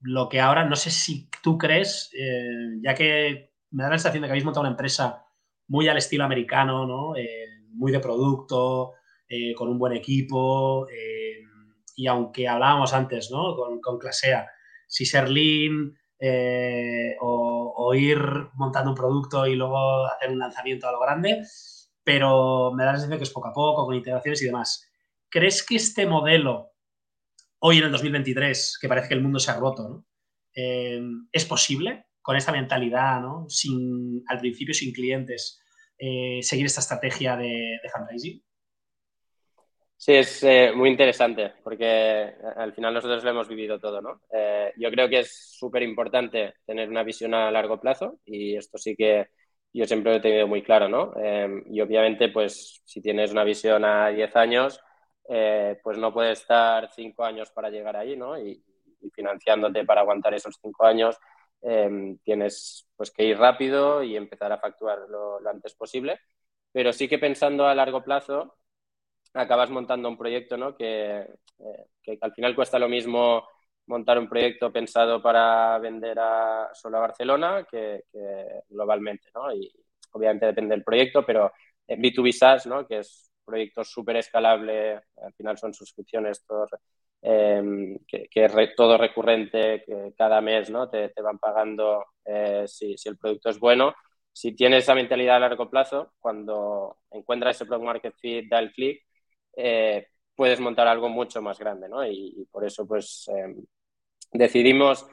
lo 0.00 0.28
que 0.28 0.40
ahora, 0.40 0.64
no 0.64 0.76
sé 0.76 0.90
si 0.90 1.30
tú 1.42 1.56
crees, 1.56 2.10
eh, 2.12 2.80
ya 2.82 2.94
que 2.94 3.52
me 3.70 3.82
da 3.82 3.90
la 3.90 3.98
sensación 3.98 4.22
de 4.22 4.28
que 4.28 4.32
habéis 4.32 4.44
montado 4.44 4.62
una 4.62 4.72
empresa 4.72 5.24
muy 5.68 5.88
al 5.88 5.96
estilo 5.96 6.24
americano, 6.24 6.86
¿no? 6.86 7.16
Eh, 7.16 7.46
muy 7.70 7.92
de 7.92 8.00
producto, 8.00 8.92
eh, 9.28 9.54
con 9.54 9.68
un 9.68 9.78
buen 9.78 9.92
equipo. 9.92 10.86
Eh, 10.88 11.42
y 11.96 12.06
aunque 12.06 12.48
hablábamos 12.48 12.92
antes, 12.92 13.30
¿no? 13.30 13.54
Con, 13.54 13.80
con 13.80 13.98
Clasea, 13.98 14.50
si 14.86 15.06
ser 15.06 15.28
lean 15.28 15.96
o, 17.20 17.92
ir 17.94 18.18
montando 18.54 18.90
un 18.90 18.96
producto 18.96 19.46
y 19.46 19.54
luego 19.54 20.06
hacer 20.06 20.30
un 20.30 20.38
lanzamiento 20.38 20.88
a 20.88 20.92
lo 20.92 21.00
grande, 21.00 21.42
pero 22.02 22.72
me 22.72 22.82
da 22.84 22.92
la 22.92 22.98
sensación 22.98 23.18
que 23.18 23.24
es 23.24 23.30
poco 23.30 23.48
a 23.48 23.52
poco, 23.52 23.84
con 23.84 23.94
integraciones 23.94 24.42
y 24.42 24.46
demás. 24.46 24.90
¿Crees 25.28 25.64
que 25.64 25.76
este 25.76 26.06
modelo, 26.06 26.72
hoy 27.58 27.78
en 27.78 27.84
el 27.84 27.92
2023, 27.92 28.78
que 28.80 28.88
parece 28.88 29.08
que 29.08 29.14
el 29.14 29.22
mundo 29.22 29.38
se 29.38 29.50
ha 29.50 29.56
roto, 29.56 30.06
es 30.54 31.44
posible? 31.44 32.06
con 32.24 32.36
esta 32.36 32.52
mentalidad, 32.52 33.20
¿no? 33.20 33.44
Sin, 33.50 34.24
al 34.28 34.38
principio 34.38 34.72
sin 34.72 34.94
clientes, 34.94 35.60
eh, 35.98 36.40
seguir 36.40 36.64
esta 36.64 36.80
estrategia 36.80 37.36
de, 37.36 37.78
fundraising? 37.92 38.42
Sí, 40.04 40.12
es 40.12 40.42
eh, 40.42 40.70
muy 40.74 40.90
interesante 40.90 41.54
porque 41.62 42.34
al 42.56 42.74
final 42.74 42.92
nosotros 42.92 43.24
lo 43.24 43.30
hemos 43.30 43.48
vivido 43.48 43.78
todo, 43.80 44.02
¿no? 44.02 44.20
Eh, 44.30 44.70
yo 44.76 44.90
creo 44.90 45.08
que 45.08 45.20
es 45.20 45.56
súper 45.58 45.82
importante 45.82 46.54
tener 46.66 46.90
una 46.90 47.02
visión 47.02 47.32
a 47.32 47.50
largo 47.50 47.80
plazo 47.80 48.18
y 48.26 48.54
esto 48.54 48.76
sí 48.76 48.94
que 48.96 49.28
yo 49.72 49.86
siempre 49.86 50.12
lo 50.12 50.18
he 50.18 50.20
tenido 50.20 50.46
muy 50.46 50.62
claro, 50.62 50.88
¿no? 50.88 51.12
y 51.66 51.80
obviamente, 51.80 52.28
pues 52.28 52.80
si 52.84 53.00
tienes 53.02 53.32
una 53.32 53.42
visión 53.44 53.84
a 53.84 54.08
10 54.10 54.36
años, 54.36 54.78
pues 55.82 55.98
no 55.98 56.12
puedes 56.12 56.40
estar 56.40 56.90
5 56.94 57.24
años 57.24 57.50
para 57.50 57.70
llegar 57.70 57.96
ahí, 57.96 58.16
¿no? 58.16 58.38
Y, 58.38 58.62
y 59.00 59.10
financiándote 59.10 59.84
para 59.84 60.02
aguantar 60.02 60.32
esos 60.34 60.56
5 60.62 60.84
años 60.86 61.16
Em, 61.66 62.18
tienes 62.18 62.86
pues, 62.94 63.10
que 63.10 63.24
ir 63.24 63.38
rápido 63.38 64.02
y 64.02 64.16
empezar 64.16 64.52
a 64.52 64.58
facturar 64.58 64.98
lo, 65.08 65.38
antes 65.48 65.74
posible. 65.74 66.20
Pero 66.72 66.92
sí 66.92 67.08
que 67.08 67.18
pensando 67.18 67.66
a 67.66 67.74
largo 67.74 68.04
plazo, 68.04 68.56
acabas 69.34 69.70
montando 69.70 70.08
un 70.08 70.16
proyecto 70.16 70.56
¿no? 70.56 70.76
que, 70.76 71.18
eh, 71.18 71.86
que, 72.02 72.18
al 72.20 72.32
final 72.32 72.54
cuesta 72.54 72.78
lo 72.78 72.88
mismo 72.88 73.46
montar 73.86 74.18
un 74.18 74.28
proyecto 74.28 74.72
pensado 74.72 75.20
para 75.20 75.78
vender 75.78 76.18
a, 76.18 76.70
solo 76.72 76.96
a 76.98 77.00
Barcelona 77.00 77.66
que, 77.70 78.04
globalmente. 78.68 79.28
¿no? 79.34 79.52
Y 79.54 79.70
obviamente 80.12 80.46
depende 80.46 80.74
del 80.74 80.84
proyecto, 80.84 81.24
pero 81.26 81.52
en 81.86 82.00
B2B 82.00 82.32
SaaS, 82.32 82.66
¿no? 82.66 82.86
que 82.86 82.98
es 82.98 83.30
proyecto 83.44 83.84
súper 83.84 84.16
escalable, 84.16 85.02
al 85.16 85.34
final 85.36 85.58
son 85.58 85.74
suscripciones, 85.74 86.46
todos 86.46 86.70
Em, 87.26 87.98
que, 88.06 88.28
es 88.34 88.74
todo 88.76 88.98
recurrente, 88.98 89.82
que 89.86 90.12
cada 90.16 90.42
mes 90.42 90.68
¿no? 90.68 90.90
te, 90.90 91.10
van 91.22 91.38
pagando 91.38 92.04
eh, 92.22 92.64
si, 92.68 92.94
el 93.06 93.16
producto 93.16 93.48
es 93.48 93.58
bueno. 93.58 93.94
Si 94.30 94.54
tienes 94.54 94.82
esa 94.84 94.94
mentalidad 94.94 95.36
a 95.36 95.40
largo 95.40 95.70
plazo, 95.70 96.12
cuando 96.18 96.98
encuentras 97.10 97.56
ese 97.56 97.64
product 97.64 97.86
market 97.86 98.14
fit, 98.18 98.46
da 98.50 98.58
el 98.58 98.72
clic, 98.72 99.02
eh, 99.56 100.08
puedes 100.34 100.60
montar 100.60 100.88
algo 100.88 101.08
mucho 101.08 101.42
más 101.42 101.58
grande. 101.58 101.88
¿no? 101.88 102.06
Y, 102.06 102.46
por 102.50 102.64
eso 102.64 102.86
pues 102.86 103.28
em, 103.28 103.64
decidimos 104.32 105.06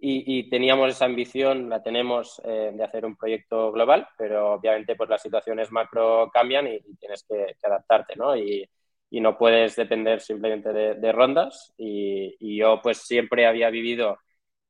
y, 0.00 0.48
teníamos 0.48 0.90
esa 0.90 1.06
ambición, 1.06 1.68
la 1.68 1.82
tenemos 1.82 2.40
eh, 2.44 2.70
de 2.72 2.84
hacer 2.84 3.04
un 3.04 3.16
proyecto 3.16 3.72
global, 3.72 4.08
pero 4.16 4.52
obviamente 4.52 4.94
pues 4.94 5.10
las 5.10 5.22
situaciones 5.22 5.72
macro 5.72 6.30
cambian 6.32 6.68
y, 6.68 6.80
tienes 7.00 7.24
que, 7.28 7.56
que, 7.60 7.66
adaptarte. 7.66 8.14
¿no? 8.16 8.36
Y, 8.36 8.68
y 9.10 9.20
no 9.20 9.38
puedes 9.38 9.76
depender 9.76 10.20
simplemente 10.20 10.72
de, 10.72 11.12
rondas. 11.12 11.72
Y, 11.76 12.56
yo 12.58 12.80
pues 12.82 12.98
siempre 12.98 13.46
había 13.46 13.70
vivido 13.70 14.18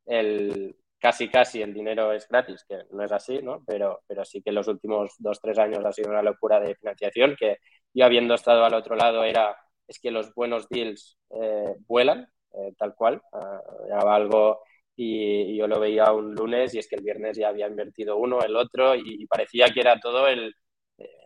el 0.07 0.77
casi 1.01 1.29
casi 1.29 1.63
el 1.63 1.73
dinero 1.75 2.13
es 2.13 2.29
gratis, 2.29 2.65
que 2.69 2.83
no 2.91 3.05
es 3.05 3.13
así, 3.13 3.41
¿no? 3.43 3.63
Pero, 3.67 4.01
pero 4.07 4.25
sí 4.25 4.43
que 4.43 4.53
los 4.53 4.67
últimos 4.69 5.15
dos, 5.19 5.41
tres 5.41 5.59
años 5.59 5.85
ha 5.85 5.93
sido 5.93 6.11
una 6.11 6.23
locura 6.23 6.59
de 6.61 6.75
financiación, 6.75 7.37
que 7.39 7.59
yo 7.95 8.05
habiendo 8.05 8.35
estado 8.35 8.65
al 8.65 8.75
otro 8.75 8.97
lado 8.97 9.25
era, 9.25 9.57
es 9.87 9.99
que 9.99 10.11
los 10.11 10.35
buenos 10.35 10.69
deals 10.69 11.19
eh, 11.31 11.75
vuelan, 11.87 12.29
eh, 12.55 12.75
tal 12.77 12.95
cual, 12.95 13.23
uh, 13.33 14.09
algo 14.09 14.61
y, 14.97 15.57
yo 15.57 15.67
lo 15.67 15.81
veía 15.81 16.13
un 16.13 16.35
lunes 16.35 16.75
y 16.75 16.79
es 16.79 16.89
que 16.89 16.97
el 16.97 17.03
viernes 17.03 17.37
ya 17.37 17.49
había 17.49 17.67
invertido 17.67 18.17
uno, 18.17 18.41
el 18.43 18.57
otro 18.57 18.95
y 18.95 19.27
parecía 19.27 19.71
que 19.71 19.81
era 19.81 20.01
todo 20.01 20.29
el, 20.29 20.55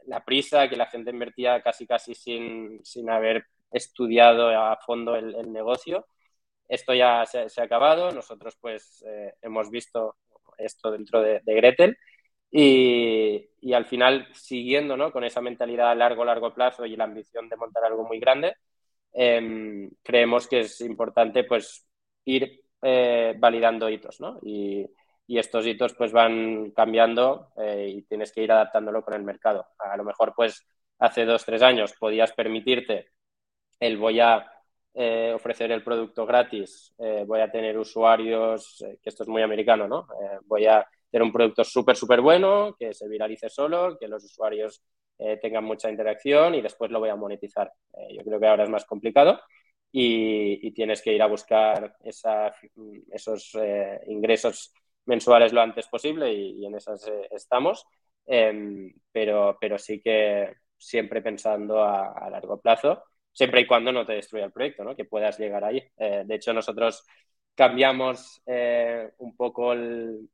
la 0.07 0.25
prisa, 0.25 0.69
que 0.69 0.77
la 0.77 0.87
gente 0.87 1.11
invertía 1.11 1.63
casi 1.63 1.87
casi 1.87 2.15
sin, 2.15 3.11
haber 3.11 3.45
estudiado 3.71 4.49
a 4.49 4.77
fondo 4.77 5.17
el, 5.17 5.53
negocio. 5.53 6.07
Esto 6.69 6.95
ya 6.95 7.25
se, 7.27 7.61
ha 7.61 7.65
acabado, 7.65 8.13
nosotros 8.13 8.57
pues 8.61 9.05
eh, 9.07 9.35
hemos 9.43 9.71
visto 9.71 10.17
esto 10.59 10.91
dentro 10.91 11.21
de, 11.21 11.41
Gretel 11.45 11.97
y, 12.53 13.73
al 13.73 13.87
final 13.87 14.29
siguiendo 14.35 14.97
¿no? 14.97 15.11
con 15.11 15.25
esa 15.25 15.41
mentalidad 15.41 15.91
a 15.91 15.95
largo, 15.95 16.25
largo 16.25 16.53
plazo 16.53 16.85
y 16.85 16.97
la 16.97 17.05
ambición 17.05 17.49
de 17.49 17.57
montar 17.57 17.85
algo 17.85 18.05
muy 18.05 18.21
grande, 18.21 18.57
em, 19.13 19.91
creemos 20.03 20.47
que 20.47 20.61
es 20.61 20.81
importante 20.83 21.45
pues 21.45 21.87
ir 22.25 22.63
eh, 22.83 23.35
validando 23.39 23.89
hitos 23.89 24.21
¿no? 24.21 24.39
y, 24.43 24.87
y 25.27 25.39
estos 25.39 25.67
hitos 25.67 25.95
pues 25.95 26.13
van 26.13 26.73
cambiando 26.73 27.53
eh, 27.57 27.89
y 27.97 28.03
tienes 28.03 28.33
que 28.33 28.43
ir 28.43 28.53
adaptándolo 28.53 29.03
con 29.03 29.15
el 29.15 29.23
mercado. 29.23 29.67
A 29.79 29.97
lo 29.97 30.05
mejor 30.05 30.35
pues 30.37 30.67
hace 30.99 31.25
dos, 31.25 31.45
tres 31.45 31.63
años 31.63 31.95
podías 31.99 32.33
permitirte 32.33 33.13
el 33.81 33.97
voy 33.97 34.21
a 34.21 34.47
eh, 34.95 35.33
ofrecer 35.35 35.73
el 35.73 35.83
producto 35.83 36.27
gratis, 36.27 36.95
voy 37.27 37.41
a 37.41 37.51
tener 37.51 37.79
usuarios, 37.79 38.77
que 39.03 39.09
esto 39.09 39.23
es 39.23 39.29
muy 39.29 39.43
americano, 39.43 39.89
¿no? 39.89 40.07
voy 40.45 40.67
a 40.67 40.87
tener 41.13 41.23
un 41.23 41.33
producto 41.33 41.63
súper, 41.63 41.95
súper 41.95 42.21
bueno, 42.21 42.75
que 42.77 42.93
se 42.93 43.09
viralice 43.09 43.49
solo, 43.49 43.97
que 43.99 44.09
los 44.09 44.25
usuarios 44.25 44.83
tengan 45.41 45.63
mucha 45.63 45.89
interacción 45.89 46.57
y 46.57 46.63
después 46.63 46.91
lo 46.91 46.99
voy 46.99 47.11
a 47.11 47.15
monetizar. 47.15 47.71
yo 48.11 48.25
creo 48.25 48.41
que 48.41 48.47
ahora 48.49 48.65
es 48.65 48.71
más 48.71 48.85
complicado. 48.85 49.39
Y, 49.93 50.73
tienes 50.73 51.01
que 51.01 51.13
ir 51.13 51.23
a 51.23 51.27
buscar 51.27 51.95
esa, 52.03 52.53
esos 53.13 53.53
ingresos 54.09 54.73
mensuales 55.07 55.53
lo 55.53 55.61
antes 55.61 55.89
posible 55.89 56.33
y, 56.33 56.65
en 56.65 56.75
esas 56.75 57.07
eh, 57.09 57.29
estamos, 57.31 57.87
em, 58.27 58.93
pero, 59.11 59.57
pero 59.61 59.79
sí 59.79 60.01
que 60.01 60.55
siempre 60.77 61.23
pensando 61.23 61.83
a, 61.83 62.29
largo 62.31 62.61
plazo, 62.61 63.05
siempre 63.33 63.63
y 63.63 63.67
cuando 63.67 63.93
no 63.93 64.05
te 64.07 64.15
destruya 64.15 64.47
el 64.47 64.53
proyecto, 64.53 64.85
¿no? 64.85 64.97
que 64.97 65.05
puedas 65.05 65.39
llegar 65.39 65.65
ahí. 65.65 65.83
Eh, 65.97 66.25
de 66.27 66.35
hecho, 66.35 66.53
nosotros 66.53 67.05
cambiamos 67.55 68.43
eh, 68.47 69.11
un 69.19 69.37
poco 69.37 69.73
el... 69.73 70.29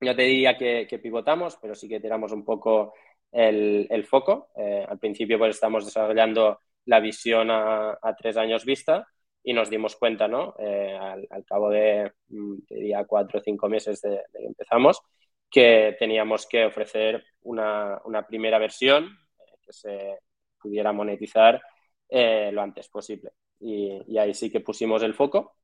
No 0.00 0.14
te 0.14 0.22
diría 0.22 0.56
que, 0.56 1.00
pivotamos, 1.02 1.56
pero 1.60 1.74
sí 1.74 1.88
que 1.88 2.00
tiramos 2.00 2.32
un 2.32 2.44
poco 2.44 2.94
el, 3.32 4.04
foco. 4.06 4.48
al 4.56 4.98
principio 4.98 5.38
pues 5.38 5.54
estamos 5.56 5.84
desarrollando 5.84 6.58
la 6.86 7.00
visión 7.00 7.48
a, 7.50 7.98
tres 8.18 8.36
años 8.36 8.64
vista 8.64 9.06
y 9.42 9.52
nos 9.52 9.70
dimos 9.70 9.96
cuenta, 9.96 10.26
¿no? 10.26 10.54
Eh, 10.58 10.96
al, 10.96 11.44
cabo 11.44 11.70
de, 11.70 12.12
mm, 12.28 12.56
diría, 12.68 13.04
cuatro 13.04 13.40
o 13.40 13.42
cinco 13.42 13.68
meses 13.68 14.00
de, 14.00 14.22
que 14.32 14.46
empezamos, 14.46 15.02
que 15.50 15.96
teníamos 15.98 16.46
que 16.46 16.64
ofrecer 16.64 17.24
una, 17.42 18.00
una 18.04 18.26
primera 18.26 18.58
versión 18.58 19.04
eh, 19.04 19.56
que 19.64 19.72
se 19.72 20.18
pudiera 20.58 20.92
monetizar 20.92 21.60
eh, 22.08 22.50
lo 22.52 22.62
antes 22.62 22.88
posible. 22.88 23.32
Y, 23.60 24.02
y, 24.06 24.18
ahí 24.18 24.34
sí 24.34 24.50
que 24.50 24.60
pusimos 24.60 25.02
el 25.02 25.14
foco, 25.14 25.56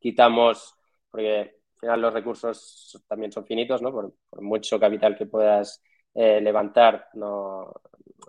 quitamos, 0.00 0.74
porque 1.10 1.58
final 1.84 2.00
los 2.00 2.14
recursos 2.14 3.04
también 3.08 3.32
son 3.32 3.46
finitos, 3.46 3.80
¿no? 3.82 3.92
Por, 3.92 4.12
mucho 4.42 4.80
capital 4.80 5.16
que 5.16 5.26
puedas 5.26 5.82
levantar, 6.14 7.08
no 7.14 7.72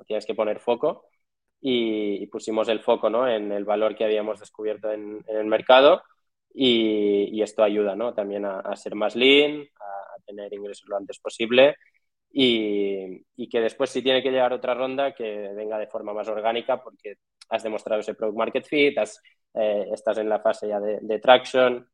tienes 0.07 0.25
que 0.25 0.33
poner 0.33 0.59
foco 0.59 1.05
y, 1.67 2.27
pusimos 2.27 2.67
el 2.69 2.81
foco 2.81 3.09
¿no? 3.09 3.27
en 3.27 3.51
el 3.51 3.65
valor 3.65 3.95
que 3.95 4.05
habíamos 4.05 4.39
descubierto 4.39 4.91
en, 4.91 5.23
el 5.27 5.45
mercado 5.45 6.03
y, 6.53 7.41
esto 7.41 7.63
ayuda 7.63 7.95
¿no? 7.95 8.13
también 8.13 8.45
a, 8.45 8.75
ser 8.75 8.95
más 8.95 9.15
lean, 9.15 9.63
a, 9.79 10.21
tener 10.25 10.53
ingresos 10.53 10.87
lo 10.87 10.97
antes 10.97 11.19
posible 11.19 11.75
y, 12.31 13.47
que 13.49 13.59
después 13.61 13.89
si 13.89 14.01
tiene 14.01 14.21
que 14.21 14.31
llegar 14.31 14.53
otra 14.53 14.75
ronda 14.75 15.13
que 15.13 15.49
venga 15.55 15.79
de 15.79 15.87
forma 15.87 16.13
más 16.13 16.27
orgánica 16.27 16.83
porque 16.83 17.15
has 17.49 17.63
demostrado 17.63 18.01
ese 18.01 18.13
product 18.13 18.37
market 18.37 18.65
fit, 18.65 18.97
eh, 19.53 19.85
estás 19.91 20.17
en 20.17 20.29
la 20.29 20.39
fase 20.39 20.67
ya 20.67 20.79
de, 20.79 20.99
de 21.01 21.19
traction 21.19 21.87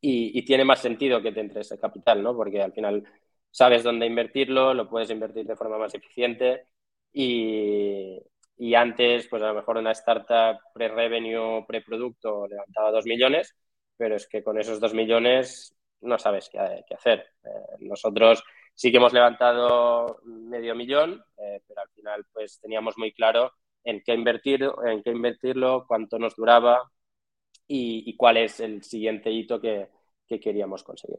y, 0.00 0.44
tiene 0.44 0.64
más 0.64 0.80
sentido 0.80 1.22
que 1.22 1.32
te 1.32 1.40
entre 1.40 1.62
ese 1.62 1.78
capital, 1.78 2.22
¿no? 2.22 2.34
porque 2.36 2.62
al 2.62 2.72
final 2.72 3.04
sabes 3.50 3.82
dónde 3.82 4.06
invertirlo, 4.06 4.74
lo 4.74 4.88
puedes 4.88 5.10
invertir 5.10 5.46
de 5.46 5.56
forma 5.56 5.78
más 5.78 5.94
eficiente 5.94 6.66
y, 7.12 8.20
antes, 8.74 9.26
pues 9.28 9.42
a 9.42 9.48
lo 9.48 9.54
mejor 9.54 9.78
una 9.78 9.92
startup 9.92 10.58
pre-revenue, 10.74 11.64
pre-producto 11.66 12.46
levantaba 12.46 12.90
dos 12.90 13.06
millones, 13.06 13.54
pero 13.96 14.16
es 14.16 14.28
que 14.28 14.42
con 14.42 14.58
esos 14.58 14.80
dos 14.80 14.94
millones 14.94 15.74
no 16.02 16.18
sabes 16.18 16.48
qué, 16.50 16.58
hacer. 16.94 17.26
Eh, 17.44 17.76
nosotros 17.80 18.44
sí 18.74 18.90
que 18.90 18.98
hemos 18.98 19.12
levantado 19.12 20.20
medio 20.24 20.74
millón, 20.74 21.22
eh, 21.38 21.62
pero 21.66 21.80
al 21.80 21.88
final 21.90 22.26
pues 22.32 22.60
teníamos 22.60 22.98
muy 22.98 23.12
claro 23.12 23.52
en 23.84 24.02
qué 24.04 24.14
invertir, 24.14 24.68
en 24.84 25.02
qué 25.02 25.10
invertirlo, 25.10 25.86
cuánto 25.86 26.18
nos 26.18 26.36
duraba 26.36 26.90
y, 27.68 28.16
cuál 28.16 28.36
es 28.36 28.60
el 28.60 28.82
siguiente 28.82 29.30
hito 29.30 29.60
que, 29.60 29.88
que 30.26 30.40
queríamos 30.40 30.82
conseguir. 30.82 31.18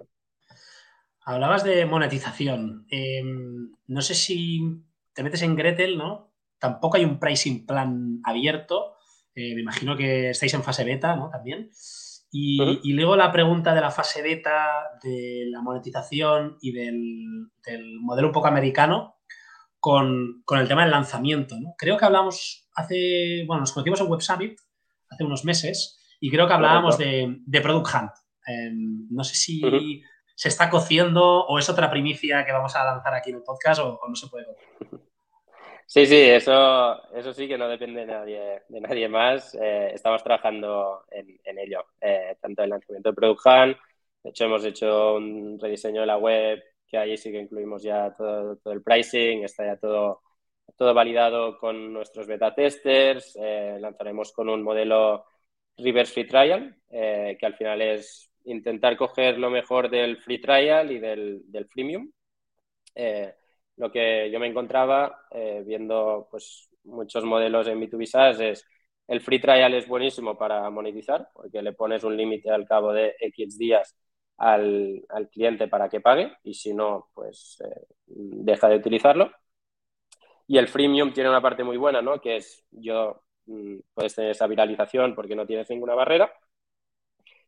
Hablabas 1.22 1.64
de 1.64 1.86
monetización. 1.86 2.88
Em, 2.90 3.72
no 3.88 4.02
sé 4.02 4.16
si 4.16 4.62
te 5.14 5.24
metes 5.24 5.42
en 5.42 5.56
Gretel, 5.56 5.98
¿no? 5.98 6.32
Tampoco 6.58 6.98
hay 6.98 7.04
un 7.04 7.20
pricing 7.20 7.66
plan 7.66 8.22
abierto. 8.24 8.96
Eh, 9.36 9.54
me 9.54 9.62
imagino 9.62 9.98
que 9.98 10.30
estáis 10.30 10.54
en 10.54 10.64
fase 10.64 10.84
beta, 10.84 11.16
¿no? 11.16 11.30
También. 11.30 11.70
Y, 12.32 12.94
luego 12.94 13.16
la 13.16 13.32
pregunta 13.32 13.74
de 13.74 13.82
la 13.82 13.92
fase 13.92 14.22
beta, 14.22 14.84
de 15.04 15.46
la 15.50 15.62
monetización 15.62 16.58
y 16.62 16.72
del, 16.72 17.50
modelo 18.02 18.28
un 18.28 18.34
poco 18.34 18.48
americano 18.48 19.18
con, 19.80 20.44
el 20.50 20.68
tema 20.68 20.84
del 20.84 20.92
lanzamiento. 20.92 21.56
¿no? 21.60 21.74
Creo 21.78 21.98
que 21.98 22.06
hablamos 22.06 22.68
hace, 22.76 23.44
bueno, 23.48 23.62
nos 23.62 23.72
conocimos 23.72 24.02
en 24.02 24.08
Web 24.08 24.22
Summit 24.22 24.60
hace 25.10 25.24
unos 25.24 25.46
meses 25.46 25.97
y 26.20 26.32
creo 26.32 26.48
que 26.48 26.54
hablábamos 26.54 26.98
de, 26.98 27.62
Product 27.62 27.88
Hunt. 27.94 28.12
Em, 28.46 29.08
no 29.10 29.24
sé 29.24 29.36
si 29.36 30.02
se 30.36 30.50
está 30.50 30.70
cociendo 30.70 31.46
o 31.46 31.58
es 31.60 31.70
otra 31.70 31.90
primicia 31.90 32.46
que 32.46 32.52
vamos 32.52 32.76
a 32.76 32.86
lanzar 32.86 33.14
aquí 33.14 33.32
en 33.32 33.38
el 33.38 33.44
podcast 33.44 33.82
o, 33.82 34.00
no 34.08 34.16
se 34.16 34.28
puede 34.28 34.46
Sí, 35.86 36.06
sí, 36.06 36.20
eso, 36.20 37.12
eso 37.14 37.34
sí 37.34 37.48
que 37.48 37.58
no 37.58 37.68
depende 37.70 38.02
de 38.02 38.06
nadie, 38.08 38.62
de 38.68 38.82
nadie 38.82 39.08
más. 39.08 39.56
Eh, 39.56 39.92
estamos 39.94 40.22
trabajando 40.22 41.06
en, 41.10 41.58
ello, 41.58 41.86
eh, 42.02 42.38
tanto 42.42 42.64
el 42.64 42.70
lanzamiento 42.70 43.10
de 43.10 43.16
Product 43.16 43.46
Hunt, 43.46 43.78
de 44.24 44.30
hecho 44.30 44.46
hemos 44.46 44.66
hecho 44.66 45.16
un 45.16 45.58
rediseño 45.60 46.02
de 46.02 46.08
la 46.08 46.18
web 46.18 46.62
que 46.88 46.98
ahí 46.98 47.18
sí 47.18 47.32
que 47.32 47.40
incluimos 47.40 47.84
ya 47.84 48.14
todo, 48.16 48.60
el 48.66 48.82
pricing, 48.82 49.44
está 49.44 49.66
ya 49.66 49.78
todo, 49.78 50.22
todo 50.76 50.94
validado 50.94 51.58
con 51.58 51.94
nuestros 51.94 52.28
beta 52.28 52.54
testers, 52.54 53.38
eh, 53.42 53.78
lanzaremos 53.80 54.32
con 54.32 54.50
un 54.50 54.64
modelo 54.64 55.26
reverse 55.78 56.14
free 56.14 56.28
trial, 56.28 56.76
que 56.90 57.46
al 57.46 57.56
final 57.56 57.82
es 57.82 58.32
intentar 58.46 58.96
coger 58.98 59.38
lo 59.38 59.50
mejor 59.50 59.90
del 59.90 60.18
free 60.18 60.40
trial 60.40 60.92
y 60.92 61.00
del, 61.00 61.42
del 61.52 61.68
freemium 61.68 62.12
lo 63.78 63.92
que 63.92 64.30
yo 64.32 64.40
me 64.40 64.48
encontraba 64.48 65.26
eh, 65.32 65.64
viendo 65.66 66.28
pues, 66.30 66.70
muchos 66.84 67.24
modelos 67.24 67.68
en 67.68 67.80
B2B 67.80 68.06
SaaS 68.06 68.40
es 68.40 68.66
el 69.08 69.22
free 69.22 69.40
trial 69.40 69.74
es 69.74 69.88
buenísimo 69.88 70.38
para 70.38 70.70
monetizar 70.70 71.30
porque 71.34 71.62
le 71.62 71.74
pones 71.74 72.04
un 72.04 72.18
límite 72.18 72.50
al 72.50 72.68
cabo 72.68 72.92
de 72.92 73.16
X 73.20 73.58
días 73.58 73.96
al, 74.38 75.06
cliente 75.32 75.68
para 75.68 75.90
que 75.90 76.02
pague 76.02 76.34
y 76.44 76.54
si 76.54 76.74
no, 76.74 77.10
pues 77.14 77.62
eh, 77.64 77.88
deja 78.06 78.68
de 78.68 78.76
utilizarlo. 78.76 79.32
Y 80.46 80.58
el 80.58 80.68
freemium 80.68 81.14
tiene 81.14 81.30
una 81.30 81.42
parte 81.42 81.64
muy 81.64 81.78
buena, 81.78 82.02
¿no? 82.02 82.22
Que 82.22 82.38
es 82.38 82.66
yo 82.72 83.24
puedes 83.94 84.16
tener 84.16 84.32
esa 84.32 84.48
viralización 84.48 85.16
porque 85.16 85.36
no 85.36 85.46
tienes 85.46 85.70
ninguna 85.70 85.96
barrera, 85.96 86.32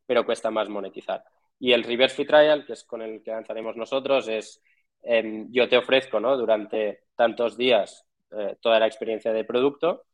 pero 0.06 0.26
cuesta 0.26 0.52
más 0.52 0.70
monetizar. 0.70 1.24
Y 1.60 1.74
el 1.74 1.84
reverse 1.84 2.26
trial, 2.26 2.66
que 2.66 2.74
es 2.74 2.84
con 2.84 3.02
el 3.02 3.22
que 3.22 3.32
lanzaremos 3.32 3.76
nosotros, 3.76 4.28
es 4.28 4.62
Em, 5.04 5.52
yo 5.52 5.68
te 5.70 5.78
ofrezco 5.78 6.20
¿no? 6.20 6.38
durante 6.38 7.04
tantos 7.16 7.58
días 7.58 8.06
eh, 8.32 8.56
toda 8.62 8.80
la 8.80 8.88
experiencia 8.88 9.32
de 9.34 9.44
producto, 9.46 10.06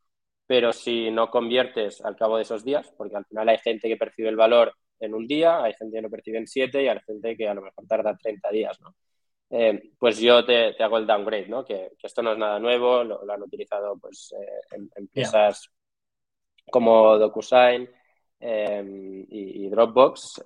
pero 0.47 0.73
si 0.73 1.11
no 1.11 1.29
conviertes 1.31 2.01
al 2.01 2.15
cabo 2.15 2.37
de 2.37 2.43
esos 2.43 2.63
días, 2.63 2.93
porque 2.97 3.15
al 3.15 3.25
final 3.25 3.49
hay 3.49 3.57
gente 3.57 3.87
que 3.87 3.97
percibe 3.97 4.29
el 4.29 4.35
valor 4.35 4.73
en 4.99 5.13
un 5.13 5.27
día, 5.27 5.63
hay 5.63 5.73
gente 5.73 5.97
que 5.97 6.01
lo 6.01 6.09
percibe 6.09 6.37
en 6.37 6.47
siete 6.47 6.83
y 6.83 6.87
hay 6.87 6.99
gente 7.05 7.35
que 7.35 7.47
a 7.47 7.53
lo 7.53 7.61
mejor 7.63 7.85
tarda 7.87 8.15
30 8.17 8.49
días, 8.51 8.79
¿no? 8.81 8.95
Em, 9.57 9.79
pues 9.97 10.19
yo 10.19 10.43
te, 10.43 10.75
hago 10.83 10.97
el 10.97 11.07
downgrade, 11.07 11.47
¿no? 11.47 11.63
Que, 11.63 11.91
esto 12.03 12.21
no 12.21 12.33
es 12.33 12.37
nada 12.37 12.59
nuevo, 12.59 13.05
lo, 13.05 13.31
han 13.31 13.41
utilizado 13.41 13.97
pues 13.97 14.33
eh, 14.37 14.75
en, 14.75 14.89
empresas 14.97 15.69
como 16.69 17.17
DocuSign 17.17 17.89
em, 18.41 19.25
y, 19.29 19.69
Dropbox 19.69 20.43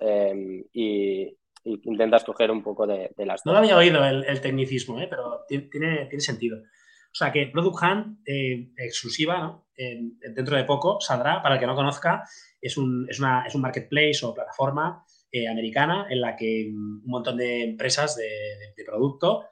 y, 0.72 1.22
y 1.22 1.34
intentas 1.64 2.22
coger 2.22 2.52
un 2.52 2.62
poco 2.62 2.86
de, 2.86 3.10
las 3.16 3.42
dos. 3.42 3.46
No 3.46 3.52
lo 3.54 3.58
había 3.58 3.76
oído 3.76 4.04
el, 4.04 4.40
tecnicismo, 4.40 5.00
¿eh? 5.00 5.08
pero 5.10 5.44
tiene, 5.48 5.66
tiene, 6.06 6.20
sentido. 6.20 6.58
O 6.58 7.14
sea 7.14 7.32
que 7.32 7.48
Product 7.48 7.82
Hunt, 7.82 8.18
eh, 8.24 8.70
exclusiva, 8.76 9.40
¿no? 9.40 9.66
dentro 9.76 10.56
de 10.56 10.64
poco 10.64 11.00
saldrá, 11.00 11.42
para 11.42 11.56
el 11.56 11.60
que 11.60 11.66
no 11.66 11.74
conozca, 11.74 12.22
es 12.60 12.76
un, 12.76 13.08
es 13.10 13.18
una, 13.18 13.44
es 13.44 13.56
un 13.56 13.62
marketplace 13.62 14.20
o 14.22 14.34
plataforma 14.34 15.04
eh, 15.32 15.48
americana 15.48 16.06
en 16.10 16.20
la 16.20 16.36
que 16.36 16.70
un 16.72 17.02
montón 17.04 17.36
de 17.36 17.64
empresas 17.64 18.16
de, 18.16 18.28
de, 18.76 18.84
producto 18.84 19.44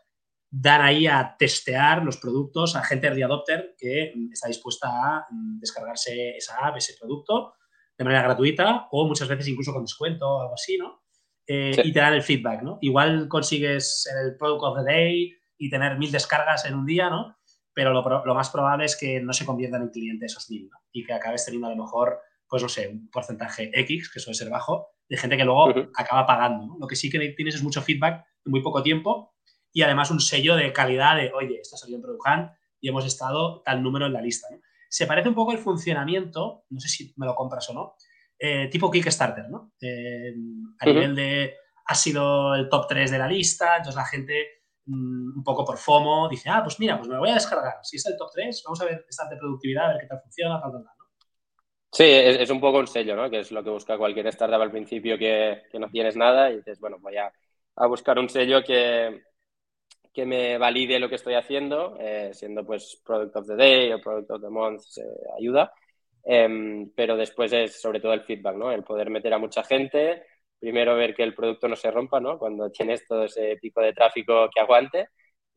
dan 0.50 0.80
ahí 0.80 1.06
a 1.06 1.36
testear 1.38 2.02
los 2.02 2.16
productos 2.16 2.74
a 2.74 2.82
gente 2.82 3.06
early 3.06 3.22
adopter 3.22 3.74
que 3.78 4.14
está 4.32 4.48
dispuesta 4.48 4.88
a 4.88 5.26
mm, 5.30 5.60
descargarse 5.60 6.36
esa 6.36 6.56
app, 6.66 6.76
ese 6.76 6.94
producto 6.98 7.54
de 7.96 8.04
manera 8.04 8.22
gratuita 8.22 8.88
o 8.92 9.06
muchas 9.06 9.28
veces 9.28 9.48
incluso 9.48 9.72
con 9.72 9.84
descuento 9.84 10.28
o 10.28 10.40
algo 10.40 10.54
así, 10.54 10.78
¿no? 10.78 11.02
Eh, 11.46 11.74
y 11.82 11.92
te 11.92 12.00
dan 12.00 12.12
el 12.12 12.22
feedback, 12.22 12.62
¿no? 12.62 12.78
Igual 12.82 13.26
consigues 13.26 14.06
el 14.22 14.36
Product 14.36 14.62
of 14.64 14.78
the 14.78 14.92
Day 14.92 15.32
y 15.56 15.70
tener 15.70 15.98
mil 15.98 16.12
descargas 16.12 16.66
en 16.66 16.74
un 16.74 16.84
día, 16.84 17.08
¿no? 17.08 17.36
Pero 17.72 17.92
lo, 17.92 18.34
más 18.34 18.50
probable 18.50 18.84
es 18.84 18.96
que 18.96 19.20
no 19.20 19.32
se 19.32 19.46
conviertan 19.46 19.82
en 19.82 19.88
cliente 19.88 20.26
esos 20.26 20.50
mil, 20.50 20.68
¿no? 20.68 20.78
Y 20.92 21.04
que 21.04 21.14
acabes 21.14 21.44
teniendo 21.44 21.68
a 21.68 21.70
lo 21.70 21.82
mejor, 21.82 22.20
pues 22.48 22.62
no 22.62 22.68
sé, 22.68 22.88
un 22.88 23.10
porcentaje 23.10 23.70
X, 23.72 24.10
que 24.12 24.20
suele 24.20 24.36
ser 24.36 24.50
bajo, 24.50 24.88
de 25.08 25.16
gente 25.16 25.36
que 25.36 25.44
luego 25.44 25.68
acaba 25.94 26.26
pagando, 26.26 26.66
¿no? 26.66 26.76
Lo 26.80 26.86
que 26.86 26.96
sí 26.96 27.10
que 27.10 27.18
tienes 27.30 27.54
es 27.54 27.62
mucho 27.62 27.82
feedback 27.82 28.24
en 28.44 28.52
muy 28.52 28.62
poco 28.62 28.82
tiempo 28.82 29.34
y 29.72 29.82
además 29.82 30.10
un 30.10 30.20
sello 30.20 30.56
de 30.56 30.72
calidad 30.72 31.16
de, 31.16 31.32
oye, 31.32 31.60
esto 31.60 31.76
salió 31.76 31.96
en 31.96 32.02
Product 32.02 32.22
Hunt 32.26 32.50
y 32.80 32.88
hemos 32.88 33.04
estado 33.04 33.62
tal 33.62 33.82
número 33.82 34.06
en 34.06 34.12
la 34.12 34.22
lista, 34.22 34.48
¿no? 34.50 34.58
Se 34.90 35.06
parece 35.06 35.28
un 35.28 35.34
poco 35.34 35.52
el 35.52 35.58
funcionamiento, 35.58 36.64
no 36.70 36.80
sé 36.80 36.88
si 36.88 37.12
me 37.16 37.26
lo 37.26 37.34
compras 37.34 37.68
o 37.68 37.74
no, 37.74 37.96
eh, 38.38 38.68
tipo 38.68 38.90
Kickstarter, 38.90 39.50
¿no? 39.50 39.72
Eh, 39.80 40.32
a 40.78 40.86
nivel 40.86 41.14
de, 41.14 41.54
ha 41.86 41.94
sido 41.94 42.54
el 42.54 42.68
top 42.68 42.86
3 42.88 43.10
de 43.10 43.18
la 43.18 43.28
lista, 43.28 43.76
entonces 43.76 43.96
la 43.96 44.06
gente 44.06 44.62
mm, 44.86 45.38
un 45.38 45.44
poco 45.44 45.64
por 45.64 45.76
FOMO 45.76 46.28
dice, 46.28 46.48
ah, 46.48 46.62
pues 46.62 46.78
mira, 46.80 46.96
pues 46.96 47.08
me 47.08 47.14
lo 47.14 47.20
voy 47.20 47.30
a 47.30 47.34
descargar. 47.34 47.74
Si 47.82 47.96
es 47.96 48.06
el 48.06 48.16
top 48.16 48.30
3, 48.32 48.62
vamos 48.64 48.80
a 48.80 48.84
ver 48.84 49.04
esta 49.08 49.28
de 49.28 49.36
productividad, 49.36 49.86
a 49.86 49.88
ver 49.88 49.98
qué 50.00 50.06
tal 50.06 50.20
funciona, 50.22 50.60
tal, 50.60 50.72
tal, 50.72 50.84
tal. 50.84 50.97
Sí, 51.90 52.04
es, 52.04 52.50
un 52.50 52.60
poco 52.60 52.78
un 52.78 52.86
sello, 52.86 53.16
¿no? 53.16 53.30
Que 53.30 53.40
es 53.40 53.50
lo 53.50 53.64
que 53.64 53.70
busca 53.70 53.96
cualquier 53.96 54.26
startup 54.28 54.60
al 54.60 54.70
principio 54.70 55.18
que, 55.18 55.62
no 55.74 55.88
tienes 55.88 56.16
nada 56.16 56.50
y 56.50 56.56
dices, 56.56 56.78
bueno, 56.80 56.98
voy 57.00 57.16
a, 57.16 57.32
buscar 57.88 58.18
un 58.18 58.28
sello 58.28 58.62
que, 58.62 59.22
que 60.12 60.26
me 60.26 60.58
valide 60.58 60.98
lo 60.98 61.08
que 61.08 61.14
estoy 61.14 61.34
haciendo, 61.34 61.96
eh, 62.00 62.30
siendo 62.34 62.64
pues 62.66 63.00
Product 63.04 63.36
of 63.36 63.46
the 63.46 63.56
Day 63.56 63.92
o 63.92 64.00
Product 64.00 64.30
of 64.32 64.42
the 64.42 64.50
Month, 64.50 64.82
ayuda. 65.38 65.72
Em, 66.24 66.90
pero 66.94 67.16
después 67.16 67.52
es 67.52 67.80
sobre 67.80 68.00
todo 68.00 68.12
el 68.12 68.22
feedback, 68.22 68.56
¿no? 68.56 68.70
El 68.70 68.84
poder 68.84 69.08
meter 69.10 69.32
a 69.32 69.38
mucha 69.38 69.62
gente, 69.64 70.24
primero 70.58 70.94
ver 70.94 71.14
que 71.14 71.22
el 71.22 71.34
producto 71.34 71.68
no 71.68 71.76
se 71.76 71.90
rompa, 71.90 72.20
¿no? 72.20 72.38
Cuando 72.38 72.70
tienes 72.70 73.06
todo 73.06 73.24
ese 73.24 73.56
pico 73.56 73.80
de 73.80 73.94
tráfico 73.94 74.48
que 74.52 74.60
aguante 74.60 75.08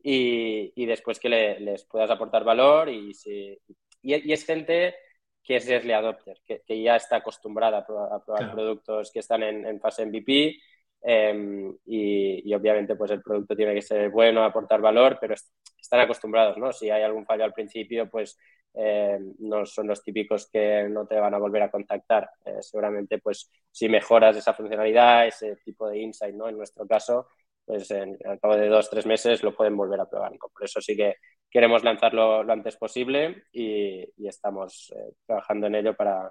y, 0.02 0.72
y 0.74 0.86
después 0.86 1.20
que 1.20 1.28
les 1.28 1.84
puedas 1.84 2.10
aportar 2.10 2.44
valor 2.44 2.88
y, 2.88 3.12
si, 3.14 3.58
y, 4.02 4.32
es 4.32 4.46
gente 4.46 4.94
que 5.42 5.56
es 5.56 5.68
early 5.68 5.92
adopter, 5.92 6.40
que, 6.44 6.62
que 6.66 6.82
ya 6.82 6.96
está 6.96 7.16
acostumbrada 7.16 7.78
a 7.78 7.86
probar, 7.86 8.52
productos 8.52 9.10
que 9.12 9.20
están 9.20 9.42
en, 9.42 9.66
en 9.66 9.80
fase 9.80 10.06
MVP 10.06 10.58
em, 11.02 11.76
y, 11.86 12.48
y, 12.48 12.54
obviamente 12.54 12.94
pues 12.94 13.10
el 13.10 13.22
producto 13.22 13.56
tiene 13.56 13.74
que 13.74 13.82
ser 13.82 14.10
bueno, 14.10 14.44
aportar 14.44 14.80
valor, 14.80 15.18
pero 15.20 15.34
están 15.34 16.00
acostumbrados, 16.00 16.56
¿no? 16.58 16.72
Si 16.72 16.90
hay 16.90 17.02
algún 17.02 17.26
fallo 17.26 17.44
al 17.44 17.52
principio, 17.52 18.08
pues 18.08 18.38
eh, 18.74 19.18
no 19.40 19.66
son 19.66 19.86
los 19.86 20.02
típicos 20.02 20.48
que 20.50 20.86
no 20.88 21.06
te 21.06 21.16
van 21.20 21.34
a 21.34 21.38
volver 21.38 21.62
a 21.62 21.70
contactar. 21.70 22.30
Eh, 22.44 22.58
seguramente, 22.60 23.18
pues, 23.18 23.50
si 23.70 23.88
mejoras 23.88 24.36
esa 24.36 24.54
funcionalidad, 24.54 25.26
ese 25.26 25.56
tipo 25.56 25.88
de 25.88 25.98
insight, 25.98 26.34
¿no? 26.34 26.48
En 26.48 26.56
nuestro 26.56 26.86
caso, 26.86 27.28
pues 27.72 27.90
en, 27.90 28.18
al 28.26 28.38
cabo 28.38 28.54
de 28.54 28.68
dos, 28.68 28.90
tres 28.90 29.06
meses 29.06 29.42
lo 29.42 29.56
pueden 29.56 29.74
volver 29.74 29.98
a 29.98 30.08
probar. 30.08 30.32
Por 30.38 30.62
eso 30.62 30.78
sí 30.82 30.94
que 30.94 31.16
queremos 31.48 31.82
lanzarlo 31.82 32.42
lo 32.42 32.52
antes 32.52 32.76
posible 32.76 33.44
y, 33.50 34.04
estamos 34.28 34.92
eh, 34.94 35.14
trabajando 35.24 35.68
en 35.68 35.76
ello 35.76 35.96
para, 35.96 36.30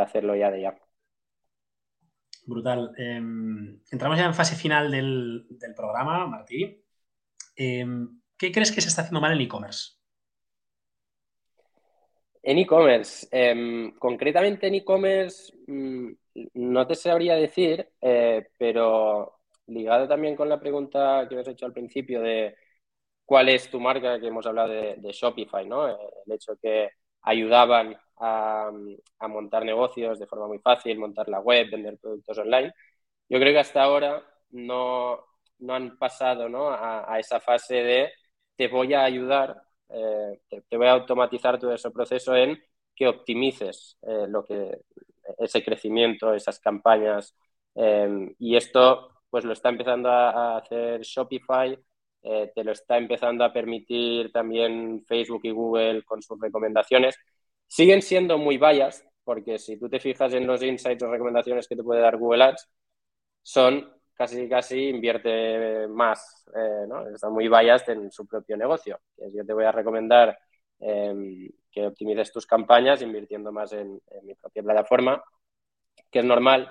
hacerlo 0.00 0.36
ya 0.36 0.48
de 0.48 0.62
ya. 0.62 0.78
Brutal. 2.46 2.92
Em, 2.96 3.80
entramos 3.90 4.16
ya 4.16 4.26
en 4.26 4.34
fase 4.34 4.54
final 4.54 4.92
del, 4.92 5.44
del 5.50 5.74
programa, 5.74 6.24
Martí. 6.28 6.84
Em, 7.56 8.20
¿Qué 8.38 8.52
crees 8.52 8.70
que 8.70 8.80
se 8.80 8.88
está 8.88 9.02
haciendo 9.02 9.20
mal 9.20 9.32
en 9.32 9.40
e-commerce? 9.40 9.94
En 12.44 12.58
e-commerce, 12.58 13.26
em, 13.32 13.90
concretamente 13.98 14.68
en 14.68 14.76
e-commerce, 14.76 15.52
mm, 15.66 16.12
no 16.54 16.86
te 16.86 16.94
sabría 16.94 17.34
decir, 17.34 17.90
eh, 18.00 18.50
pero 18.56 19.39
ligado 19.70 20.08
también 20.08 20.36
con 20.36 20.48
la 20.48 20.60
pregunta 20.60 21.26
que 21.28 21.38
has 21.38 21.48
hecho 21.48 21.66
al 21.66 21.72
principio 21.72 22.20
de 22.20 22.56
cuál 23.24 23.48
es 23.48 23.70
tu 23.70 23.80
marca, 23.80 24.20
que 24.20 24.28
hemos 24.28 24.46
hablado 24.46 24.70
de, 24.70 25.12
Shopify, 25.12 25.66
¿no? 25.66 25.88
Eh, 25.88 25.96
el 26.26 26.32
hecho 26.32 26.56
que 26.60 26.90
ayudaban 27.22 27.96
a, 28.18 28.70
montar 29.28 29.64
negocios 29.64 30.18
de 30.18 30.26
forma 30.26 30.48
muy 30.48 30.58
fácil, 30.58 30.98
montar 30.98 31.28
la 31.28 31.40
web, 31.40 31.70
vender 31.70 31.98
productos 31.98 32.38
online. 32.38 32.72
Yo 33.28 33.38
creo 33.38 33.52
que 33.52 33.60
hasta 33.60 33.82
ahora 33.82 34.22
no, 34.50 35.24
han 35.68 35.96
pasado 35.98 36.46
A, 36.70 37.12
a, 37.12 37.18
esa 37.20 37.40
fase 37.40 37.76
de 37.76 38.12
te 38.56 38.68
voy 38.68 38.94
a 38.94 39.04
ayudar 39.04 39.62
eh, 39.90 40.40
te, 40.68 40.76
voy 40.76 40.86
a 40.86 40.92
automatizar 40.92 41.58
todo 41.58 41.72
ese 41.74 41.90
proceso 41.90 42.34
en 42.36 42.60
que 42.94 43.08
optimices 43.08 43.96
eh, 44.02 44.26
lo 44.28 44.44
que, 44.44 44.80
ese 45.38 45.64
crecimiento, 45.64 46.34
esas 46.34 46.60
campañas. 46.60 47.34
Y 48.38 48.56
esto 48.56 49.19
pues 49.30 49.44
lo 49.44 49.52
está 49.52 49.68
empezando 49.70 50.10
a, 50.10 50.58
hacer 50.58 51.02
Shopify, 51.02 51.78
eh, 52.22 52.52
te 52.54 52.64
lo 52.64 52.72
está 52.72 52.98
empezando 52.98 53.44
a 53.44 53.52
permitir 53.52 54.32
también 54.32 55.04
Facebook 55.06 55.40
y 55.44 55.50
Google 55.50 56.02
con 56.04 56.22
sus 56.22 56.38
recomendaciones. 56.40 57.16
Siguen 57.66 58.02
siendo 58.02 58.36
muy 58.38 58.58
biased, 58.58 59.04
porque 59.24 59.58
si 59.58 59.78
tú 59.78 59.88
te 59.88 60.00
fijas 60.00 60.34
en 60.34 60.46
los 60.46 60.62
insights 60.62 61.02
o 61.02 61.10
recomendaciones 61.10 61.68
que 61.68 61.76
te 61.76 61.82
puede 61.82 62.00
dar 62.00 62.16
Google 62.16 62.44
Ads, 62.44 62.68
son 63.42 63.90
casi 64.14 64.48
casi 64.48 64.88
invierte 64.88 65.88
más, 65.88 66.44
eh, 66.54 66.86
¿no? 66.88 67.08
Está 67.08 67.30
muy 67.30 67.48
biased 67.48 67.92
en 67.94 68.10
su 68.12 68.26
propio 68.26 68.56
negocio. 68.56 69.00
Yo 69.16 69.46
te 69.46 69.52
voy 69.54 69.64
a 69.64 69.72
recomendar 69.72 70.38
em, 70.78 71.48
que 71.70 71.86
optimices 71.86 72.32
tus 72.32 72.46
campañas 72.46 73.02
invirtiendo 73.02 73.52
más 73.52 73.72
en, 73.72 74.00
mi 74.24 74.34
propia 74.34 74.62
plataforma, 74.62 75.22
que 76.10 76.18
es 76.20 76.24
normal, 76.24 76.70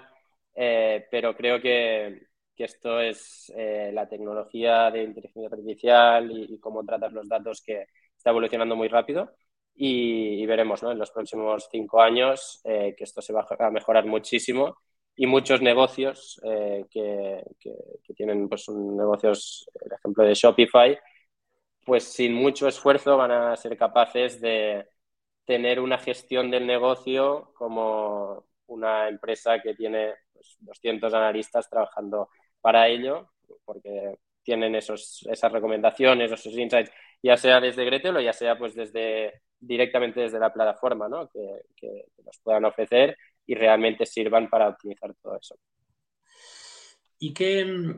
eh, 0.55 1.07
pero 1.09 1.35
creo 1.35 1.61
que, 1.61 2.28
esto 2.63 2.99
es 2.99 3.51
eh, 3.55 3.91
la 3.93 4.07
tecnología 4.07 4.91
de 4.91 5.03
inteligencia 5.03 5.49
artificial 5.51 6.31
y, 6.31 6.59
cómo 6.59 6.83
tratar 6.83 7.11
los 7.13 7.27
datos 7.27 7.61
que 7.61 7.87
está 8.15 8.31
evolucionando 8.31 8.75
muy 8.75 8.87
rápido. 8.87 9.31
Y, 9.75 10.45
veremos 10.45 10.83
en 10.83 10.99
los 10.99 11.11
próximos 11.11 11.67
cinco 11.71 12.01
años 12.01 12.61
que 12.63 12.95
esto 12.99 13.21
se 13.21 13.33
va 13.33 13.45
a 13.47 13.71
mejorar 13.71 14.05
muchísimo 14.05 14.77
y 15.19 15.27
muchos 15.27 15.61
negocios 15.61 16.39
eh, 16.45 16.85
que, 16.89 17.43
tienen 18.15 18.47
pues, 18.47 18.69
negocios, 18.69 19.69
el 19.81 19.91
ejemplo 19.91 20.23
de 20.23 20.33
Shopify, 20.33 20.97
pues 21.85 22.05
sin 22.05 22.33
mucho 22.33 22.69
esfuerzo 22.69 23.17
van 23.17 23.31
a 23.31 23.55
ser 23.57 23.77
capaces 23.77 24.39
de 24.39 24.87
tener 25.43 25.81
una 25.81 25.97
gestión 25.97 26.49
del 26.49 26.65
negocio 26.65 27.51
como 27.53 28.45
una 28.67 29.09
empresa 29.09 29.59
que 29.59 29.73
tiene 29.73 30.13
200 30.59 31.01
pues, 31.01 31.13
analistas 31.13 31.69
trabajando 31.69 32.29
para 32.61 32.87
ello, 32.87 33.29
porque 33.65 34.17
tienen 34.43 34.75
esos, 34.75 35.27
esas 35.29 35.51
recomendaciones, 35.51 36.31
esos 36.31 36.53
insights, 36.53 36.91
ya 37.21 37.37
sea 37.37 37.59
desde 37.59 37.85
Gretel 37.85 38.17
o 38.17 38.21
ya 38.21 38.33
sea 38.33 38.57
pues 38.57 38.73
desde 38.75 39.41
directamente 39.59 40.21
desde 40.21 40.39
la 40.39 40.53
plataforma, 40.53 41.09
¿no? 41.09 41.29
que, 41.29 41.61
que, 41.75 42.05
nos 42.25 42.39
puedan 42.39 42.65
ofrecer 42.65 43.17
y 43.45 43.55
realmente 43.55 44.05
sirvan 44.05 44.49
para 44.49 44.69
optimizar 44.69 45.13
todo 45.21 45.37
eso. 45.37 45.55
¿Y 47.19 47.33
qué, 47.33 47.95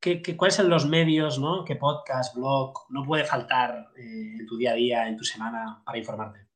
qué, 0.00 0.36
cuáles 0.36 0.56
son 0.56 0.68
los 0.68 0.86
medios, 0.86 1.38
¿no? 1.38 1.64
¿Qué 1.64 1.76
podcast, 1.76 2.34
blog 2.34 2.74
no 2.88 3.04
puede 3.04 3.24
faltar 3.24 3.90
eh, 3.96 4.36
en 4.40 4.46
tu 4.46 4.56
día 4.56 4.72
a 4.72 4.74
día, 4.74 5.08
en 5.08 5.16
tu 5.16 5.24
semana, 5.24 5.82
para 5.84 5.98
informarte? 5.98 6.46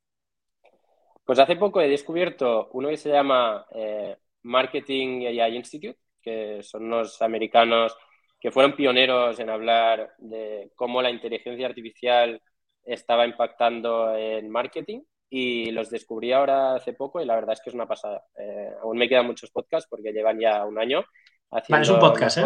Pues 1.24 1.38
hace 1.38 1.56
poco 1.56 1.80
he 1.80 1.88
descubierto 1.88 2.68
uno 2.72 2.88
que 2.88 2.96
se 2.96 3.10
llama 3.10 3.66
eh, 3.74 4.16
Marketing 4.42 5.26
AI 5.26 5.56
Institute, 5.56 5.98
que 6.24 6.62
son 6.62 6.84
unos 6.84 7.20
americanos 7.20 7.96
que 8.40 8.50
fueron 8.50 8.76
pioneros 8.76 9.38
en 9.40 9.48
hablar 9.48 10.12
de 10.18 10.70
cómo 10.74 11.00
la 11.00 11.10
inteligencia 11.10 11.66
artificial 11.66 12.42
estaba 12.84 13.26
impactando 13.26 14.14
en 14.14 14.50
marketing 14.50 15.00
y 15.30 15.70
los 15.70 15.90
descubrí 15.90 16.32
ahora 16.32 16.74
hace 16.74 16.92
poco 16.92 17.20
y 17.20 17.24
la 17.24 17.36
verdad 17.36 17.54
es 17.54 17.60
que 17.60 17.70
es 17.70 17.74
una 17.74 17.88
pasada. 17.88 18.22
Eh, 18.38 18.70
aún 18.82 18.98
me 18.98 19.08
quedan 19.08 19.26
muchos 19.26 19.50
podcasts 19.50 19.88
porque 19.88 20.12
llevan 20.12 20.38
ya 20.38 20.64
un 20.64 20.78
año 20.78 21.04
haciendo 21.50 21.82
es 21.82 21.88
un 21.88 21.98
podcast, 21.98 22.38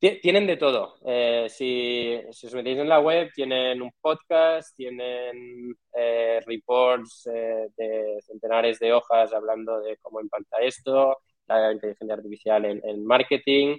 ¿eh? 0.00 0.18
Tienen 0.20 0.46
de 0.46 0.58
todo. 0.58 0.96
Eh, 1.06 1.46
si, 1.48 2.20
si, 2.32 2.46
os 2.48 2.54
metéis 2.54 2.78
en 2.78 2.88
la 2.88 3.00
web, 3.00 3.30
tienen 3.32 3.80
un 3.80 3.90
podcast, 4.00 4.76
tienen 4.76 5.74
eh, 5.94 6.40
reports 6.44 7.22
de 7.24 8.18
centenares 8.20 8.78
de 8.80 8.92
hojas 8.92 9.32
hablando 9.32 9.80
de 9.80 9.96
cómo 9.98 10.20
impacta 10.20 10.58
esto, 10.58 11.16
la 11.46 11.72
inteligencia 11.72 12.14
artificial 12.14 12.64
en, 12.64 13.04
marketing, 13.04 13.76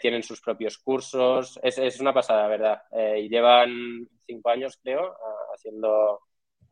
tienen 0.00 0.22
sus 0.22 0.40
propios 0.40 0.78
cursos. 0.78 1.58
Es, 1.62 1.78
es 1.78 2.00
una 2.00 2.14
pasada, 2.14 2.46
¿verdad? 2.48 2.82
y 3.18 3.28
llevan 3.28 4.08
cinco 4.26 4.50
años, 4.50 4.78
creo, 4.82 5.16
haciendo 5.54 6.20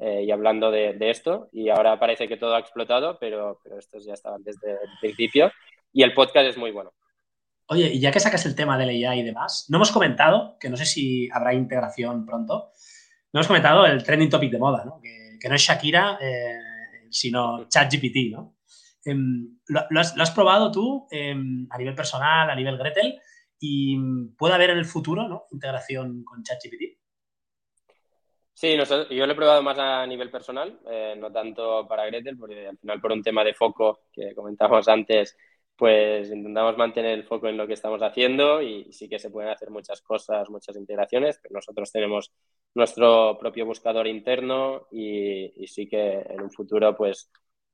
eh, 0.04 0.24
y 0.24 0.30
hablando 0.32 0.70
de, 0.70 0.96
esto. 1.10 1.48
Y 1.52 1.68
ahora 1.68 1.98
parece 1.98 2.26
que 2.26 2.36
todo 2.36 2.56
ha 2.56 2.58
explotado, 2.58 3.18
pero, 3.20 3.60
pero 3.62 3.78
estos 3.78 4.04
ya 4.04 4.14
estaban 4.14 4.42
desde 4.42 4.72
el 4.72 4.90
principio. 5.00 5.52
Y 5.92 6.02
el 6.02 6.12
podcast 6.12 6.48
es 6.48 6.56
muy 6.56 6.72
bueno. 6.72 6.92
Oye, 7.68 7.88
y 7.92 8.00
ya 8.00 8.10
que 8.10 8.18
sacas 8.18 8.44
el 8.44 8.56
tema 8.56 8.76
de 8.76 8.86
la 8.86 8.92
IA 8.92 9.14
y 9.16 9.22
demás, 9.22 9.66
no 9.68 9.78
hemos 9.78 9.92
comentado, 9.92 10.56
que 10.58 10.68
no 10.68 10.76
sé 10.76 10.86
si 10.86 11.30
habrá 11.30 11.54
integración 11.54 12.26
pronto, 12.26 12.72
no 13.32 13.38
hemos 13.38 13.46
comentado 13.46 13.86
el 13.86 14.02
trending 14.02 14.28
topic 14.28 14.50
de 14.50 14.58
moda, 14.58 14.84
¿no? 14.84 15.00
Que, 15.00 15.48
no 15.48 15.54
es 15.54 15.62
Shakira, 15.62 16.18
eh, 16.20 16.58
sino 17.08 17.64
ChatGPT, 17.68 18.32
¿no? 18.32 18.51
Em, 19.04 19.58
¿lo, 19.66 20.00
has, 20.00 20.30
probado 20.30 20.70
tú 20.70 21.06
em, 21.10 21.66
a 21.70 21.78
nivel 21.78 21.94
personal, 21.94 22.50
a 22.50 22.54
nivel 22.54 22.78
Gretel? 22.78 23.20
¿Y 23.58 23.96
puede 24.36 24.54
haber 24.54 24.70
en 24.70 24.78
el 24.78 24.84
futuro 24.84 25.28
¿no? 25.28 25.44
integración 25.50 26.24
con 26.24 26.42
ChatGPT? 26.42 26.98
Sí, 28.54 28.76
yo 28.76 29.26
lo 29.26 29.32
he 29.32 29.36
probado 29.36 29.62
más 29.62 29.78
a 29.78 30.06
nivel 30.06 30.30
personal, 30.30 30.78
eh, 30.88 31.16
no 31.18 31.32
tanto 31.32 31.86
para 31.88 32.06
Gretel, 32.06 32.36
porque 32.36 32.68
al 32.68 32.78
final 32.78 33.00
por 33.00 33.12
un 33.12 33.22
tema 33.22 33.42
de 33.42 33.54
foco 33.54 34.02
que 34.12 34.34
comentamos 34.34 34.86
antes, 34.88 35.36
pues 35.76 36.30
intentamos 36.30 36.76
mantener 36.76 37.12
el 37.12 37.24
foco 37.24 37.48
en 37.48 37.56
lo 37.56 37.66
que 37.66 37.72
estamos 37.72 38.00
haciendo 38.02 38.62
y 38.62 38.92
sí 38.92 39.08
que 39.08 39.18
se 39.18 39.30
pueden 39.30 39.50
hacer 39.50 39.70
muchas 39.70 40.00
cosas, 40.00 40.48
muchas 40.48 40.76
integraciones, 40.76 41.40
pero 41.42 41.54
nosotros 41.54 41.90
tenemos 41.90 42.32
nuestro 42.74 43.36
propio 43.36 43.66
buscador 43.66 44.06
interno 44.06 44.86
y, 44.92 45.66
sí 45.66 45.88
que 45.88 46.20
en 46.20 46.42
un 46.42 46.50
futuro 46.52 46.96
pues 46.96 47.32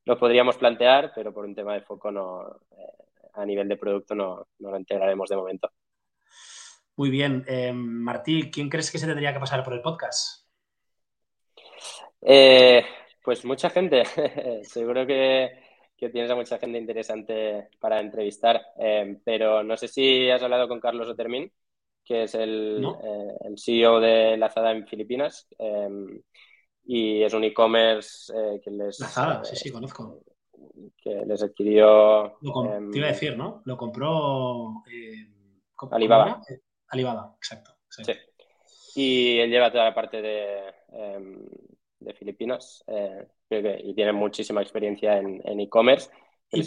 lo 0.09 0.19
podríamos 0.19 0.57
plantear, 0.57 1.13
pero 1.15 1.35
por 1.35 1.45
un 1.45 1.55
tema 1.55 1.75
de 1.75 1.83
foco 1.83 2.11
no, 2.11 2.61
eh, 2.71 3.29
a 3.35 3.45
nivel 3.45 3.69
de 3.69 3.77
producto 3.77 4.15
no, 4.15 4.47
no, 4.59 4.71
lo 4.71 4.79
integraremos 4.79 5.29
de 5.29 5.37
momento. 5.37 5.71
Muy 6.97 7.11
bien. 7.11 7.45
Eh, 7.47 7.75
Martí, 7.75 8.51
¿quién 8.51 8.71
crees 8.71 8.91
que 8.91 8.97
se 8.97 9.07
tendría 9.07 9.35
que 9.35 9.39
pasar 9.39 9.63
por 9.63 9.75
el 9.75 9.83
podcast? 9.83 10.49
Eh, 12.23 12.83
pues 13.23 13.45
mucha 13.45 13.69
gente, 13.69 14.03
seguro 14.63 15.07
que, 15.07 15.61
tienes 15.95 16.31
a 16.31 16.37
mucha 16.37 16.59
gente 16.59 16.79
interesante 16.79 17.69
para 17.79 18.01
entrevistar, 18.01 18.63
eh, 18.79 19.19
pero 19.23 19.63
no 19.63 19.77
sé 19.77 19.89
si 19.89 20.31
has 20.31 20.43
hablado 20.43 20.69
con 20.69 20.81
Carlos 20.81 21.09
Otermin, 21.09 21.53
que 22.03 22.23
es 22.23 22.35
el, 22.35 22.83
eh, 23.05 23.55
CEO 23.59 24.01
de 24.01 24.39
Lazada 24.39 24.73
en 24.73 24.87
Filipinas 24.87 25.47
y 26.89 27.23
es 27.23 27.33
un 27.33 27.45
e-commerce 27.45 28.33
que 28.65 28.71
les... 28.71 28.97
Sí, 28.97 29.57
sí, 29.57 29.71
conozco. 29.71 30.25
Que 31.01 31.25
les 31.27 31.43
adquirió... 31.43 32.39
te 32.41 32.99
iba 32.99 33.07
a 33.07 33.13
decir, 33.13 33.37
¿no? 33.37 33.63
Lo 33.65 33.77
compró... 33.77 34.83
Alibaba. 35.93 36.41
Alibaba, 36.89 37.35
exacto. 37.37 37.77
Sí. 37.89 38.13
Y 38.97 39.39
él 39.39 39.51
lleva 39.51 39.71
toda 39.71 39.85
la 39.85 39.95
parte 39.95 40.21
de 40.21 40.59
de 42.01 42.15
Filipinas 42.15 42.85
eh, 42.87 43.27
y 43.83 43.95
tiene 43.95 44.13
muchísima 44.13 44.63
experiencia 44.63 45.19
en 45.19 45.61
e-commerce. 45.61 46.11
¿Y, 46.51 46.63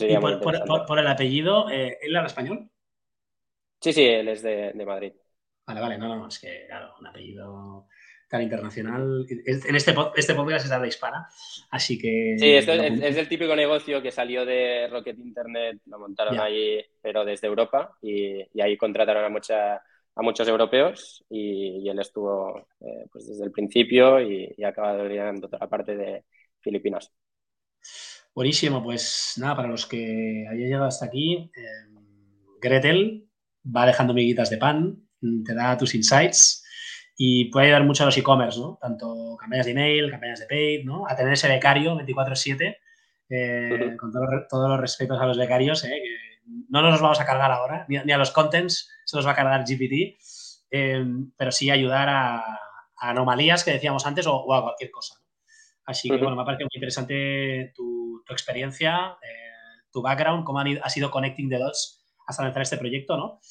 por, 0.86 1.00
el 1.00 1.08
apellido, 1.08 1.70
eh, 1.70 1.98
él 2.02 2.16
habla 2.16 2.28
español? 2.28 2.70
Sí, 3.80 3.94
sí, 3.94 4.06
él 4.06 4.28
es 4.28 4.44
de, 4.44 4.74
Madrid. 4.86 5.14
Vale, 5.66 5.82
vale, 5.82 5.98
no, 5.98 6.16
no, 6.16 6.28
es 6.28 6.40
que, 6.40 6.66
claro, 6.68 6.94
un 7.00 7.08
apellido 7.08 7.88
tan 8.32 8.42
internacional. 8.42 9.26
En 9.30 9.76
este, 9.76 9.94
este 10.16 10.34
podcast 10.34 10.66
es 10.66 10.72
habla 10.72 10.88
hispana, 10.88 11.28
así 11.70 12.00
que... 12.00 12.38
Sí, 12.40 12.52
esto 12.54 12.72
es, 12.72 13.02
es, 13.02 13.18
el 13.18 13.28
típico 13.28 13.54
negocio 13.58 14.02
que 14.02 14.10
salió 14.10 14.46
de 14.46 14.88
Rocket 14.88 15.20
Internet, 15.20 15.82
lo 15.86 16.00
montaron 16.00 16.40
allí, 16.40 16.82
pero 17.02 17.26
desde 17.26 17.48
Europa, 17.48 17.98
y, 18.02 18.42
y 18.54 18.62
ahí 18.62 18.78
contrataron 18.78 19.26
a 19.26 19.30
mucha 19.30 19.82
a 20.14 20.22
muchos 20.22 20.46
europeos 20.48 21.24
y, 21.30 21.88
él 21.88 22.00
estuvo 22.00 22.68
eh, 22.82 23.08
pues 23.12 23.28
desde 23.28 23.46
el 23.46 23.52
principio 23.52 24.20
y, 24.20 24.54
y 24.58 24.64
ha 24.64 24.70
acabado 24.70 25.08
liderando 25.08 25.48
toda 25.48 25.60
la 25.60 25.70
parte 25.70 25.96
de 25.96 26.26
Filipinas. 26.60 27.12
Buenísimo, 28.34 28.84
pues 28.84 29.36
nada, 29.38 29.56
para 29.58 29.68
los 29.70 29.86
que 29.86 30.46
hayan 30.50 30.68
llegado 30.68 30.86
hasta 30.86 31.06
aquí, 31.06 31.52
eh, 31.56 32.00
Gretel 32.62 33.26
va 33.66 33.86
dejando 33.86 34.14
miguitas 34.14 34.50
de 34.50 34.58
pan, 34.58 34.98
te 35.46 35.54
da 35.54 35.78
tus 35.78 35.96
insights 35.96 36.61
y 37.18 37.46
puede 37.46 37.68
ayudar 37.68 37.84
mucho 37.84 38.04
a 38.04 38.08
los 38.08 38.18
e-commerce, 38.18 38.60
¿no? 38.60 38.78
Tanto 38.82 39.38
campañas 39.40 39.66
de 39.66 39.72
email, 39.74 40.10
campañas 40.10 40.40
de 40.40 40.48
paid, 40.48 40.86
¿no? 40.86 41.08
A 41.08 41.16
tener 41.16 41.34
ese 41.34 41.48
becario 41.48 41.96
24-7, 41.96 42.78
eh, 43.30 43.96
con 44.00 44.12
todos 44.12 44.70
los 44.70 44.80
respetos 44.80 45.20
a 45.20 45.26
los 45.26 45.38
becarios, 45.38 45.84
¿eh? 45.86 46.02
no 46.70 46.82
nos 46.82 46.92
los 46.92 47.02
vamos 47.02 47.20
a 47.20 47.26
cargar 47.26 47.52
ahora, 47.52 47.86
ni, 47.88 47.98
a 47.98 48.18
los 48.18 48.32
contents 48.32 48.90
se 49.06 49.16
los 49.16 49.26
va 49.26 49.32
a 49.32 49.36
cargar 49.36 49.64
GPT, 49.64 50.18
eh, 50.72 51.06
pero 51.38 51.52
sí 51.52 51.70
ayudar 51.70 52.10
a, 52.10 52.60
anomalías 52.98 53.64
que 53.64 53.72
decíamos 53.72 54.06
antes 54.06 54.28
o, 54.28 54.54
a 54.54 54.62
cualquier 54.62 54.92
cosa. 54.92 55.16
Así 55.86 56.10
que, 56.10 56.18
bueno, 56.18 56.36
me 56.36 56.44
ha 56.44 56.46
parecido 56.46 56.68
muy 56.72 56.78
interesante 56.78 57.74
tu, 57.76 58.24
experiencia, 58.30 59.18
eh, 59.22 59.82
tu 59.92 60.02
background, 60.02 60.46
cómo 60.46 60.60
ha 60.60 60.90
sido 60.90 61.12
connecting 61.12 61.50
the 61.50 61.58
dots 61.58 62.02
hasta 62.26 62.44
lanzar 62.44 62.62
este 62.62 62.78
proyecto, 62.78 63.18
¿no? 63.18 63.42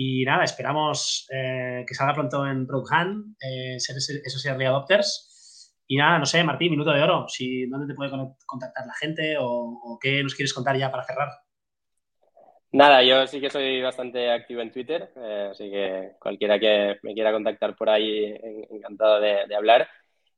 Y 0.00 0.24
nada, 0.24 0.44
esperamos 0.44 1.26
eh, 1.32 1.84
que 1.84 1.92
salga 1.92 2.14
pronto 2.14 2.46
en 2.46 2.68
Product 2.68 2.92
Hunt, 2.92 3.36
esos 3.40 4.46
early 4.46 4.66
adopters. 4.66 5.74
Y 5.88 5.96
nada, 5.96 6.20
no 6.20 6.26
sé, 6.26 6.44
Martín, 6.44 6.70
minuto 6.70 6.92
de 6.92 7.02
oro, 7.02 7.26
si 7.28 7.66
dónde 7.66 7.88
te 7.88 7.96
puede 7.96 8.12
contactar 8.46 8.86
la 8.86 8.94
gente 8.94 9.36
o 9.40 9.98
qué 10.00 10.22
nos 10.22 10.36
quieres 10.36 10.54
contar 10.54 10.76
ya 10.76 10.90
para 10.90 11.04
cerrar. 11.04 11.30
Nada, 12.72 13.02
yo 13.02 13.26
sí 13.26 13.40
que 13.40 13.48
soy 13.48 13.80
bastante 13.80 14.30
activo 14.30 14.60
en 14.60 14.70
Twitter, 14.70 15.10
eh, 15.16 15.48
así 15.50 15.70
que 15.70 16.12
cualquiera 16.20 16.60
que 16.60 16.98
me 17.02 17.14
quiera 17.14 17.32
contactar 17.32 17.74
por 17.74 17.88
ahí, 17.88 18.26
encantado 18.70 19.20
de, 19.20 19.54
hablar. 19.56 19.88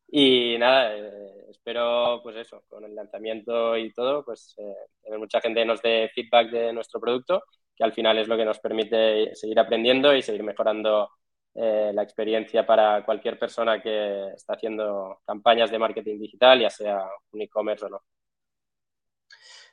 Y 0.08 0.56
nada, 0.58 0.96
eh, 0.96 1.46
espero, 1.50 2.20
pues 2.22 2.36
eso, 2.36 2.62
con 2.68 2.84
el 2.84 2.94
lanzamiento 2.94 3.76
y 3.76 3.92
todo, 3.92 4.24
pues 4.24 4.54
eh, 4.58 4.74
tener 5.02 5.18
mucha 5.18 5.40
gente 5.40 5.64
nos 5.64 5.82
dé 5.82 6.10
feedback 6.14 6.50
de 6.50 6.72
nuestro 6.72 7.00
producto, 7.00 7.42
que 7.80 7.84
al 7.84 7.94
final 7.94 8.18
es 8.18 8.28
lo 8.28 8.36
que 8.36 8.44
nos 8.44 8.58
permite 8.58 9.34
seguir 9.34 9.58
aprendiendo 9.58 10.14
y 10.14 10.20
seguir 10.20 10.42
mejorando 10.42 11.08
la 11.54 12.02
experiencia 12.02 12.66
para 12.66 13.02
cualquier 13.06 13.38
persona 13.38 13.80
que 13.80 14.28
está 14.34 14.52
haciendo 14.52 15.22
campañas 15.26 15.70
de 15.70 15.78
marketing 15.78 16.18
digital, 16.18 16.60
ya 16.60 16.68
sea 16.68 17.08
un 17.32 17.40
e-commerce 17.40 17.86
o 17.86 17.88
no. 17.88 18.02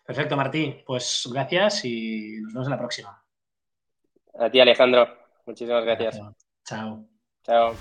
Perfecto, 0.05 0.38
Martí. 0.38 0.84
Pues 0.86 1.30
gracias 1.30 1.84
y 1.84 2.39
nos 2.43 2.53
vemos 2.53 2.68
en 2.68 2.72
la 2.72 2.80
próxima. 2.80 3.24
A 4.39 4.49
ti, 4.49 4.62
Alejandro. 4.62 5.05
Muchísimas 5.45 5.84
gracias. 5.84 6.22
Chao. 6.64 7.05
Chao. 7.43 7.76